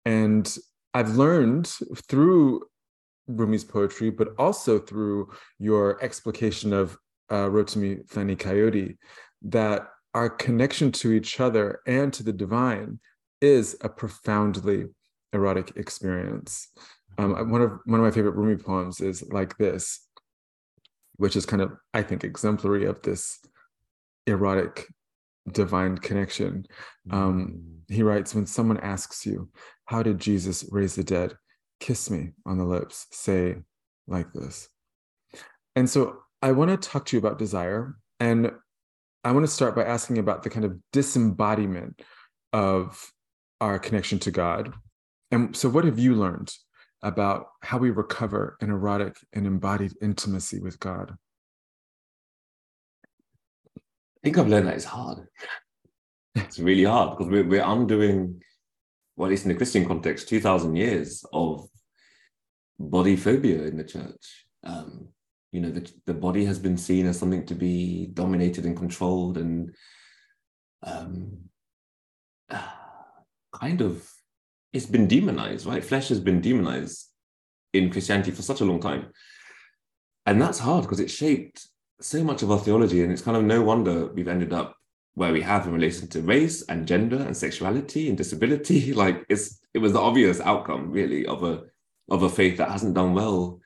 And 0.05 0.44
I've 0.92 1.16
learned 1.16 1.68
through 2.09 2.62
Rumi's 3.28 3.64
poetry, 3.64 4.11
but 4.11 4.30
also 4.36 4.80
through 4.80 5.30
your 5.61 6.02
explication 6.02 6.72
of 6.72 6.98
uh, 7.30 7.46
Rotimi 7.57 7.92
Fani-Kayode, 8.09 8.96
that 9.42 9.88
our 10.14 10.28
connection 10.30 10.90
to 11.00 11.12
each 11.12 11.38
other 11.38 11.80
and 11.86 12.12
to 12.12 12.24
the 12.24 12.32
divine 12.32 12.98
is 13.40 13.76
a 13.82 13.88
profoundly 13.88 14.86
erotic 15.35 15.72
experience. 15.76 16.68
Um, 17.18 17.51
one 17.51 17.61
of 17.61 17.72
one 17.85 18.01
of 18.01 18.05
my 18.05 18.11
favorite 18.11 18.37
Rumi 18.37 18.57
poems 18.57 19.01
is 19.01 19.22
like 19.30 19.59
this, 19.59 20.01
which 21.16 21.37
is 21.37 21.45
kind 21.45 21.61
of 21.61 21.72
I 21.93 22.03
think 22.03 22.24
exemplary 22.24 22.87
of 22.87 23.03
this 23.03 23.39
erotic 24.26 24.87
divine 25.51 25.99
connection. 25.99 26.66
Um, 27.11 27.82
he 27.89 28.03
writes, 28.03 28.35
when 28.35 28.47
someone 28.47 28.78
asks 28.78 29.26
you, 29.26 29.51
"How 29.85 30.03
did 30.03 30.18
Jesus 30.18 30.64
raise 30.70 30.95
the 30.95 31.05
dead?" 31.05 31.35
Kiss 31.80 32.11
me 32.11 32.30
on 32.47 32.57
the 32.57 32.64
lips. 32.64 33.07
Say 33.12 33.57
like 34.07 34.32
this. 34.32 34.68
And 35.76 35.91
so 35.91 36.18
I 36.41 36.53
want 36.53 36.70
to 36.70 36.89
talk 36.89 37.05
to 37.07 37.16
you 37.16 37.20
about 37.20 37.39
desire, 37.39 37.97
and 38.20 38.53
I 39.24 39.32
want 39.32 39.45
to 39.45 39.53
start 39.53 39.74
by 39.74 39.85
asking 39.85 40.18
about 40.18 40.43
the 40.43 40.51
kind 40.51 40.64
of 40.64 40.78
disembodiment 40.93 42.01
of 42.53 43.12
our 43.61 43.78
connection 43.78 44.18
to 44.20 44.30
God 44.30 44.72
and 45.35 45.57
so, 45.57 45.68
what 45.68 45.85
have 45.85 45.99
you 45.99 46.14
learned 46.14 46.53
about 47.03 47.49
how 47.61 47.76
we 47.76 47.91
recover 47.91 48.57
an 48.61 48.70
erotic 48.70 49.16
and 49.32 49.49
embodied 49.49 49.93
intimacy 50.01 50.61
with 50.61 50.78
God? 50.78 51.16
I 53.76 53.80
think 54.22 54.39
I've 54.39 54.47
learned 54.47 54.68
that 54.68 54.76
it's 54.76 54.85
hard. 54.85 55.26
it's 56.37 56.61
really 56.61 56.85
hard 56.85 57.18
because 57.18 57.32
we're, 57.32 57.49
we're 57.49 57.64
undoing, 57.64 58.43
well, 59.16 59.26
at 59.26 59.30
least 59.30 59.45
in 59.45 59.49
the 59.49 59.57
Christian 59.57 59.87
context, 59.87 60.28
2,000 60.28 60.76
years 60.76 61.24
of 61.32 61.66
body 62.78 63.16
phobia 63.16 63.64
in 63.64 63.76
the 63.76 63.85
church. 63.85 64.47
Um, 64.62 65.09
you 65.51 65.61
know, 65.61 65.70
the, 65.70 65.93
the 66.07 66.14
body 66.14 66.45
has 66.45 66.61
been 66.61 66.76
seen 66.76 67.07
as 67.07 67.18
something 67.18 67.45
to 67.47 67.57
be 67.57 68.07
dominated 68.14 68.66
and 68.66 68.76
controlled 68.76 69.37
and 69.37 69.74
um, 70.85 71.39
kind 73.53 73.80
of 73.80 74.09
it's 74.75 74.87
been 74.87 75.07
demonized, 75.07 75.66
right? 75.66 75.85
Flesh 75.85 76.09
has 76.09 76.18
been 76.18 76.41
demonized 76.41 77.09
in 77.72 77.91
Christianity 77.91 78.33
for 78.33 78.43
such 78.43 78.61
a 78.61 78.64
long 78.64 78.81
time. 78.81 79.07
And 80.27 80.43
that's 80.43 80.59
hard 80.59 80.83
because 80.83 81.01
it 81.01 81.11
shaped 81.11 81.68
so 82.01 82.25
much 82.25 82.43
of 82.43 82.51
our 82.51 82.59
theology. 82.59 83.03
And 83.03 83.12
it's 83.12 83.22
kind 83.22 83.37
of 83.37 83.45
no 83.45 83.62
wonder 83.62 84.07
we've 84.07 84.29
ended 84.29 84.53
up 84.53 84.77
where 85.14 85.33
we 85.33 85.43
have 85.43 85.66
in 85.66 85.72
relation 85.72 86.09
to 86.09 86.20
race 86.22 86.62
and 86.62 86.89
gender 86.89 87.22
and 87.22 87.37
sexuality 87.37 88.09
and 88.09 88.18
disability. 88.18 88.93
Like 89.05 89.25
it's 89.29 89.61
it 89.72 89.79
was 89.79 89.93
the 89.93 90.01
obvious 90.01 90.41
outcome, 90.41 90.91
really, 90.91 91.25
of 91.25 91.45
a 91.45 91.62
of 92.11 92.25
a 92.25 92.29
faith 92.29 92.59
that 92.59 92.70
hasn't 92.70 92.95
done 92.95 93.14
well 93.14 93.61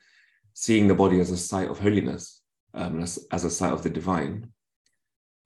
seeing 0.53 0.87
the 0.87 0.95
body 0.95 1.19
as 1.19 1.31
a 1.31 1.37
site 1.37 1.69
of 1.69 1.79
holiness, 1.79 2.41
um, 2.73 3.01
as, 3.01 3.17
as 3.31 3.45
a 3.45 3.49
site 3.49 3.73
of 3.73 3.81
the 3.81 3.89
divine. 3.89 4.51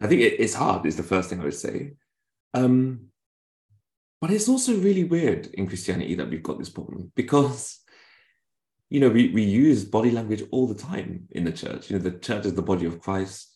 I 0.01 0.07
think 0.07 0.21
it, 0.21 0.39
it's 0.39 0.55
hard, 0.55 0.85
is 0.85 0.97
the 0.97 1.03
first 1.03 1.29
thing 1.29 1.39
I 1.39 1.45
would 1.45 1.53
say. 1.53 1.93
Um, 2.53 3.12
but 4.23 4.31
it's 4.31 4.47
also 4.47 4.77
really 4.77 5.03
weird 5.03 5.47
in 5.47 5.67
Christianity 5.67 6.15
that 6.15 6.29
we've 6.29 6.41
got 6.41 6.57
this 6.57 6.69
problem 6.69 7.11
because, 7.13 7.81
you 8.89 9.01
know, 9.01 9.09
we, 9.09 9.27
we 9.31 9.43
use 9.43 9.83
body 9.83 10.11
language 10.11 10.41
all 10.49 10.65
the 10.65 10.81
time 10.81 11.27
in 11.31 11.43
the 11.43 11.51
church. 11.51 11.89
You 11.89 11.97
know, 11.97 12.03
the 12.03 12.17
church 12.19 12.45
is 12.45 12.53
the 12.53 12.61
body 12.61 12.85
of 12.85 13.01
Christ. 13.01 13.53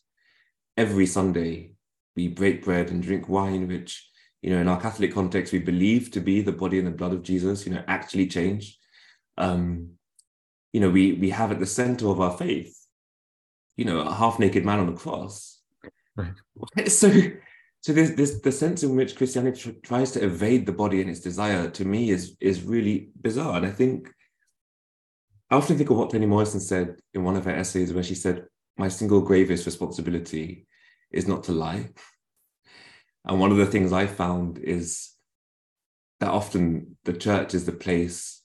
Every 0.75 1.05
Sunday, 1.05 1.75
we 2.17 2.27
break 2.27 2.65
bread 2.65 2.89
and 2.89 3.01
drink 3.01 3.29
wine, 3.29 3.69
which, 3.69 4.09
you 4.41 4.49
know, 4.49 4.59
in 4.59 4.67
our 4.67 4.77
Catholic 4.77 5.13
context, 5.13 5.53
we 5.53 5.59
believe 5.59 6.11
to 6.11 6.19
be 6.19 6.41
the 6.41 6.51
body 6.51 6.79
and 6.79 6.87
the 6.87 6.91
blood 6.91 7.13
of 7.13 7.23
Jesus, 7.23 7.65
you 7.65 7.73
know, 7.73 7.83
actually 7.87 8.27
changed. 8.27 8.75
Um, 9.37 9.91
you 10.73 10.81
know, 10.81 10.89
we, 10.89 11.13
we 11.13 11.29
have 11.29 11.53
at 11.53 11.59
the 11.61 11.65
center 11.65 12.09
of 12.09 12.19
our 12.19 12.37
faith, 12.37 12.77
you 13.77 13.85
know, 13.85 14.01
a 14.01 14.13
half 14.13 14.37
naked 14.37 14.65
man 14.65 14.79
on 14.79 14.87
the 14.87 14.99
cross. 14.99 15.61
Right. 16.17 16.33
So 16.89 17.09
so 17.81 17.93
there's 17.93 18.41
the 18.41 18.51
sense 18.51 18.83
in 18.83 18.95
which 18.95 19.15
Christianity 19.15 19.59
tr- 19.59 19.79
tries 19.87 20.11
to 20.11 20.23
evade 20.23 20.65
the 20.65 20.71
body 20.71 21.01
and 21.01 21.09
its 21.09 21.19
desire 21.19 21.69
to 21.69 21.85
me 21.85 22.09
is 22.09 22.35
is 22.39 22.63
really 22.63 23.09
bizarre. 23.21 23.57
And 23.57 23.65
I 23.65 23.71
think 23.71 24.09
I 25.49 25.55
often 25.55 25.77
think 25.77 25.89
of 25.89 25.97
what 25.97 26.09
Toni 26.09 26.25
Morrison 26.25 26.59
said 26.59 26.97
in 27.13 27.23
one 27.23 27.37
of 27.37 27.45
her 27.45 27.55
essays 27.55 27.93
where 27.93 28.03
she 28.03 28.15
said, 28.15 28.45
My 28.77 28.89
single 28.89 29.21
gravest 29.21 29.65
responsibility 29.65 30.67
is 31.11 31.27
not 31.27 31.45
to 31.45 31.53
lie. 31.53 31.89
And 33.23 33.39
one 33.39 33.51
of 33.51 33.57
the 33.57 33.65
things 33.65 33.93
I 33.93 34.07
found 34.07 34.57
is 34.57 35.11
that 36.19 36.29
often 36.29 36.97
the 37.05 37.13
church 37.13 37.53
is 37.53 37.65
the 37.65 37.71
place 37.71 38.41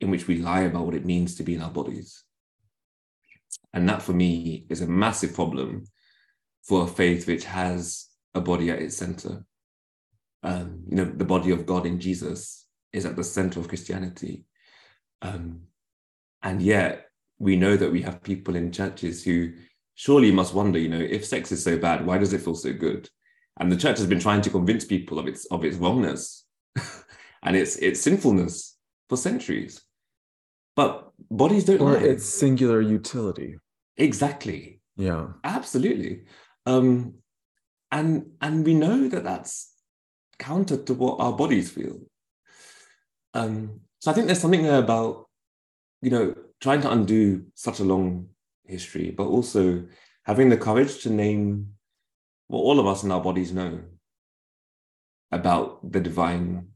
in 0.00 0.10
which 0.10 0.26
we 0.26 0.38
lie 0.38 0.62
about 0.62 0.84
what 0.84 0.94
it 0.94 1.06
means 1.06 1.36
to 1.36 1.42
be 1.42 1.54
in 1.54 1.62
our 1.62 1.70
bodies. 1.70 2.22
And 3.72 3.88
that 3.88 4.02
for 4.02 4.12
me 4.12 4.66
is 4.68 4.82
a 4.82 4.86
massive 4.86 5.34
problem 5.34 5.84
for 6.62 6.84
a 6.84 6.86
faith 6.86 7.26
which 7.26 7.44
has 7.44 8.08
a 8.34 8.40
body 8.40 8.70
at 8.70 8.80
its 8.80 8.96
center. 8.96 9.44
Um, 10.42 10.82
you 10.88 10.96
know, 10.96 11.04
the 11.04 11.24
body 11.24 11.50
of 11.50 11.66
God 11.66 11.86
in 11.86 12.00
Jesus 12.00 12.66
is 12.92 13.06
at 13.06 13.16
the 13.16 13.24
center 13.24 13.60
of 13.60 13.68
Christianity. 13.68 14.44
Um, 15.22 15.62
and 16.42 16.60
yet, 16.60 17.08
we 17.38 17.56
know 17.56 17.76
that 17.76 17.90
we 17.90 18.02
have 18.02 18.22
people 18.22 18.54
in 18.56 18.70
churches 18.72 19.24
who 19.24 19.52
surely 19.94 20.30
must 20.30 20.54
wonder, 20.54 20.78
you 20.78 20.88
know, 20.88 21.00
if 21.00 21.24
sex 21.24 21.50
is 21.52 21.64
so 21.64 21.78
bad, 21.78 22.04
why 22.04 22.18
does 22.18 22.32
it 22.32 22.42
feel 22.42 22.54
so 22.54 22.72
good? 22.72 23.08
And 23.58 23.70
the 23.70 23.76
church 23.76 23.98
has 23.98 24.06
been 24.06 24.20
trying 24.20 24.42
to 24.42 24.50
convince 24.50 24.84
people 24.84 25.18
of 25.18 25.26
its 25.28 25.46
of 25.46 25.64
its 25.64 25.76
wrongness 25.76 26.44
and 27.42 27.56
its 27.56 27.76
its 27.76 28.00
sinfulness 28.00 28.76
for 29.08 29.16
centuries. 29.16 29.82
But 30.76 31.12
bodies 31.30 31.64
don't 31.64 31.80
or 31.80 31.92
lie. 31.92 32.00
its 32.00 32.24
singular 32.24 32.80
utility. 32.80 33.56
Exactly. 33.96 34.80
Yeah. 34.96 35.28
Absolutely. 35.44 36.24
Um, 36.66 37.14
and 37.94 38.26
and 38.42 38.66
we 38.66 38.74
know 38.74 39.08
that 39.08 39.24
that's 39.24 39.72
counter 40.38 40.76
to 40.76 40.92
what 40.92 41.20
our 41.20 41.32
bodies 41.32 41.70
feel. 41.70 42.00
Um, 43.32 43.80
so 44.04 44.10
i 44.10 44.14
think 44.14 44.26
there's 44.26 44.40
something 44.40 44.62
there 44.62 44.78
about 44.78 45.30
you 46.02 46.10
know 46.10 46.34
trying 46.60 46.82
to 46.82 46.92
undo 46.92 47.46
such 47.54 47.80
a 47.80 47.84
long 47.84 48.28
history 48.66 49.10
but 49.10 49.24
also 49.24 49.82
having 50.24 50.50
the 50.50 50.58
courage 50.58 51.02
to 51.02 51.10
name 51.10 51.68
what 52.48 52.60
all 52.60 52.78
of 52.78 52.86
us 52.86 53.02
in 53.02 53.10
our 53.10 53.22
bodies 53.22 53.50
know 53.50 53.80
about 55.32 55.90
the 55.90 56.00
divine 56.00 56.68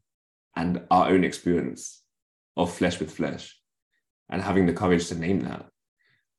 and 0.57 0.81
our 0.91 1.09
own 1.11 1.23
experience 1.23 2.03
of 2.57 2.73
flesh 2.73 2.99
with 2.99 3.11
flesh 3.15 3.61
and 4.31 4.41
having 4.41 4.65
the 4.65 4.73
courage 4.73 5.09
to 5.09 5.15
name 5.15 5.41
that. 5.41 5.67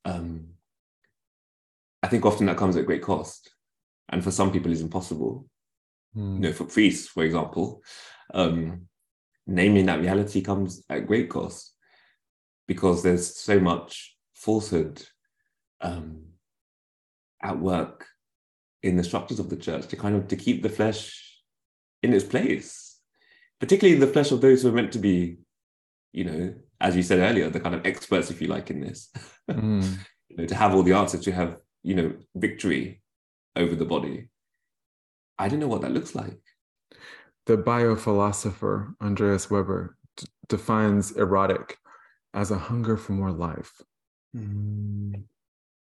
Um, 0.06 0.56
i 2.02 2.08
think 2.08 2.26
often 2.26 2.48
that 2.48 2.58
comes 2.58 2.76
at 2.78 2.88
great 2.88 3.04
cost 3.04 3.52
and 4.10 4.24
for 4.24 4.32
some 4.32 4.52
people 4.52 4.72
is 4.72 4.82
impossible. 4.82 5.46
Mm. 6.16 6.36
You 6.36 6.40
know, 6.40 6.54
for 6.54 6.66
priests, 6.66 7.08
for 7.08 7.24
example, 7.24 7.82
um, 8.34 8.88
naming 9.48 9.86
that 9.86 10.00
reality 10.00 10.42
comes 10.42 10.84
at 10.90 11.08
great 11.08 11.30
cost 11.30 11.74
because 12.68 13.02
there's 13.02 13.36
so 13.36 13.60
much 13.60 14.16
falsehood 14.34 15.04
um, 15.82 16.24
at 17.42 17.60
work 17.60 18.08
in 18.84 18.96
the 18.96 19.04
structures 19.04 19.40
of 19.40 19.50
the 19.50 19.56
church 19.56 19.88
to 19.88 19.96
kind 19.96 20.16
of 20.16 20.28
to 20.28 20.36
keep 20.36 20.64
the 20.64 20.70
flesh 20.70 21.42
in 22.02 22.14
its 22.14 22.24
place, 22.24 23.00
particularly 23.60 24.00
the 24.00 24.08
flesh 24.08 24.32
of 24.32 24.42
those 24.42 24.62
who 24.62 24.70
are 24.70 24.74
meant 24.74 24.92
to 24.94 25.00
be, 25.00 25.38
you 26.14 26.24
know, 26.24 26.54
as 26.80 26.96
you 26.96 27.04
said 27.04 27.20
earlier, 27.20 27.50
the 27.50 27.60
kind 27.60 27.76
of 27.76 27.86
experts, 27.86 28.32
if 28.32 28.42
you 28.42 28.48
like, 28.48 28.70
in 28.70 28.80
this, 28.80 29.12
mm. 29.52 29.98
you 30.30 30.38
know, 30.38 30.46
to 30.46 30.56
have 30.56 30.74
all 30.74 30.84
the 30.84 30.94
answers, 30.94 31.22
to 31.22 31.32
have 31.32 31.58
you 31.84 31.96
know 31.96 32.14
victory 32.36 33.02
over 33.56 33.76
the 33.76 33.86
body. 33.86 34.30
I 35.38 35.48
don't 35.48 35.60
know 35.60 35.68
what 35.68 35.82
that 35.82 35.94
looks 35.94 36.16
like. 36.16 36.40
The 37.46 37.58
biophilosopher 37.58 38.94
Andreas 39.02 39.50
Weber 39.50 39.98
d- 40.18 40.28
defines 40.48 41.12
erotic 41.12 41.78
as 42.34 42.52
a 42.52 42.58
hunger 42.58 42.98
for 42.98 43.14
more 43.14 43.32
life. 43.32 43.82
Mm. 44.36 45.24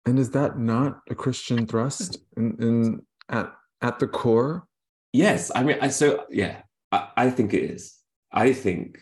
And 0.05 0.19
is 0.19 0.31
that 0.31 0.57
not 0.57 1.01
a 1.09 1.15
Christian 1.15 1.67
thrust 1.67 2.17
in, 2.35 2.55
in 2.59 3.05
at 3.29 3.53
at 3.81 3.99
the 3.99 4.07
core? 4.07 4.67
Yes, 5.13 5.51
I 5.53 5.63
mean, 5.63 5.77
I, 5.81 5.89
so 5.89 6.25
yeah, 6.29 6.61
I, 6.91 7.09
I 7.17 7.29
think 7.29 7.53
it 7.53 7.63
is. 7.63 7.97
I 8.31 8.53
think, 8.53 8.97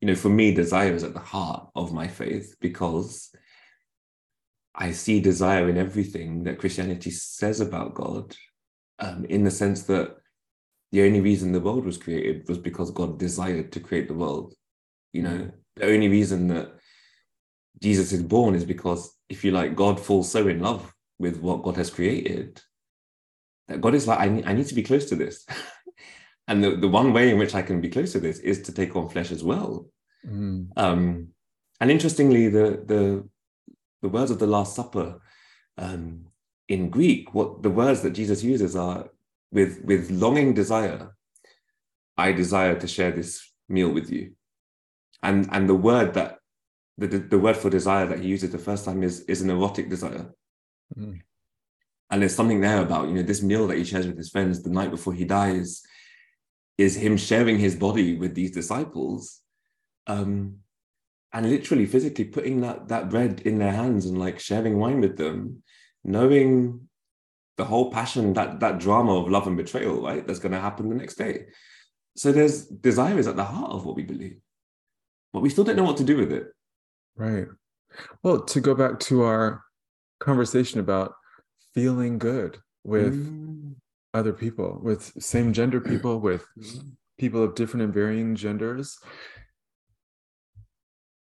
you 0.00 0.08
know, 0.08 0.14
for 0.14 0.28
me, 0.28 0.52
desire 0.52 0.92
is 0.92 1.04
at 1.04 1.14
the 1.14 1.20
heart 1.20 1.68
of 1.76 1.92
my 1.92 2.08
faith 2.08 2.56
because 2.60 3.30
I 4.74 4.92
see 4.92 5.20
desire 5.20 5.68
in 5.68 5.76
everything 5.76 6.44
that 6.44 6.58
Christianity 6.58 7.10
says 7.10 7.60
about 7.60 7.94
God, 7.94 8.34
um, 8.98 9.24
in 9.26 9.44
the 9.44 9.50
sense 9.50 9.82
that 9.84 10.16
the 10.92 11.02
only 11.02 11.20
reason 11.20 11.52
the 11.52 11.60
world 11.60 11.84
was 11.84 11.98
created 11.98 12.48
was 12.48 12.58
because 12.58 12.90
God 12.90 13.18
desired 13.18 13.72
to 13.72 13.80
create 13.80 14.08
the 14.08 14.14
world. 14.14 14.54
You 15.12 15.22
know, 15.22 15.50
the 15.76 15.86
only 15.86 16.08
reason 16.08 16.48
that 16.48 16.72
Jesus 17.82 18.12
is 18.12 18.22
born 18.22 18.54
is 18.54 18.64
because, 18.64 19.14
if 19.28 19.44
you 19.44 19.50
like, 19.50 19.76
God 19.76 20.00
falls 20.00 20.30
so 20.30 20.48
in 20.48 20.60
love 20.60 20.92
with 21.18 21.38
what 21.40 21.62
God 21.62 21.76
has 21.76 21.90
created 21.90 22.60
that 23.68 23.80
God 23.80 23.94
is 23.94 24.06
like, 24.06 24.20
I 24.20 24.28
need, 24.28 24.46
I 24.46 24.52
need 24.52 24.66
to 24.66 24.74
be 24.74 24.82
close 24.82 25.06
to 25.06 25.16
this. 25.16 25.46
and 26.48 26.62
the, 26.62 26.76
the 26.76 26.88
one 26.88 27.12
way 27.12 27.30
in 27.30 27.38
which 27.38 27.54
I 27.54 27.62
can 27.62 27.80
be 27.80 27.88
close 27.88 28.12
to 28.12 28.20
this 28.20 28.38
is 28.38 28.62
to 28.62 28.72
take 28.72 28.94
on 28.96 29.08
flesh 29.08 29.30
as 29.30 29.42
well. 29.42 29.86
Mm. 30.26 30.68
Um, 30.76 31.28
and 31.80 31.90
interestingly, 31.90 32.48
the, 32.48 32.82
the, 32.84 33.28
the 34.02 34.08
words 34.08 34.30
of 34.30 34.38
the 34.38 34.46
Last 34.46 34.74
Supper 34.74 35.20
um, 35.78 36.26
in 36.68 36.90
Greek, 36.90 37.32
what 37.34 37.62
the 37.62 37.70
words 37.70 38.02
that 38.02 38.10
Jesus 38.10 38.42
uses 38.42 38.76
are 38.76 39.08
with, 39.52 39.82
with 39.84 40.10
longing 40.10 40.54
desire, 40.54 41.16
I 42.16 42.32
desire 42.32 42.78
to 42.78 42.86
share 42.86 43.12
this 43.12 43.50
meal 43.68 43.90
with 43.90 44.10
you. 44.10 44.32
And, 45.22 45.48
and 45.52 45.68
the 45.68 45.74
word 45.74 46.14
that 46.14 46.38
the, 46.98 47.06
the 47.06 47.38
word 47.38 47.56
for 47.56 47.70
desire 47.70 48.06
that 48.06 48.20
he 48.20 48.28
uses 48.28 48.50
the 48.50 48.58
first 48.58 48.84
time 48.84 49.02
is, 49.02 49.20
is 49.20 49.40
an 49.40 49.50
erotic 49.50 49.88
desire. 49.88 50.30
Mm. 50.96 51.20
And 52.10 52.20
there's 52.20 52.34
something 52.34 52.60
there 52.60 52.82
about, 52.82 53.08
you 53.08 53.14
know, 53.14 53.22
this 53.22 53.42
meal 53.42 53.66
that 53.68 53.78
he 53.78 53.84
shares 53.84 54.06
with 54.06 54.18
his 54.18 54.28
friends 54.28 54.62
the 54.62 54.70
night 54.70 54.90
before 54.90 55.14
he 55.14 55.24
dies 55.24 55.82
is 56.76 56.96
him 56.96 57.16
sharing 57.16 57.58
his 57.58 57.74
body 57.74 58.16
with 58.16 58.34
these 58.34 58.50
disciples 58.50 59.40
um, 60.06 60.58
and 61.32 61.48
literally 61.48 61.86
physically 61.86 62.24
putting 62.24 62.60
that, 62.60 62.88
that 62.88 63.08
bread 63.08 63.40
in 63.44 63.58
their 63.58 63.72
hands 63.72 64.06
and 64.06 64.18
like 64.18 64.38
sharing 64.38 64.78
wine 64.78 65.00
with 65.00 65.16
them, 65.16 65.62
knowing 66.04 66.88
the 67.56 67.64
whole 67.64 67.90
passion, 67.90 68.32
that, 68.34 68.60
that 68.60 68.78
drama 68.78 69.16
of 69.18 69.30
love 69.30 69.46
and 69.46 69.56
betrayal, 69.56 70.02
right? 70.02 70.26
That's 70.26 70.38
going 70.38 70.52
to 70.52 70.60
happen 70.60 70.88
the 70.88 70.94
next 70.94 71.14
day. 71.14 71.46
So 72.16 72.32
there's 72.32 72.66
desire 72.66 73.18
is 73.18 73.26
at 73.26 73.36
the 73.36 73.44
heart 73.44 73.70
of 73.72 73.86
what 73.86 73.96
we 73.96 74.02
believe, 74.02 74.38
but 75.32 75.40
we 75.40 75.48
still 75.48 75.64
don't 75.64 75.76
know 75.76 75.84
what 75.84 75.96
to 75.98 76.04
do 76.04 76.16
with 76.18 76.32
it. 76.32 76.48
Right. 77.16 77.46
Well, 78.22 78.40
to 78.42 78.60
go 78.60 78.74
back 78.74 79.00
to 79.00 79.22
our 79.22 79.62
conversation 80.18 80.80
about 80.80 81.14
feeling 81.74 82.18
good 82.18 82.58
with 82.84 83.14
Mm. 83.14 83.76
other 84.12 84.32
people, 84.32 84.78
with 84.82 85.12
same 85.22 85.52
gender 85.52 85.80
people, 85.80 86.20
with 86.20 86.46
people 87.18 87.42
of 87.42 87.54
different 87.54 87.84
and 87.84 87.94
varying 87.94 88.34
genders. 88.34 88.98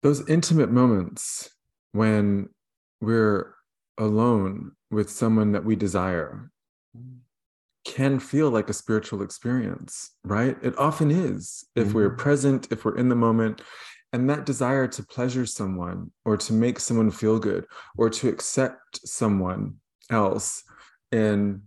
Those 0.02 0.28
intimate 0.28 0.70
moments 0.70 1.50
when 1.92 2.48
we're 3.00 3.54
alone 3.98 4.72
with 4.90 5.10
someone 5.10 5.52
that 5.52 5.64
we 5.64 5.76
desire 5.76 6.50
can 7.84 8.18
feel 8.20 8.50
like 8.50 8.70
a 8.70 8.72
spiritual 8.72 9.22
experience, 9.22 10.12
right? 10.24 10.56
It 10.62 10.78
often 10.78 11.10
is 11.10 11.64
if 11.74 11.94
we're 11.94 12.10
Mhm. 12.10 12.18
present, 12.18 12.68
if 12.70 12.84
we're 12.84 12.96
in 12.96 13.08
the 13.08 13.16
moment. 13.16 13.62
And 14.12 14.28
that 14.28 14.44
desire 14.44 14.86
to 14.88 15.02
pleasure 15.02 15.46
someone 15.46 16.12
or 16.24 16.36
to 16.36 16.52
make 16.52 16.78
someone 16.78 17.10
feel 17.10 17.38
good 17.38 17.66
or 17.96 18.10
to 18.10 18.28
accept 18.28 19.08
someone 19.08 19.80
else 20.10 20.64
and 21.10 21.62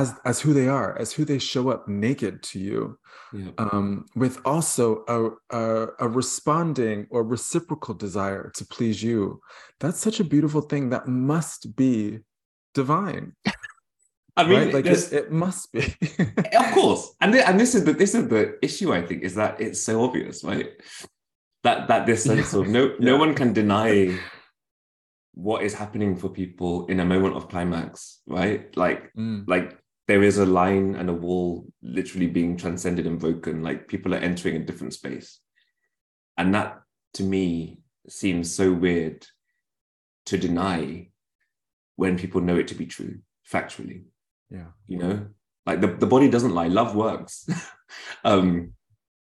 as 0.00 0.08
as 0.30 0.36
who 0.42 0.50
they 0.58 0.68
are, 0.80 0.90
as 1.02 1.08
who 1.14 1.24
they 1.24 1.38
show 1.38 1.64
up 1.74 1.82
naked 2.04 2.34
to 2.50 2.58
you, 2.68 2.80
Yeah. 3.32 3.52
um, 3.64 3.86
with 4.22 4.36
also 4.52 4.84
a, 5.16 5.18
a 5.62 5.64
a 6.04 6.08
responding 6.20 6.98
or 7.14 7.20
reciprocal 7.36 7.94
desire 8.06 8.50
to 8.56 8.62
please 8.74 8.98
you. 9.08 9.20
That's 9.80 10.00
such 10.06 10.18
a 10.20 10.30
beautiful 10.34 10.62
thing 10.70 10.84
that 10.90 11.04
must 11.06 11.62
be 11.82 11.94
divine, 12.80 13.26
I 14.36 14.42
mean, 14.44 14.58
right? 14.58 14.74
Like 14.76 14.86
it, 14.86 15.12
it 15.20 15.28
must 15.44 15.64
be. 15.74 15.82
of 16.62 16.68
course 16.78 17.02
and 17.20 17.32
th- 17.32 17.46
and 17.48 17.56
this 17.62 17.72
is 17.76 17.82
the 17.86 17.92
this 18.02 18.14
is 18.18 18.24
the 18.34 18.42
issue 18.68 18.88
i 18.98 19.00
think 19.06 19.22
is 19.28 19.34
that 19.40 19.52
it's 19.64 19.80
so 19.88 19.94
obvious 20.06 20.36
right 20.50 20.70
that 21.66 21.78
that 21.90 22.02
this 22.08 22.20
sense 22.30 22.50
of 22.58 22.66
no 22.76 22.82
no 22.98 23.12
Yeah. 23.14 23.18
one 23.24 23.32
can 23.40 23.50
deny 23.62 23.90
what 25.46 25.62
is 25.66 25.74
happening 25.82 26.12
for 26.20 26.28
people 26.42 26.72
in 26.92 26.98
a 27.00 27.04
moment 27.14 27.34
of 27.38 27.48
climax 27.52 28.20
right 28.26 28.62
like 28.84 29.00
Mm, 29.16 29.40
like 29.54 29.68
there 30.06 30.22
is 30.22 30.38
a 30.38 30.46
line 30.46 30.94
and 30.94 31.08
a 31.08 31.14
wall 31.14 31.66
literally 31.82 32.26
being 32.26 32.56
transcended 32.56 33.06
and 33.06 33.18
broken 33.18 33.62
like 33.62 33.88
people 33.88 34.14
are 34.14 34.18
entering 34.18 34.56
a 34.56 34.64
different 34.64 34.92
space. 34.92 35.40
And 36.36 36.54
that 36.54 36.80
to 37.14 37.22
me 37.22 37.78
seems 38.08 38.54
so 38.54 38.72
weird 38.72 39.26
to 40.26 40.36
deny 40.36 41.08
when 41.96 42.18
people 42.18 42.40
know 42.40 42.56
it 42.56 42.68
to 42.68 42.74
be 42.74 42.86
true 42.86 43.18
factually. 43.50 44.04
Yeah. 44.50 44.66
you 44.86 44.98
know? 44.98 45.26
Like 45.66 45.80
the, 45.80 45.88
the 45.88 46.06
body 46.06 46.28
doesn't 46.28 46.54
lie. 46.54 46.68
Love 46.68 46.94
works. 46.94 47.48
Um 48.24 48.72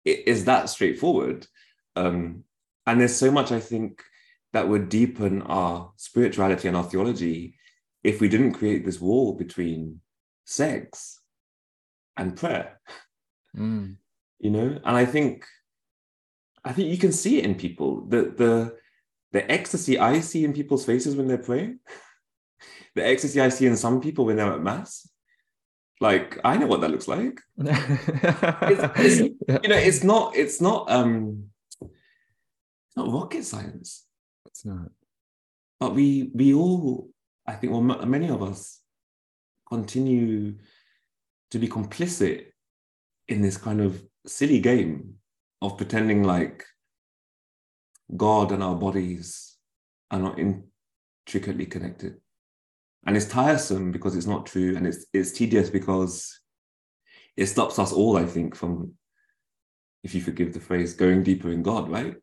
it 0.06 0.28
is 0.28 0.46
that 0.46 0.70
straightforward? 0.70 1.48
Um 1.96 2.44
and 2.90 3.00
there's 3.00 3.16
so 3.16 3.32
much 3.32 3.52
i 3.52 3.60
think 3.60 4.04
that 4.52 4.68
would 4.68 4.90
deepen 4.90 5.42
our 5.44 5.92
spirituality 5.96 6.68
and 6.68 6.76
our 6.76 6.84
theology 6.84 7.56
if 8.04 8.20
we 8.20 8.28
didn't 8.28 8.54
create 8.54 8.86
this 8.86 9.00
wall 9.00 9.34
between 9.34 10.02
sex 10.50 11.20
and 12.18 12.36
prayer 12.36 12.82
Mm, 13.58 13.98
you 14.40 14.52
know? 14.52 14.80
And 14.86 14.96
i 14.96 15.06
think 15.06 15.46
i 16.64 16.72
think 16.74 16.90
you 16.90 16.98
can 16.98 17.12
see 17.12 17.38
it 17.40 17.46
in 17.46 17.56
people. 17.56 18.06
The 18.14 18.22
the 18.42 18.54
the 19.32 19.44
ecstasy 19.52 19.98
i 20.00 20.20
see 20.22 20.44
in 20.46 20.54
people's 20.54 20.86
faces 20.86 21.16
when 21.16 21.28
they're 21.28 21.48
praying 21.52 21.80
the 22.96 23.06
ecstasy 23.06 23.40
i 23.42 23.50
see 23.50 23.66
in 23.68 23.78
some 23.78 24.02
people 24.02 24.26
when 24.26 24.36
they're 24.38 24.54
at 24.54 24.62
mass 24.62 25.08
like 26.02 26.38
i 26.44 26.58
know 26.58 26.68
what 26.68 26.82
that 26.82 26.92
looks 26.92 27.08
like. 27.08 27.40
It's, 27.58 29.20
Yeah. 29.50 29.60
you 29.64 29.70
know 29.70 29.78
it's 29.90 30.04
not 30.04 30.36
it's 30.36 30.60
not 30.62 30.90
um 30.92 31.46
it's 32.88 32.98
not 32.98 33.12
rocket 33.12 33.44
science. 33.46 34.06
It's 34.48 34.66
not. 34.66 34.90
but 35.80 35.94
we 35.96 36.30
we 36.34 36.54
all 36.54 37.10
i 37.48 37.54
think 37.54 37.72
well 37.74 37.86
m- 37.92 38.10
many 38.10 38.30
of 38.30 38.42
us 38.44 38.79
continue 39.70 40.56
to 41.52 41.60
be 41.60 41.68
complicit 41.68 42.46
in 43.28 43.42
this 43.42 43.58
kind 43.58 43.82
of 43.82 44.02
silly 44.26 44.60
game 44.60 45.16
of 45.62 45.78
pretending 45.78 46.24
like 46.24 46.66
god 48.16 48.52
and 48.52 48.64
our 48.64 48.76
bodies 48.76 49.58
are 50.12 50.20
not 50.20 50.40
intricately 50.40 51.66
connected. 51.66 52.16
And 53.06 53.16
it's 53.16 53.28
tiresome 53.28 53.92
because 53.92 54.16
it's 54.16 54.28
not 54.28 54.46
true 54.46 54.76
and 54.76 54.86
it's 54.86 55.06
it's 55.14 55.32
tedious 55.32 55.70
because 55.70 56.40
it 57.38 57.46
stops 57.46 57.80
us 57.80 57.94
all 57.94 58.18
i 58.18 58.26
think 58.26 58.54
from 58.56 58.92
if 60.04 60.14
you 60.14 60.22
forgive 60.22 60.54
the 60.54 60.60
phrase 60.60 60.94
going 60.94 61.24
deeper 61.24 61.52
in 61.52 61.64
god 61.64 61.90
right? 61.90 62.16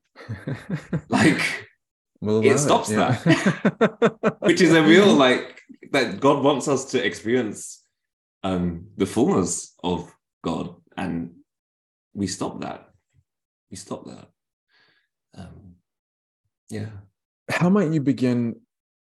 Like 1.08 1.66
We'll 2.20 2.44
it 2.44 2.58
stops 2.58 2.90
yeah. 2.90 3.12
that. 3.24 4.36
Which 4.40 4.60
is 4.60 4.72
a 4.72 4.82
real 4.82 5.12
like 5.12 5.55
that 5.92 6.20
god 6.20 6.42
wants 6.42 6.68
us 6.68 6.86
to 6.86 7.04
experience 7.04 7.82
um 8.42 8.86
the 8.96 9.06
fullness 9.06 9.74
of 9.82 10.14
god 10.44 10.74
and 10.96 11.30
we 12.14 12.26
stop 12.26 12.60
that 12.60 12.88
we 13.70 13.76
stop 13.76 14.06
that 14.06 14.28
um 15.34 15.74
yeah 16.70 16.88
How 17.50 17.68
might 17.68 17.92
you 17.92 18.00
begin 18.00 18.56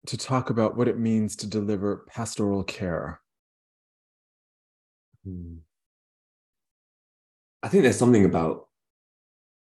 to 0.08 0.18
talk 0.18 0.50
about 0.50 0.76
what 0.78 0.88
it 0.88 0.98
means 0.98 1.36
to 1.38 1.48
deliver 1.48 2.06
pastoral 2.08 2.64
care? 2.64 3.20
Hmm. 5.24 5.58
i 7.62 7.68
think 7.68 7.84
there's 7.84 7.98
something 7.98 8.26
about 8.26 8.68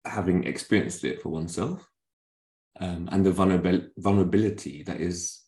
having 0.04 0.44
experienced 0.44 1.04
it 1.04 1.22
for 1.22 1.30
oneself 1.30 1.88
um, 2.80 3.08
and 3.10 3.24
the 3.24 3.30
vulnerabil- 3.32 3.88
vulnerability 3.96 4.82
that 4.84 5.00
is 5.00 5.40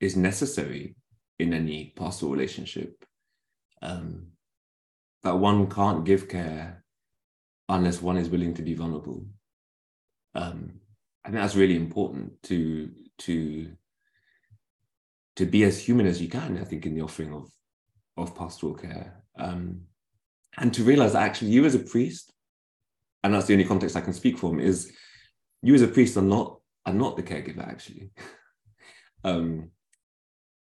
is 0.00 0.16
necessary 0.16 0.96
in 1.38 1.52
any 1.52 1.92
pastoral 1.96 2.32
relationship 2.32 3.04
um, 3.82 4.28
that 5.22 5.38
one 5.38 5.68
can't 5.68 6.04
give 6.04 6.28
care 6.28 6.84
unless 7.68 8.02
one 8.02 8.16
is 8.16 8.28
willing 8.28 8.54
to 8.54 8.62
be 8.62 8.74
vulnerable. 8.74 9.26
Um, 10.34 10.80
i 11.24 11.30
think 11.30 11.40
that's 11.40 11.56
really 11.56 11.76
important 11.76 12.42
to 12.42 12.90
to 13.18 13.72
to 15.36 15.46
be 15.46 15.64
as 15.64 15.80
human 15.80 16.06
as 16.06 16.20
you 16.20 16.28
can 16.28 16.58
i 16.58 16.64
think 16.64 16.86
in 16.86 16.94
the 16.94 17.00
offering 17.00 17.32
of 17.32 17.48
of 18.16 18.36
pastoral 18.36 18.74
care. 18.74 19.20
Um, 19.36 19.80
and 20.56 20.72
to 20.74 20.84
realize 20.84 21.14
that 21.14 21.22
actually 21.22 21.50
you 21.50 21.64
as 21.64 21.74
a 21.74 21.80
priest 21.80 22.32
and 23.24 23.34
that's 23.34 23.46
the 23.46 23.54
only 23.54 23.64
context 23.64 23.96
i 23.96 24.00
can 24.00 24.12
speak 24.12 24.38
from 24.38 24.60
is 24.60 24.92
you 25.62 25.74
as 25.74 25.82
a 25.82 25.88
priest 25.88 26.16
are 26.16 26.22
not 26.22 26.60
are 26.86 26.92
not 26.92 27.16
the 27.16 27.22
caregiver 27.22 27.66
actually. 27.66 28.10
Um, 29.26 29.70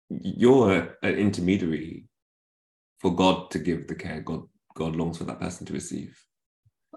you're 0.10 0.98
an 1.02 1.16
intermediary 1.16 2.06
for 3.00 3.16
god 3.16 3.52
to 3.52 3.60
give 3.60 3.88
the 3.88 3.96
care 3.96 4.22
god 4.22 4.44
god 4.76 4.96
longs 4.96 5.18
for 5.18 5.26
that 5.26 5.40
person 5.40 5.66
to 5.66 5.74
receive. 5.74 6.18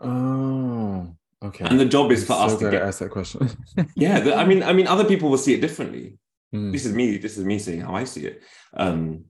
Oh, 0.01 1.15
okay. 1.45 1.65
and 1.65 1.79
the 1.79 1.85
job 1.85 2.11
is 2.13 2.25
for 2.25 2.35
us 2.35 2.57
to 2.57 2.71
get 2.71 2.83
I 2.83 2.87
asked 2.87 3.01
that 3.01 3.11
question. 3.11 3.51
yeah 3.97 4.21
the, 4.21 4.35
i 4.35 4.45
mean 4.45 4.63
i 4.63 4.73
mean 4.73 4.87
other 4.87 5.05
people 5.05 5.29
will 5.29 5.39
see 5.39 5.55
it 5.55 5.61
differently. 5.61 6.19
Mm, 6.55 6.73
this 6.73 6.85
is 6.87 6.93
me 6.93 7.19
this 7.19 7.37
is 7.37 7.45
me 7.45 7.59
saying 7.59 7.83
how 7.83 7.95
i 7.95 8.05
see 8.05 8.27
it. 8.27 8.43
Um 8.75 9.25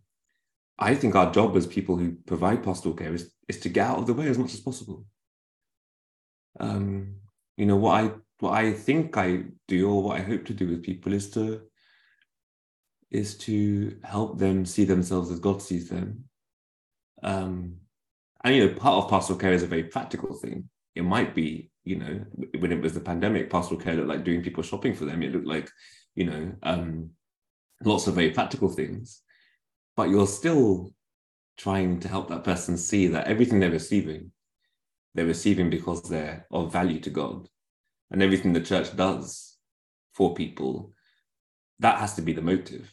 i 0.79 0.95
think 0.95 1.15
our 1.15 1.33
job 1.33 1.57
as 1.57 1.67
people 1.67 1.97
who 1.97 2.17
provide 2.27 2.63
pastoral 2.63 2.95
care 2.95 3.15
is, 3.15 3.33
is 3.49 3.61
to 3.61 3.69
get 3.69 3.87
out 3.87 3.99
of 3.99 4.07
the 4.07 4.15
way 4.15 4.29
as 4.29 4.39
much 4.39 4.55
as 4.55 4.61
possible. 4.61 5.05
Um 6.61 7.17
you 7.57 7.67
know 7.67 7.77
what 7.77 8.05
i 8.05 8.11
what 8.39 8.53
i 8.53 8.73
think 8.73 9.17
i 9.17 9.45
do 9.69 9.91
or 9.91 10.03
what 10.03 10.19
i 10.21 10.23
hope 10.23 10.45
to 10.47 10.55
do 10.55 10.69
with 10.69 10.83
people 10.83 11.13
is 11.13 11.31
to 11.31 11.63
is 13.13 13.37
to 13.37 13.97
help 14.03 14.39
them 14.39 14.65
see 14.65 14.85
themselves 14.85 15.31
as 15.31 15.39
god 15.39 15.63
sees 15.63 15.89
them. 15.89 16.25
Um 17.23 17.77
and 18.45 18.57
you 18.57 18.67
know 18.67 18.75
part 18.75 19.05
of 19.05 19.11
pastoral 19.11 19.39
care 19.39 19.53
is 19.53 19.63
a 19.63 19.69
very 19.69 19.85
practical 19.85 20.35
thing. 20.35 20.69
It 20.95 21.03
might 21.03 21.35
be 21.35 21.71
you 21.85 21.97
know 21.97 22.25
when 22.59 22.73
it 22.73 22.81
was 22.81 22.95
the 22.95 23.01
pandemic 23.01 23.51
pastoral 23.51 23.81
care 23.81 23.95
looked 23.95 24.09
like 24.09 24.25
doing 24.25 24.43
people 24.43 24.63
shopping 24.63 24.95
for 24.95 25.05
them. 25.05 25.23
It 25.23 25.33
looked 25.33 25.47
like 25.47 25.71
you 26.15 26.25
know 26.25 26.53
um 26.63 27.11
lots 27.85 28.07
of 28.07 28.15
very 28.15 28.31
practical 28.31 28.69
things. 28.69 29.23
But 29.95 30.09
you're 30.09 30.27
still 30.27 30.95
trying 31.59 32.01
to 32.01 32.09
help 32.09 32.29
that 32.29 32.45
person 32.45 32.79
see 32.79 33.09
that 33.09 33.27
everything 33.27 33.61
they're 33.61 33.71
receiving 33.71 34.33
they're 35.15 35.27
receiving 35.27 35.71
because 35.71 36.03
they're 36.03 36.47
of 36.51 36.73
value 36.73 37.01
to 37.01 37.11
god. 37.11 37.49
And 38.11 38.23
everything 38.23 38.53
the 38.53 38.61
church 38.61 38.97
does 38.97 39.57
for 40.15 40.35
people 40.35 40.93
that 41.81 41.99
has 41.99 42.15
to 42.15 42.23
be 42.23 42.33
the 42.33 42.43
motive 42.43 42.91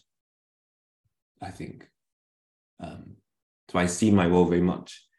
i 1.42 1.50
think 1.50 1.88
um 2.80 3.16
so 3.70 3.80
i 3.80 3.86
see 3.86 4.12
my 4.12 4.26
role 4.26 4.46
very 4.46 4.62
much 4.62 5.10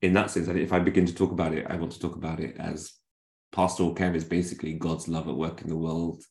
in 0.00 0.12
that 0.12 0.30
sense, 0.30 0.46
That 0.46 0.56
if 0.56 0.72
I 0.72 0.78
begin 0.78 1.06
to 1.06 1.14
talk 1.14 1.32
about 1.32 1.54
it, 1.54 1.66
I 1.68 1.76
want 1.76 1.92
to 1.92 1.98
talk 1.98 2.14
about 2.14 2.40
it 2.40 2.56
as 2.58 2.92
pastoral 3.52 3.94
care 3.94 4.14
is 4.14 4.24
basically 4.24 4.74
God's 4.74 5.08
love 5.08 5.28
at 5.28 5.34
work 5.34 5.62
in 5.62 5.68
the 5.68 5.76
world 5.76 6.22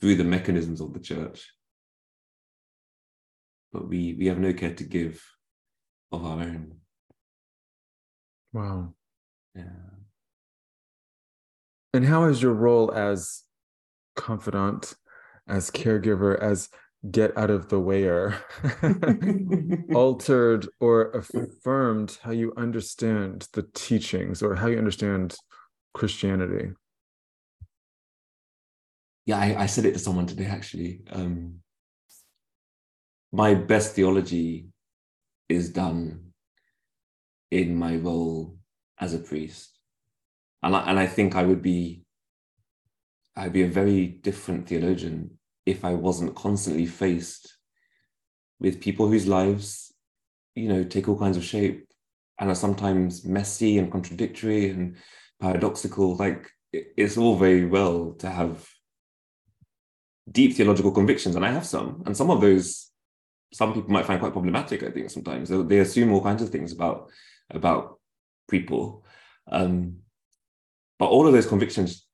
through 0.00 0.16
the 0.16 0.24
mechanisms 0.24 0.80
of 0.80 0.92
the 0.92 1.00
church. 1.00 1.50
But 3.72 3.88
we 3.88 4.14
we 4.18 4.26
have 4.26 4.38
no 4.38 4.52
care 4.52 4.74
to 4.74 4.84
give 4.84 5.22
of 6.12 6.24
our 6.24 6.40
own. 6.40 6.76
Wow. 8.52 8.94
Yeah. 9.54 9.64
And 11.92 12.04
how 12.04 12.24
is 12.24 12.40
your 12.40 12.54
role 12.54 12.92
as 12.92 13.42
confidant, 14.14 14.94
as 15.48 15.70
caregiver, 15.70 16.40
as 16.40 16.68
get 17.10 17.36
out 17.36 17.50
of 17.50 17.68
the 17.68 17.80
wayer 17.80 18.34
altered 19.94 20.68
or 20.80 21.10
affirmed 21.10 22.18
how 22.22 22.30
you 22.30 22.52
understand 22.56 23.48
the 23.52 23.62
teachings 23.74 24.42
or 24.42 24.54
how 24.54 24.66
you 24.66 24.78
understand 24.78 25.36
Christianity? 25.94 26.70
Yeah, 29.26 29.38
I, 29.38 29.62
I 29.62 29.66
said 29.66 29.84
it 29.84 29.92
to 29.92 29.98
someone 29.98 30.26
today 30.26 30.46
actually. 30.46 31.00
Um, 31.10 31.56
my 33.32 33.54
best 33.54 33.94
theology 33.94 34.66
is 35.48 35.70
done 35.70 36.32
in 37.50 37.74
my 37.74 37.96
role 37.96 38.56
as 38.98 39.14
a 39.14 39.18
priest. 39.18 39.78
And 40.62 40.74
I, 40.74 40.90
and 40.90 40.98
I 40.98 41.06
think 41.06 41.36
I 41.36 41.42
would 41.42 41.62
be 41.62 42.02
I'd 43.36 43.52
be 43.52 43.62
a 43.62 43.68
very 43.68 44.06
different 44.06 44.66
theologian 44.66 45.38
if 45.66 45.84
I 45.84 45.94
wasn't 45.94 46.36
constantly 46.36 46.86
faced 46.86 47.56
with 48.60 48.80
people 48.80 49.08
whose 49.08 49.26
lives, 49.26 49.92
you 50.54 50.68
know, 50.68 50.84
take 50.84 51.08
all 51.08 51.18
kinds 51.18 51.36
of 51.36 51.44
shape 51.44 51.86
and 52.38 52.48
are 52.48 52.54
sometimes 52.54 53.24
messy 53.24 53.78
and 53.78 53.90
contradictory 53.90 54.70
and 54.70 54.96
paradoxical. 55.40 56.16
Like 56.16 56.48
it's 56.72 57.16
all 57.16 57.36
very 57.36 57.66
well 57.66 58.12
to 58.20 58.30
have 58.30 58.66
deep 60.30 60.54
theological 60.54 60.92
convictions, 60.92 61.36
and 61.36 61.44
I 61.44 61.50
have 61.50 61.66
some, 61.66 62.02
and 62.06 62.16
some 62.16 62.30
of 62.30 62.40
those 62.40 62.90
some 63.52 63.72
people 63.72 63.90
might 63.90 64.06
find 64.06 64.20
quite 64.20 64.32
problematic. 64.32 64.82
I 64.82 64.90
think 64.90 65.10
sometimes 65.10 65.48
they, 65.48 65.62
they 65.62 65.78
assume 65.78 66.12
all 66.12 66.22
kinds 66.22 66.42
of 66.42 66.50
things 66.50 66.72
about 66.72 67.10
about 67.50 67.98
people, 68.50 69.04
um, 69.50 69.98
but 70.98 71.06
all 71.06 71.26
of 71.26 71.32
those 71.32 71.46
convictions 71.46 72.06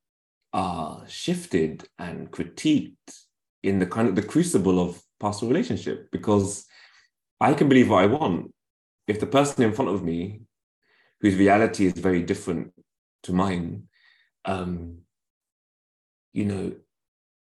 are 0.53 1.03
shifted 1.07 1.83
and 1.97 2.29
critiqued 2.29 3.22
in 3.63 3.79
the 3.79 3.85
kind 3.85 4.07
of 4.07 4.15
the 4.15 4.21
crucible 4.21 4.79
of 4.79 5.01
pastoral 5.19 5.49
relationship 5.49 6.11
because 6.11 6.65
I 7.39 7.53
can 7.53 7.69
believe 7.69 7.89
what 7.89 8.03
I 8.03 8.07
want. 8.07 8.53
If 9.07 9.19
the 9.19 9.25
person 9.25 9.63
in 9.63 9.73
front 9.73 9.91
of 9.91 10.03
me, 10.03 10.41
whose 11.21 11.35
reality 11.35 11.85
is 11.85 11.93
very 11.93 12.21
different 12.21 12.73
to 13.23 13.33
mine, 13.33 13.87
um, 14.45 14.99
you 16.33 16.45
know, 16.45 16.73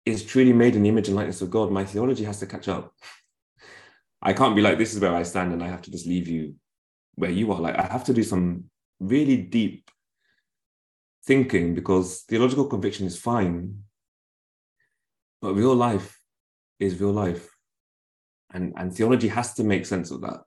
is 0.05 0.23
truly 0.23 0.53
made 0.53 0.75
in 0.75 0.83
the 0.83 0.89
image 0.89 1.07
and 1.07 1.17
likeness 1.17 1.41
of 1.41 1.49
God, 1.49 1.71
my 1.71 1.85
theology 1.85 2.23
has 2.23 2.39
to 2.39 2.45
catch 2.45 2.67
up. 2.67 2.93
I 4.21 4.33
can't 4.33 4.55
be 4.55 4.61
like, 4.61 4.77
this 4.77 4.93
is 4.93 4.99
where 4.99 5.15
I 5.15 5.23
stand 5.23 5.53
and 5.53 5.63
I 5.63 5.67
have 5.67 5.81
to 5.83 5.91
just 5.91 6.07
leave 6.07 6.27
you 6.27 6.55
where 7.15 7.31
you 7.31 7.51
are. 7.51 7.59
Like, 7.59 7.77
I 7.77 7.83
have 7.83 8.03
to 8.05 8.13
do 8.13 8.23
some 8.23 8.65
really 8.99 9.37
deep 9.37 9.89
thinking 11.25 11.73
because 11.73 12.21
theological 12.21 12.65
conviction 12.65 13.05
is 13.05 13.19
fine, 13.19 13.83
but 15.43 15.55
real 15.55 15.75
life 15.75 16.17
is 16.79 17.01
real 17.01 17.11
life. 17.11 17.49
And, 18.53 18.71
and 18.77 18.95
theology 18.95 19.27
has 19.27 19.53
to 19.55 19.63
make 19.65 19.85
sense 19.85 20.09
of 20.09 20.21
that. 20.21 20.39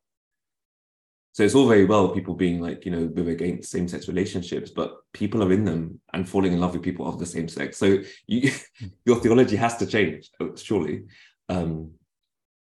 So 1.33 1.43
it's 1.43 1.55
all 1.55 1.69
very 1.69 1.85
well 1.85 2.09
people 2.09 2.35
being 2.35 2.63
like, 2.63 2.87
you 2.87 2.91
know, 2.91 3.13
we're 3.15 3.29
against 3.29 3.71
same 3.71 3.89
sex 3.89 4.09
relationships, 4.09 4.71
but 4.71 4.95
people 5.13 5.45
are 5.45 5.53
in 5.53 5.67
them 5.67 6.01
and 6.15 6.27
falling 6.27 6.55
in 6.55 6.61
love 6.61 6.73
with 6.73 6.83
people 6.83 7.07
of 7.07 7.19
the 7.19 7.27
same 7.27 7.47
sex. 7.47 7.77
So 7.77 7.99
you, 8.27 8.51
your 9.05 9.17
theology 9.17 9.57
has 9.57 9.77
to 9.77 9.87
change, 9.87 10.31
uh, 10.41 10.57
surely. 10.57 11.03
Um, 11.51 11.91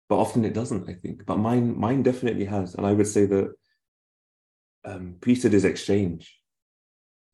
but 0.09 0.17
often 0.17 0.45
it 0.45 0.55
doesn't, 0.55 0.89
I 0.89 0.93
think. 0.93 1.27
But 1.27 1.37
mine, 1.37 1.79
mine 1.79 2.01
definitely 2.01 2.45
has. 2.45 2.73
And 2.73 2.87
I 2.87 2.93
would 2.93 3.07
say 3.07 3.27
that 3.27 3.53
um, 4.83 5.17
priesthood 5.21 5.53
is 5.53 5.63
exchange. 5.63 6.35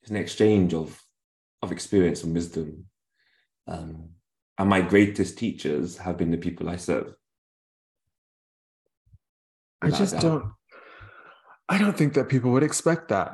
It's 0.01 0.11
an 0.11 0.17
exchange 0.17 0.73
of 0.73 1.01
of 1.61 1.71
experience 1.71 2.23
and 2.23 2.33
wisdom. 2.33 2.85
Um, 3.67 4.09
and 4.61 4.69
my 4.69 4.79
greatest 4.79 5.39
teachers 5.39 5.97
have 5.97 6.17
been 6.17 6.29
the 6.29 6.37
people 6.37 6.69
I 6.69 6.75
serve. 6.75 7.15
I 9.81 9.89
just 9.89 10.19
don't. 10.19 10.51
I 11.67 11.79
don't 11.79 11.97
think 11.97 12.13
that 12.13 12.29
people 12.29 12.51
would 12.51 12.61
expect 12.61 13.09
that. 13.09 13.31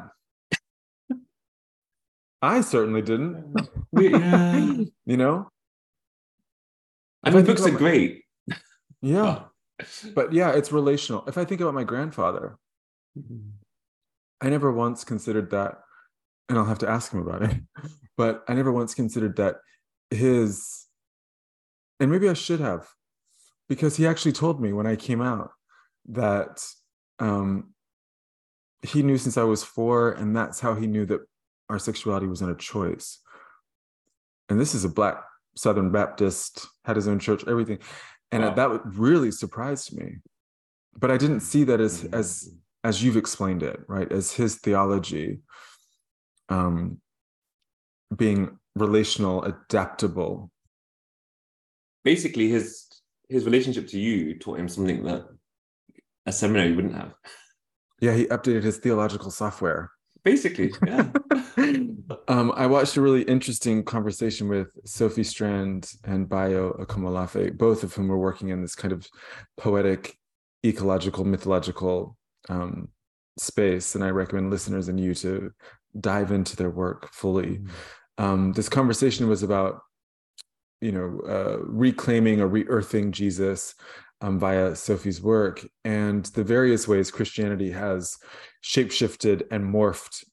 I 2.41 2.61
certainly 2.61 3.01
didn't. 3.01 3.59
you 3.91 5.17
know. 5.17 5.49
I 7.25 7.32
mean, 7.32 7.43
books 7.43 7.65
are 7.65 7.73
my, 7.73 7.78
great. 7.78 8.23
Yeah, 9.01 9.43
but 10.15 10.32
yeah, 10.32 10.51
it's 10.51 10.71
relational. 10.71 11.25
If 11.28 11.38
I 11.38 11.43
think 11.43 11.59
about 11.59 11.73
my 11.73 11.84
grandfather, 11.84 12.57
mm-hmm. 13.19 13.49
I 14.39 14.49
never 14.49 14.71
once 14.71 15.03
considered 15.03 15.51
that, 15.51 15.80
and 16.47 16.57
I'll 16.57 16.63
have 16.63 16.80
to 16.80 16.89
ask 16.89 17.11
him 17.11 17.19
about 17.19 17.43
it. 17.43 17.57
But 18.15 18.43
I 18.47 18.55
never 18.55 18.71
once 18.71 18.95
considered 18.95 19.36
that 19.36 19.57
his 20.09 20.87
and 22.00 22.12
maybe 22.12 22.30
I 22.30 22.34
should 22.34 22.60
have, 22.60 22.88
because 23.70 23.98
he 23.98 24.08
actually 24.08 24.34
told 24.34 24.62
me 24.62 24.74
when 24.74 24.88
I 24.88 24.95
came 24.95 25.22
out 25.22 25.52
that 26.10 26.64
um, 27.20 27.74
he 28.82 29.04
knew 29.04 29.18
since 29.18 29.38
I 29.38 29.43
was 29.43 29.64
four, 29.64 30.12
and 30.12 30.36
that's 30.36 30.60
how 30.60 30.76
he 30.76 30.88
knew 30.88 31.06
that 31.08 31.22
our 31.70 31.80
sexuality 31.80 32.28
wasn't 32.28 32.52
a 32.52 32.56
choice. 32.56 33.20
And 34.50 34.60
this 34.60 34.74
is 34.74 34.86
a 34.86 34.89
black 34.89 35.24
Southern 35.56 35.91
Baptist, 35.91 36.68
had 36.86 36.95
his 36.95 37.08
own 37.08 37.20
church, 37.20 37.43
everything, 37.48 37.80
and 38.32 38.43
wow. 38.43 38.54
that 38.54 38.82
really 38.86 39.32
surprised 39.32 39.98
me. 39.98 40.18
But 40.95 41.12
I 41.12 41.18
didn't 41.18 41.41
see 41.41 41.64
that 41.66 41.82
as 41.82 42.06
as 42.06 42.54
as 42.84 43.04
you've 43.04 43.18
explained 43.18 43.64
it, 43.64 43.80
right? 43.88 44.10
As 44.12 44.32
his 44.32 44.56
theology, 44.56 45.39
um, 46.50 47.02
being 48.16 48.58
relational, 48.76 49.43
adaptable, 49.43 50.52
basically 52.08 52.47
his 52.47 52.88
his 53.28 53.43
relationship 53.43 53.86
to 53.86 53.99
you 53.99 54.39
taught 54.39 54.60
him 54.62 54.70
something 54.70 55.03
that 55.03 55.26
a 56.26 56.32
seminary 56.32 56.72
wouldn't 56.74 56.95
have. 56.95 57.14
Yeah, 57.99 58.14
he 58.14 58.26
updated 58.28 58.64
his 58.64 58.78
theological 58.78 59.30
software. 59.30 59.91
Basically, 60.24 60.72
yeah. 60.86 61.12
um, 62.30 62.53
I 62.55 62.66
watched 62.68 62.95
a 62.95 63.01
really 63.01 63.24
interesting 63.24 63.84
conversation 63.84 64.47
with 64.47 64.70
Sophie 64.86 65.26
Strand 65.26 65.91
and 66.05 66.30
Bayo 66.30 66.78
Akomolafe, 66.82 67.58
both 67.58 67.84
of 67.84 67.93
whom 67.93 68.08
were 68.08 68.18
working 68.30 68.49
in 68.49 68.62
this 68.62 68.76
kind 68.76 68.93
of 68.93 69.05
poetic, 69.58 70.18
ecological, 70.66 71.26
mythological 71.26 72.16
um, 72.47 72.88
space. 73.38 73.95
And 73.95 74.03
I 74.03 74.12
recommend 74.12 74.49
listeners 74.49 74.88
and 74.88 74.97
you 74.97 75.14
to 75.16 75.51
dive 75.99 76.32
into 76.32 76.55
their 76.55 76.70
work 76.70 77.12
fully. 77.12 77.58
Mm. 77.58 77.70
Um, 78.18 78.53
this 78.53 78.70
conversation 78.70 79.28
was 79.28 79.43
about 79.43 79.82
you 80.82 80.91
know, 80.91 81.19
uh, 81.28 81.57
reclaiming 81.63 82.41
or 82.41 82.47
re-earthing 82.47 83.11
Jesus 83.11 83.75
um, 84.21 84.39
via 84.39 84.75
Sophie's 84.75 85.21
work. 85.21 85.65
And 85.84 86.25
the 86.25 86.43
various 86.43 86.88
ways 86.88 87.11
Christianity 87.11 87.71
has 87.71 88.17
shapeshifted 88.63 89.43
and 89.51 89.63
morphed 89.63 90.23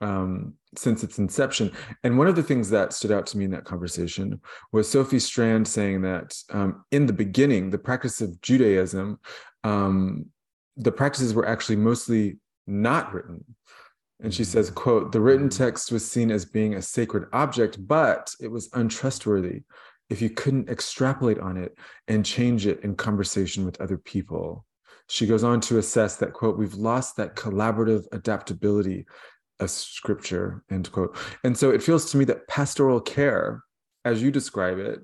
um, 0.00 0.54
since 0.76 1.04
its 1.04 1.18
inception. 1.18 1.72
And 2.02 2.18
one 2.18 2.26
of 2.26 2.36
the 2.36 2.42
things 2.42 2.70
that 2.70 2.92
stood 2.92 3.12
out 3.12 3.26
to 3.28 3.38
me 3.38 3.44
in 3.44 3.50
that 3.52 3.64
conversation 3.64 4.40
was 4.72 4.88
Sophie 4.88 5.18
Strand 5.18 5.66
saying 5.68 6.02
that 6.02 6.34
um, 6.50 6.84
in 6.90 7.06
the 7.06 7.12
beginning, 7.12 7.70
the 7.70 7.78
practice 7.78 8.20
of 8.20 8.40
Judaism, 8.40 9.20
um, 9.64 10.26
the 10.76 10.92
practices 10.92 11.34
were 11.34 11.46
actually 11.46 11.76
mostly 11.76 12.38
not 12.66 13.12
written. 13.12 13.44
And 14.22 14.32
she 14.32 14.44
says, 14.44 14.70
quote, 14.70 15.10
the 15.10 15.20
written 15.20 15.48
text 15.48 15.90
was 15.90 16.08
seen 16.08 16.30
as 16.30 16.44
being 16.44 16.74
a 16.74 16.82
sacred 16.82 17.28
object, 17.32 17.76
but 17.86 18.32
it 18.40 18.48
was 18.48 18.70
untrustworthy 18.72 19.62
if 20.12 20.20
you 20.20 20.28
couldn't 20.28 20.68
extrapolate 20.68 21.38
on 21.38 21.56
it 21.56 21.76
and 22.06 22.24
change 22.24 22.66
it 22.66 22.80
in 22.84 22.94
conversation 22.94 23.64
with 23.64 23.80
other 23.80 23.96
people. 23.96 24.66
She 25.08 25.26
goes 25.26 25.42
on 25.42 25.60
to 25.62 25.78
assess 25.78 26.16
that, 26.16 26.34
quote, 26.34 26.58
we've 26.58 26.74
lost 26.74 27.16
that 27.16 27.34
collaborative 27.34 28.04
adaptability 28.12 29.06
of 29.58 29.70
scripture, 29.70 30.64
end 30.70 30.92
quote. 30.92 31.16
And 31.44 31.56
so 31.56 31.70
it 31.70 31.82
feels 31.82 32.10
to 32.10 32.18
me 32.18 32.26
that 32.26 32.46
pastoral 32.46 33.00
care, 33.00 33.62
as 34.04 34.22
you 34.22 34.30
describe 34.30 34.78
it, 34.78 35.00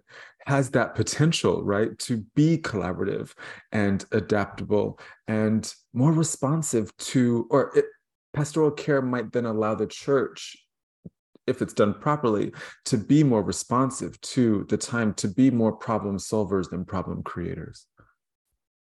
has 0.47 0.71
that 0.71 0.95
potential, 0.95 1.65
right, 1.65 1.99
to 2.01 2.25
be 2.37 2.59
collaborative 2.59 3.33
and 3.73 4.05
adaptable 4.13 5.01
and 5.27 5.75
more 5.95 6.13
responsive 6.13 6.95
to, 6.99 7.47
or 7.51 7.73
it, 7.75 7.87
pastoral 8.35 8.71
care 8.71 9.01
might 9.01 9.33
then 9.33 9.47
allow 9.47 9.75
the 9.75 9.87
church 9.87 10.57
if 11.49 11.62
it's 11.62 11.74
done 11.74 11.94
properly 11.94 12.53
to 12.86 12.96
be 12.96 13.24
more 13.24 13.42
responsive 13.42 14.20
to 14.20 14.66
the 14.68 14.76
time 14.76 15.14
to 15.14 15.28
be 15.28 15.51
more 15.51 15.72
problem 15.72 16.18
solvers 16.18 16.70
than 16.70 16.84
problem 16.84 17.22
creators. 17.22 17.86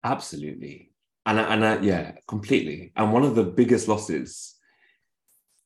Absolutely. 0.04 0.92
And 1.26 1.40
and 1.40 1.86
yeah 1.86 2.14
completely. 2.28 2.92
And 2.96 3.14
one 3.14 3.24
of 3.24 3.36
the 3.36 3.44
biggest 3.44 3.88
losses 3.88 4.56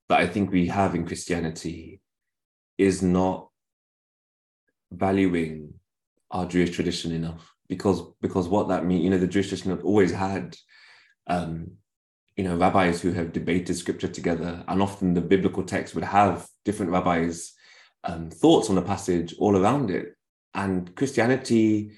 that 0.09 0.19
i 0.19 0.27
think 0.27 0.51
we 0.51 0.67
have 0.67 0.95
in 0.95 1.05
christianity 1.05 2.01
is 2.77 3.01
not 3.01 3.49
valuing 4.91 5.73
our 6.31 6.45
jewish 6.45 6.71
tradition 6.71 7.11
enough 7.11 7.53
because 7.67 8.01
because 8.21 8.47
what 8.47 8.69
that 8.69 8.85
means 8.85 9.03
you 9.03 9.09
know 9.09 9.17
the 9.17 9.27
jewish 9.27 9.49
tradition 9.49 9.71
have 9.71 9.83
always 9.83 10.11
had 10.11 10.55
um 11.27 11.71
you 12.37 12.43
know 12.43 12.55
rabbis 12.55 13.01
who 13.01 13.11
have 13.11 13.33
debated 13.33 13.75
scripture 13.75 14.07
together 14.07 14.63
and 14.67 14.81
often 14.81 15.13
the 15.13 15.21
biblical 15.21 15.63
text 15.63 15.95
would 15.95 16.03
have 16.03 16.47
different 16.63 16.91
rabbis 16.91 17.53
um, 18.03 18.29
thoughts 18.29 18.69
on 18.69 18.75
the 18.75 18.81
passage 18.81 19.35
all 19.39 19.57
around 19.57 19.89
it. 19.89 20.13
And 20.53 20.95
christianity 20.95 21.91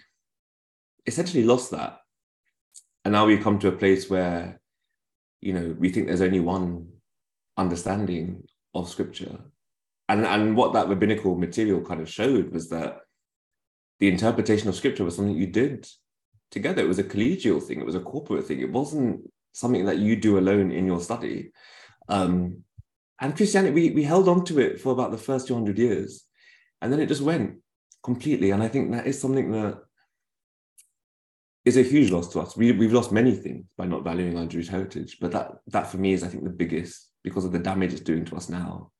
essentially 1.06 1.44
lost 1.44 1.72
that. 1.72 2.00
And 3.04 3.12
now 3.12 3.26
we 3.26 3.38
come 3.38 3.60
to 3.60 3.68
a 3.68 3.80
place 3.84 4.10
where 4.10 4.60
you 5.42 5.54
know 5.54 5.76
we 5.78 5.90
think 5.90 6.08
there's 6.08 6.22
only 6.22 6.40
one 6.40 6.88
understanding 7.58 8.44
of 8.74 8.90
scripture. 8.90 9.40
And 10.08 10.26
and 10.26 10.56
what 10.56 10.74
that 10.74 10.88
rabbinical 10.88 11.36
material 11.36 11.82
kind 11.82 12.02
of 12.02 12.10
showed 12.10 12.52
was 12.52 12.70
that 12.70 13.02
the 14.00 14.08
interpretation 14.08 14.70
of 14.70 14.76
scripture 14.76 15.04
was 15.04 15.18
something 15.18 15.36
you 15.36 15.48
did 15.48 15.88
together. 16.52 16.82
It 16.82 16.88
was 16.88 17.00
a 17.00 17.04
collegial 17.04 17.62
thing. 17.62 17.80
It 17.80 17.86
was 17.86 17.96
a 17.96 18.00
corporate 18.00 18.46
thing. 18.46 18.62
It 18.62 18.72
wasn't 18.72 19.30
something 19.52 19.86
that 19.86 19.98
you 19.98 20.16
do 20.16 20.38
alone 20.38 20.72
in 20.72 20.86
your 20.86 21.02
study. 21.02 21.52
Um, 22.08 22.64
and 23.22 23.36
Christianity, 23.36 23.74
we, 23.74 23.92
we 23.92 24.04
held 24.04 24.30
on 24.30 24.46
to 24.46 24.60
it 24.60 24.80
for 24.80 24.94
about 24.94 25.12
the 25.12 25.18
first 25.18 25.48
200 25.48 25.78
years, 25.78 26.26
and 26.82 26.92
then 26.92 27.00
it 27.00 27.08
just 27.08 27.22
went 27.22 27.58
completely. 28.04 28.52
And 28.52 28.64
I 28.64 28.68
think 28.68 28.92
that 28.92 29.08
is 29.08 29.20
something 29.20 29.52
that 29.52 29.80
is 31.66 31.78
a 31.78 31.84
huge 31.84 32.12
loss 32.12 32.30
to 32.30 32.40
us. 32.40 32.56
We, 32.56 32.72
we've 32.72 32.94
lost 32.94 33.12
many 33.12 33.36
things 33.36 33.66
by 33.78 33.86
not 33.86 34.04
valuing 34.04 34.38
our 34.38 34.46
Jewish 34.46 34.70
heritage, 34.70 35.18
but 35.20 35.32
that, 35.32 35.52
that 35.68 35.88
for 35.88 35.98
me 35.98 36.14
is, 36.14 36.24
I 36.24 36.28
think, 36.28 36.44
the 36.44 36.50
biggest 36.50 37.10
because 37.24 37.44
of 37.44 37.52
the 37.52 37.60
damage 37.60 37.92
it's 37.92 38.02
doing 38.02 38.26
to 38.26 38.36
us 38.38 38.48
now, 38.50 38.92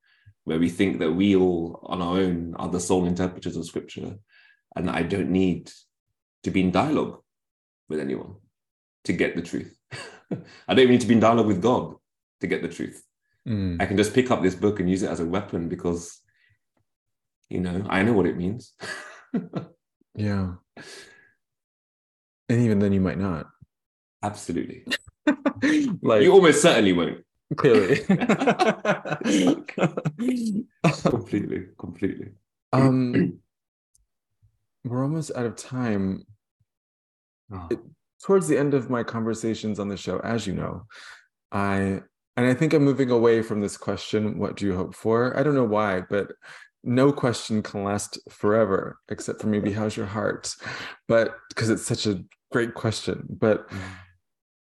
where 0.44 0.60
we 0.60 0.70
think 0.70 1.00
that 1.00 1.12
we 1.12 1.36
all 1.36 1.80
on 1.84 2.02
our 2.02 2.18
own 2.18 2.54
are 2.58 2.68
the 2.68 2.80
sole 2.80 3.06
interpreters 3.06 3.56
of 3.56 3.66
scripture, 3.66 4.16
and 4.76 4.90
I 4.90 5.04
don't 5.04 5.30
need 5.30 5.72
to 6.44 6.52
be 6.52 6.62
in 6.62 6.72
dialogue 6.72 7.22
with 7.88 8.00
anyone 8.00 8.36
to 9.06 9.14
get 9.14 9.36
the 9.36 9.42
truth. 9.42 9.76
I 10.68 10.74
don't 10.74 10.80
even 10.80 10.92
need 10.92 11.02
to 11.02 11.08
be 11.08 11.16
in 11.16 11.20
dialogue 11.20 11.48
with 11.48 11.62
God 11.62 11.96
to 12.42 12.48
get 12.48 12.62
the 12.62 12.70
truth. 12.70 13.04
Mm. 13.48 13.82
I 13.82 13.86
can 13.86 13.98
just 13.98 14.14
pick 14.14 14.32
up 14.32 14.42
this 14.42 14.56
book 14.56 14.80
and 14.80 14.90
use 14.90 15.04
it 15.04 15.10
as 15.10 15.20
a 15.20 15.26
weapon 15.26 15.70
because, 15.70 16.20
you 17.50 17.60
know, 17.60 17.86
I 17.90 18.04
know 18.04 18.14
what 18.14 18.28
it 18.28 18.38
means. 18.38 18.74
yeah. 20.16 20.54
And 22.48 22.62
even 22.62 22.80
then, 22.80 22.94
you 22.94 23.02
might 23.02 23.18
not. 23.18 23.48
Absolutely. 24.24 24.86
like 26.02 26.24
you 26.24 26.32
almost 26.32 26.62
certainly 26.62 26.94
won't. 26.94 27.24
Clearly. 27.56 27.98
completely, 31.04 31.66
completely. 31.80 32.30
Um, 32.74 33.40
we're 34.84 35.04
almost 35.04 35.32
out 35.36 35.46
of 35.46 35.56
time. 35.56 36.26
Oh. 37.52 37.68
It, 37.72 37.80
towards 38.24 38.48
the 38.48 38.58
end 38.58 38.74
of 38.74 38.90
my 38.90 39.04
conversations 39.04 39.80
on 39.80 39.88
the 39.88 39.98
show, 39.98 40.20
as 40.20 40.46
you 40.46 40.54
know, 40.54 40.86
I 41.52 42.02
and 42.38 42.48
I 42.48 42.54
think 42.54 42.74
I'm 42.74 42.86
moving 42.86 43.12
away 43.12 43.42
from 43.42 43.60
this 43.60 43.76
question, 43.76 44.38
what 44.38 44.56
do 44.56 44.66
you 44.66 44.76
hope 44.76 44.96
for? 44.96 45.38
I 45.38 45.44
don't 45.44 45.56
know 45.56 45.66
why, 45.66 46.04
but 46.10 46.32
no 46.84 47.12
question 47.12 47.62
can 47.62 47.84
last 47.84 48.18
forever, 48.30 48.98
except 49.10 49.42
for 49.42 49.48
maybe 49.48 49.74
how's 49.74 49.98
your 49.98 50.06
heart? 50.06 50.56
But 51.08 51.36
because 51.50 51.70
it's 51.70 51.86
such 51.86 52.08
a 52.08 52.24
great 52.52 52.76
question. 52.76 53.26
But 53.30 53.70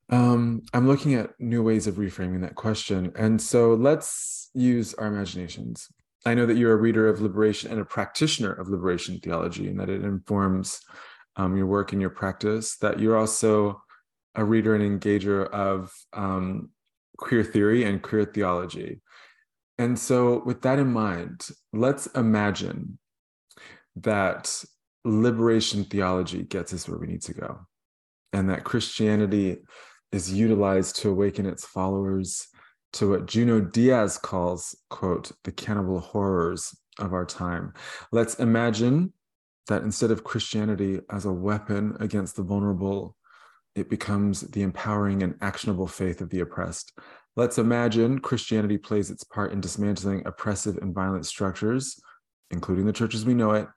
um, 0.09 0.63
I'm 0.73 0.87
looking 0.87 1.13
at 1.13 1.39
new 1.39 1.63
ways 1.63 1.87
of 1.87 1.95
reframing 1.95 2.41
that 2.41 2.55
question. 2.55 3.13
And 3.15 3.41
so 3.41 3.73
let's 3.73 4.49
use 4.53 4.93
our 4.95 5.07
imaginations. 5.07 5.87
I 6.25 6.33
know 6.33 6.45
that 6.45 6.57
you're 6.57 6.73
a 6.73 6.75
reader 6.75 7.07
of 7.07 7.21
liberation 7.21 7.71
and 7.71 7.79
a 7.79 7.85
practitioner 7.85 8.51
of 8.51 8.67
liberation 8.67 9.19
theology, 9.19 9.69
and 9.69 9.79
that 9.79 9.89
it 9.89 10.03
informs 10.03 10.81
um, 11.35 11.55
your 11.57 11.65
work 11.65 11.91
and 11.93 12.01
your 12.01 12.09
practice, 12.09 12.77
that 12.77 12.99
you're 12.99 13.17
also 13.17 13.81
a 14.35 14.43
reader 14.43 14.75
and 14.75 15.01
engager 15.01 15.49
of 15.49 15.91
um, 16.13 16.69
queer 17.17 17.43
theory 17.43 17.83
and 17.83 18.01
queer 18.01 18.25
theology. 18.25 19.01
And 19.77 19.97
so, 19.97 20.43
with 20.45 20.61
that 20.61 20.79
in 20.79 20.91
mind, 20.91 21.47
let's 21.73 22.05
imagine 22.07 22.99
that 23.97 24.63
liberation 25.03 25.83
theology 25.85 26.43
gets 26.43 26.73
us 26.73 26.87
where 26.87 26.99
we 26.99 27.07
need 27.07 27.23
to 27.23 27.33
go, 27.33 27.59
and 28.33 28.49
that 28.49 28.63
Christianity 28.63 29.57
is 30.11 30.31
utilized 30.31 30.97
to 30.97 31.09
awaken 31.09 31.45
its 31.45 31.65
followers 31.65 32.47
to 32.93 33.09
what 33.09 33.25
Junot 33.25 33.71
Diaz 33.71 34.17
calls, 34.17 34.75
quote, 34.89 35.31
the 35.43 35.51
cannibal 35.51 35.99
horrors 35.99 36.75
of 36.99 37.13
our 37.13 37.25
time. 37.25 37.73
Let's 38.11 38.35
imagine 38.35 39.13
that 39.67 39.83
instead 39.83 40.11
of 40.11 40.23
Christianity 40.23 40.99
as 41.09 41.25
a 41.25 41.31
weapon 41.31 41.95
against 41.99 42.35
the 42.35 42.43
vulnerable, 42.43 43.15
it 43.75 43.89
becomes 43.89 44.41
the 44.41 44.63
empowering 44.63 45.23
and 45.23 45.35
actionable 45.41 45.87
faith 45.87 46.21
of 46.21 46.29
the 46.29 46.41
oppressed. 46.41 46.97
Let's 47.35 47.57
imagine 47.57 48.19
Christianity 48.19 48.77
plays 48.77 49.09
its 49.09 49.23
part 49.23 49.53
in 49.53 49.61
dismantling 49.61 50.23
oppressive 50.25 50.77
and 50.77 50.93
violent 50.93 51.25
structures, 51.25 51.99
including 52.49 52.85
the 52.85 52.93
church 52.93 53.15
as 53.15 53.25
we 53.25 53.33
know 53.33 53.51
it, 53.51 53.67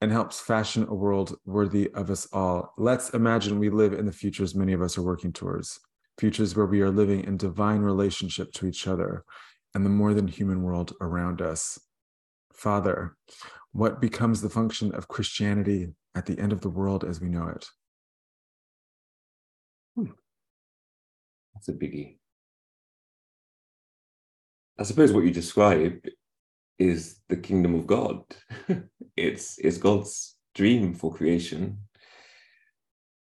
and 0.00 0.10
helps 0.10 0.40
fashion 0.40 0.86
a 0.88 0.94
world 0.94 1.36
worthy 1.44 1.90
of 1.92 2.08
us 2.10 2.26
all. 2.32 2.72
Let's 2.78 3.10
imagine 3.10 3.58
we 3.58 3.68
live 3.68 3.92
in 3.92 4.06
the 4.06 4.12
futures 4.12 4.54
many 4.54 4.72
of 4.72 4.80
us 4.80 4.96
are 4.96 5.02
working 5.02 5.32
towards, 5.32 5.78
futures 6.18 6.56
where 6.56 6.66
we 6.66 6.80
are 6.80 6.90
living 6.90 7.24
in 7.24 7.36
divine 7.36 7.80
relationship 7.80 8.52
to 8.52 8.66
each 8.66 8.86
other 8.86 9.24
and 9.74 9.84
the 9.84 9.90
more 9.90 10.14
than 10.14 10.26
human 10.26 10.62
world 10.62 10.94
around 11.02 11.42
us. 11.42 11.78
Father, 12.60 13.16
what 13.72 14.02
becomes 14.02 14.42
the 14.42 14.50
function 14.50 14.94
of 14.94 15.08
Christianity 15.08 15.88
at 16.14 16.26
the 16.26 16.38
end 16.38 16.52
of 16.52 16.60
the 16.60 16.68
world 16.68 17.04
as 17.04 17.18
we 17.18 17.30
know 17.30 17.48
it? 17.48 17.66
Hmm. 19.96 20.10
That's 21.54 21.68
a 21.68 21.72
biggie. 21.72 22.18
I 24.78 24.82
suppose 24.82 25.10
what 25.10 25.24
you 25.24 25.30
describe 25.30 26.04
is 26.78 27.20
the 27.30 27.36
kingdom 27.36 27.74
of 27.74 27.86
God. 27.86 28.24
it's, 29.16 29.58
it's 29.58 29.78
God's 29.78 30.36
dream 30.54 30.92
for 30.92 31.14
creation. 31.14 31.78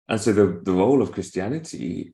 And 0.09 0.21
so 0.21 0.33
the, 0.33 0.61
the 0.65 0.73
role 0.73 1.01
of 1.01 1.13
Christianity, 1.13 2.13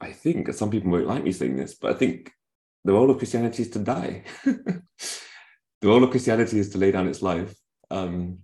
I 0.00 0.12
think, 0.12 0.50
some 0.54 0.70
people 0.70 0.90
won't 0.92 1.06
like 1.06 1.24
me 1.24 1.32
saying 1.32 1.56
this, 1.56 1.74
but 1.74 1.94
I 1.94 1.98
think 1.98 2.32
the 2.86 2.92
role 2.92 3.10
of 3.10 3.18
Christianity 3.18 3.64
is 3.64 3.70
to 3.70 3.80
die. 3.80 4.22
the 4.44 4.82
role 5.82 6.04
of 6.04 6.10
Christianity 6.10 6.60
is 6.60 6.70
to 6.70 6.78
lay 6.78 6.92
down 6.92 7.08
its 7.08 7.20
life. 7.20 7.52
Um, 7.90 8.38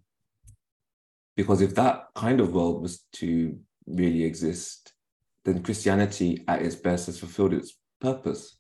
because 1.37 1.61
if 1.61 1.77
that 1.77 2.09
kind 2.17 2.41
of 2.41 2.53
world 2.53 2.83
was 2.83 3.05
to 3.15 3.57
really 3.87 4.25
exist, 4.25 4.93
then 5.45 5.63
Christianity 5.63 6.43
at 6.49 6.61
its 6.61 6.75
best 6.75 7.07
has 7.07 7.21
fulfilled 7.21 7.55
its 7.55 7.79
purpose. 8.01 8.59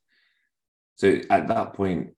So 0.94 1.20
at 1.28 1.48
that 1.48 1.74
point, 1.74 2.10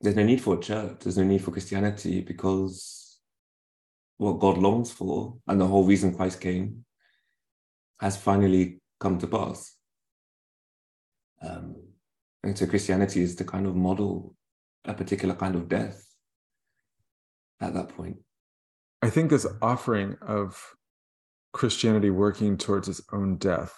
there's 0.00 0.14
no 0.14 0.22
need 0.22 0.40
for 0.40 0.54
a 0.54 0.60
church, 0.60 1.00
there's 1.00 1.18
no 1.18 1.24
need 1.24 1.42
for 1.42 1.50
Christianity 1.50 2.20
because 2.20 3.18
what 4.18 4.38
God 4.38 4.56
longs 4.56 4.92
for 4.92 5.36
and 5.48 5.60
the 5.60 5.66
whole 5.66 5.84
reason 5.84 6.14
Christ 6.14 6.40
came 6.40 6.84
has 7.98 8.16
finally 8.16 8.80
come 9.00 9.18
to 9.18 9.26
pass. 9.26 9.74
Um, 11.42 11.87
and 12.42 12.56
so 12.56 12.66
Christianity 12.66 13.22
is 13.22 13.36
the 13.36 13.44
kind 13.44 13.66
of 13.66 13.76
model 13.76 14.34
a 14.84 14.94
particular 14.94 15.34
kind 15.34 15.54
of 15.54 15.68
death 15.68 16.04
at 17.60 17.74
that 17.74 17.88
point. 17.90 18.16
I 19.02 19.10
think 19.10 19.30
this 19.30 19.46
offering 19.60 20.16
of 20.20 20.74
Christianity 21.52 22.10
working 22.10 22.56
towards 22.56 22.88
its 22.88 23.02
own 23.12 23.36
death, 23.36 23.76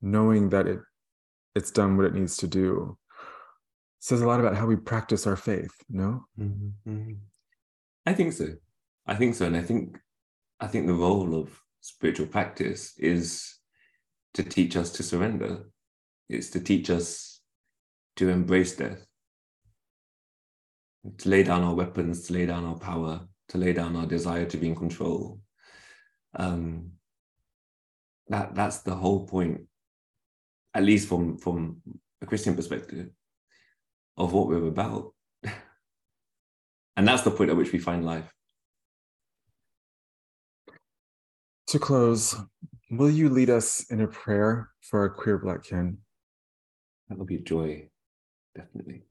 knowing 0.00 0.50
that 0.50 0.66
it 0.66 0.80
it's 1.54 1.70
done 1.70 1.96
what 1.96 2.06
it 2.06 2.14
needs 2.14 2.36
to 2.38 2.46
do 2.46 2.96
says 4.00 4.20
a 4.20 4.26
lot 4.26 4.40
about 4.40 4.56
how 4.56 4.66
we 4.66 4.76
practice 4.76 5.26
our 5.26 5.36
faith 5.36 5.72
no 5.88 6.24
mm-hmm. 6.38 7.12
i 8.06 8.12
think 8.12 8.32
so 8.32 8.48
i 9.06 9.14
think 9.14 9.34
so 9.34 9.46
and 9.46 9.56
i 9.56 9.62
think 9.62 9.98
i 10.60 10.66
think 10.66 10.86
the 10.86 10.94
role 10.94 11.38
of 11.38 11.60
spiritual 11.80 12.26
practice 12.26 12.94
is 12.98 13.58
to 14.34 14.42
teach 14.42 14.76
us 14.76 14.90
to 14.90 15.02
surrender 15.02 15.64
it's 16.28 16.50
to 16.50 16.60
teach 16.60 16.90
us 16.90 17.31
to 18.16 18.28
embrace 18.28 18.76
death 18.76 19.04
to 21.18 21.28
lay 21.28 21.42
down 21.42 21.62
our 21.62 21.74
weapons 21.74 22.26
to 22.26 22.32
lay 22.32 22.46
down 22.46 22.64
our 22.64 22.78
power 22.78 23.20
to 23.48 23.58
lay 23.58 23.72
down 23.72 23.96
our 23.96 24.06
desire 24.06 24.46
to 24.46 24.56
be 24.56 24.68
in 24.68 24.74
control 24.74 25.40
um, 26.36 26.92
that 28.28 28.54
that's 28.54 28.78
the 28.80 28.94
whole 28.94 29.26
point 29.26 29.62
at 30.74 30.82
least 30.82 31.08
from 31.08 31.36
from 31.36 31.82
a 32.22 32.26
christian 32.26 32.54
perspective 32.54 33.10
of 34.16 34.32
what 34.32 34.48
we're 34.48 34.66
about. 34.66 35.12
and 36.96 37.08
that's 37.08 37.22
the 37.22 37.30
point 37.30 37.50
at 37.50 37.56
which 37.56 37.72
we 37.72 37.78
find 37.78 38.04
life. 38.04 38.30
To 41.68 41.78
close, 41.78 42.36
will 42.90 43.10
you 43.10 43.28
lead 43.30 43.48
us 43.48 43.86
in 43.90 44.02
a 44.02 44.08
prayer 44.08 44.70
for 44.82 45.00
our 45.00 45.08
queer 45.08 45.38
Black 45.38 45.64
kin? 45.64 45.98
That 47.08 47.18
will 47.18 47.24
be 47.24 47.38
joy, 47.38 47.88
definitely. 48.54 49.02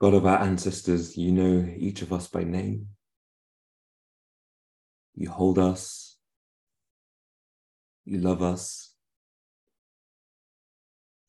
God 0.00 0.14
of 0.14 0.26
our 0.26 0.42
ancestors, 0.42 1.16
you 1.16 1.32
know 1.32 1.66
each 1.76 2.02
of 2.02 2.12
us 2.12 2.26
by 2.28 2.44
name. 2.44 2.88
You 5.14 5.30
hold 5.30 5.58
us. 5.58 6.16
You 8.04 8.18
love 8.18 8.42
us. 8.42 8.94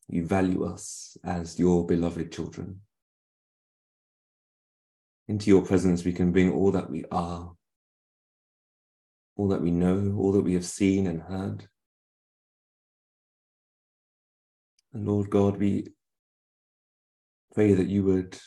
You 0.08 0.26
value 0.26 0.66
us 0.66 1.18
as 1.24 1.58
your 1.58 1.86
beloved 1.86 2.32
children. 2.32 2.82
Into 5.28 5.50
your 5.50 5.64
presence, 5.64 6.04
we 6.04 6.14
can 6.14 6.32
bring 6.32 6.52
all 6.52 6.72
that 6.72 6.90
we 6.90 7.06
are, 7.12 7.54
all 9.36 9.48
that 9.48 9.62
we 9.62 9.72
know, 9.72 10.16
all 10.20 10.32
that 10.34 10.44
we 10.44 10.54
have 10.54 10.66
seen 10.66 11.08
and 11.08 11.22
heard. 11.22 11.68
And 14.96 15.06
Lord 15.06 15.30
God, 15.30 15.58
we 15.58 15.90
pray 17.54 17.74
that 17.74 17.90
you 17.90 18.06
would 18.06 18.40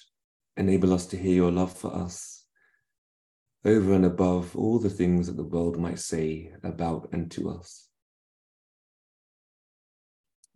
enable 0.57 0.95
us 0.95 1.05
to 1.09 1.19
hear 1.19 1.35
your 1.35 1.53
love 1.53 1.77
for 1.77 1.95
us 1.95 2.47
over 3.67 3.93
and 3.93 4.07
above 4.07 4.57
all 4.57 4.79
the 4.79 4.89
things 4.89 5.27
that 5.27 5.37
the 5.37 5.45
world 5.45 5.79
might 5.79 5.99
say 5.99 6.55
about 6.65 7.11
and 7.13 7.31
to 7.33 7.51
us. 7.51 7.91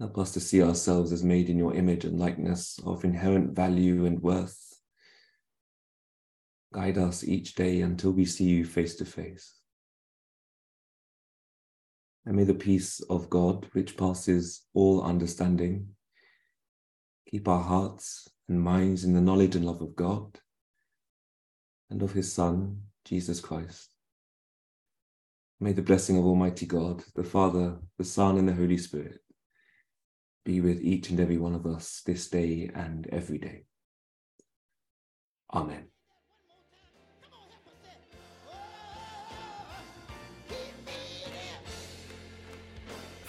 Help 0.00 0.16
us 0.16 0.32
to 0.32 0.40
see 0.40 0.62
ourselves 0.62 1.12
as 1.12 1.22
made 1.22 1.50
in 1.50 1.58
your 1.58 1.74
image 1.74 2.06
and 2.06 2.18
likeness 2.18 2.80
of 2.86 3.04
inherent 3.04 3.54
value 3.54 4.06
and 4.06 4.22
worth. 4.22 4.80
Guide 6.72 6.96
us 6.96 7.22
each 7.22 7.54
day 7.54 7.82
until 7.82 8.12
we 8.12 8.24
see 8.24 8.44
you 8.44 8.64
face 8.64 8.96
to 8.96 9.04
face. 9.04 9.61
And 12.24 12.36
may 12.36 12.44
the 12.44 12.54
peace 12.54 13.00
of 13.10 13.28
God, 13.28 13.66
which 13.72 13.96
passes 13.96 14.62
all 14.74 15.02
understanding, 15.02 15.88
keep 17.28 17.48
our 17.48 17.62
hearts 17.62 18.28
and 18.48 18.60
minds 18.60 19.04
in 19.04 19.12
the 19.12 19.20
knowledge 19.20 19.56
and 19.56 19.64
love 19.64 19.82
of 19.82 19.96
God 19.96 20.38
and 21.90 22.02
of 22.02 22.12
his 22.12 22.32
Son, 22.32 22.82
Jesus 23.04 23.40
Christ. 23.40 23.94
May 25.60 25.72
the 25.72 25.82
blessing 25.82 26.16
of 26.16 26.24
Almighty 26.24 26.66
God, 26.66 27.04
the 27.14 27.24
Father, 27.24 27.78
the 27.98 28.04
Son, 28.04 28.38
and 28.38 28.48
the 28.48 28.54
Holy 28.54 28.78
Spirit 28.78 29.20
be 30.44 30.60
with 30.60 30.82
each 30.82 31.10
and 31.10 31.20
every 31.20 31.36
one 31.38 31.54
of 31.54 31.66
us 31.66 32.02
this 32.04 32.28
day 32.28 32.70
and 32.74 33.06
every 33.08 33.38
day. 33.38 33.64
Amen. 35.52 35.91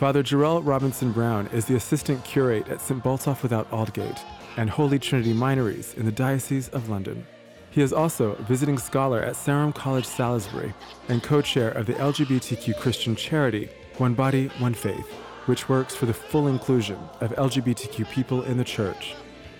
Father 0.03 0.21
Jarel 0.21 0.59
Robinson 0.65 1.13
Brown 1.13 1.47
is 1.53 1.63
the 1.63 1.77
assistant 1.77 2.25
curate 2.25 2.67
at 2.67 2.81
St. 2.81 3.01
Botolph 3.01 3.41
without 3.41 3.71
Aldgate 3.71 4.19
and 4.57 4.69
Holy 4.69 4.99
Trinity 4.99 5.31
Minories 5.31 5.93
in 5.93 6.03
the 6.03 6.11
Diocese 6.11 6.67
of 6.67 6.89
London. 6.89 7.25
He 7.71 7.81
is 7.81 7.93
also 7.93 8.33
a 8.33 8.41
visiting 8.41 8.77
scholar 8.77 9.21
at 9.21 9.37
Sarum 9.37 9.71
College 9.71 10.05
Salisbury 10.05 10.73
and 11.07 11.23
co 11.23 11.41
chair 11.41 11.69
of 11.69 11.85
the 11.85 11.93
LGBTQ 11.93 12.77
Christian 12.81 13.15
charity 13.15 13.69
One 13.97 14.13
Body, 14.13 14.47
One 14.59 14.73
Faith 14.73 15.09
which 15.45 15.69
works 15.69 15.95
for 15.95 16.05
the 16.05 16.13
full 16.13 16.49
inclusion 16.49 16.99
of 17.21 17.31
LGBTQ 17.37 18.11
people 18.11 18.43
in 18.43 18.57
the 18.57 18.65
church. 18.65 19.15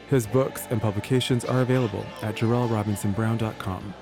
His 0.10 0.28
books 0.28 0.68
and 0.70 0.82
publications 0.82 1.46
are 1.46 1.62
available 1.62 2.06
at 2.22 2.36
jarelrobinsonbrown.com. 2.36 3.94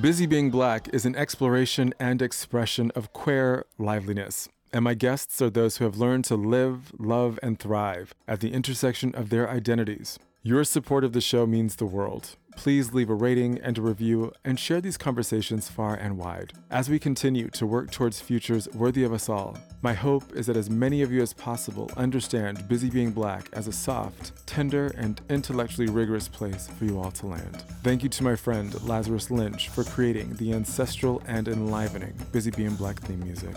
Busy 0.00 0.24
Being 0.24 0.50
Black 0.50 0.88
is 0.94 1.04
an 1.04 1.14
exploration 1.14 1.92
and 2.00 2.22
expression 2.22 2.90
of 2.92 3.12
queer 3.12 3.66
liveliness, 3.76 4.48
and 4.72 4.82
my 4.82 4.94
guests 4.94 5.42
are 5.42 5.50
those 5.50 5.76
who 5.76 5.84
have 5.84 5.98
learned 5.98 6.24
to 6.26 6.36
live, 6.36 6.92
love, 6.98 7.38
and 7.42 7.58
thrive 7.58 8.14
at 8.26 8.40
the 8.40 8.54
intersection 8.54 9.14
of 9.14 9.28
their 9.28 9.50
identities 9.50 10.18
your 10.42 10.64
support 10.64 11.04
of 11.04 11.12
the 11.12 11.20
show 11.20 11.46
means 11.46 11.76
the 11.76 11.84
world. 11.84 12.36
Please 12.56 12.92
leave 12.92 13.10
a 13.10 13.14
rating 13.14 13.58
and 13.60 13.76
a 13.76 13.82
review 13.82 14.32
and 14.44 14.58
share 14.58 14.80
these 14.80 14.96
conversations 14.96 15.68
far 15.68 15.94
and 15.94 16.16
wide 16.16 16.52
as 16.70 16.88
we 16.88 16.98
continue 16.98 17.48
to 17.50 17.66
work 17.66 17.90
towards 17.90 18.20
futures 18.20 18.66
worthy 18.74 19.04
of 19.04 19.12
us 19.12 19.28
all. 19.28 19.56
My 19.82 19.92
hope 19.92 20.34
is 20.34 20.46
that 20.46 20.56
as 20.56 20.70
many 20.70 21.02
of 21.02 21.12
you 21.12 21.20
as 21.20 21.34
possible 21.34 21.90
understand 21.96 22.66
Busy 22.68 22.88
Being 22.88 23.10
Black 23.10 23.48
as 23.52 23.66
a 23.66 23.72
soft, 23.72 24.46
tender, 24.46 24.92
and 24.96 25.20
intellectually 25.28 25.90
rigorous 25.90 26.26
place 26.26 26.68
for 26.78 26.86
you 26.86 26.98
all 26.98 27.10
to 27.12 27.26
land. 27.26 27.62
Thank 27.82 28.02
you 28.02 28.08
to 28.08 28.22
my 28.22 28.34
friend 28.34 28.82
Lazarus 28.86 29.30
Lynch 29.30 29.68
for 29.68 29.84
creating 29.84 30.34
the 30.36 30.54
ancestral 30.54 31.22
and 31.26 31.48
enlivening 31.48 32.14
Busy 32.32 32.50
Being 32.50 32.74
Black 32.76 32.98
theme 33.00 33.20
music. 33.20 33.56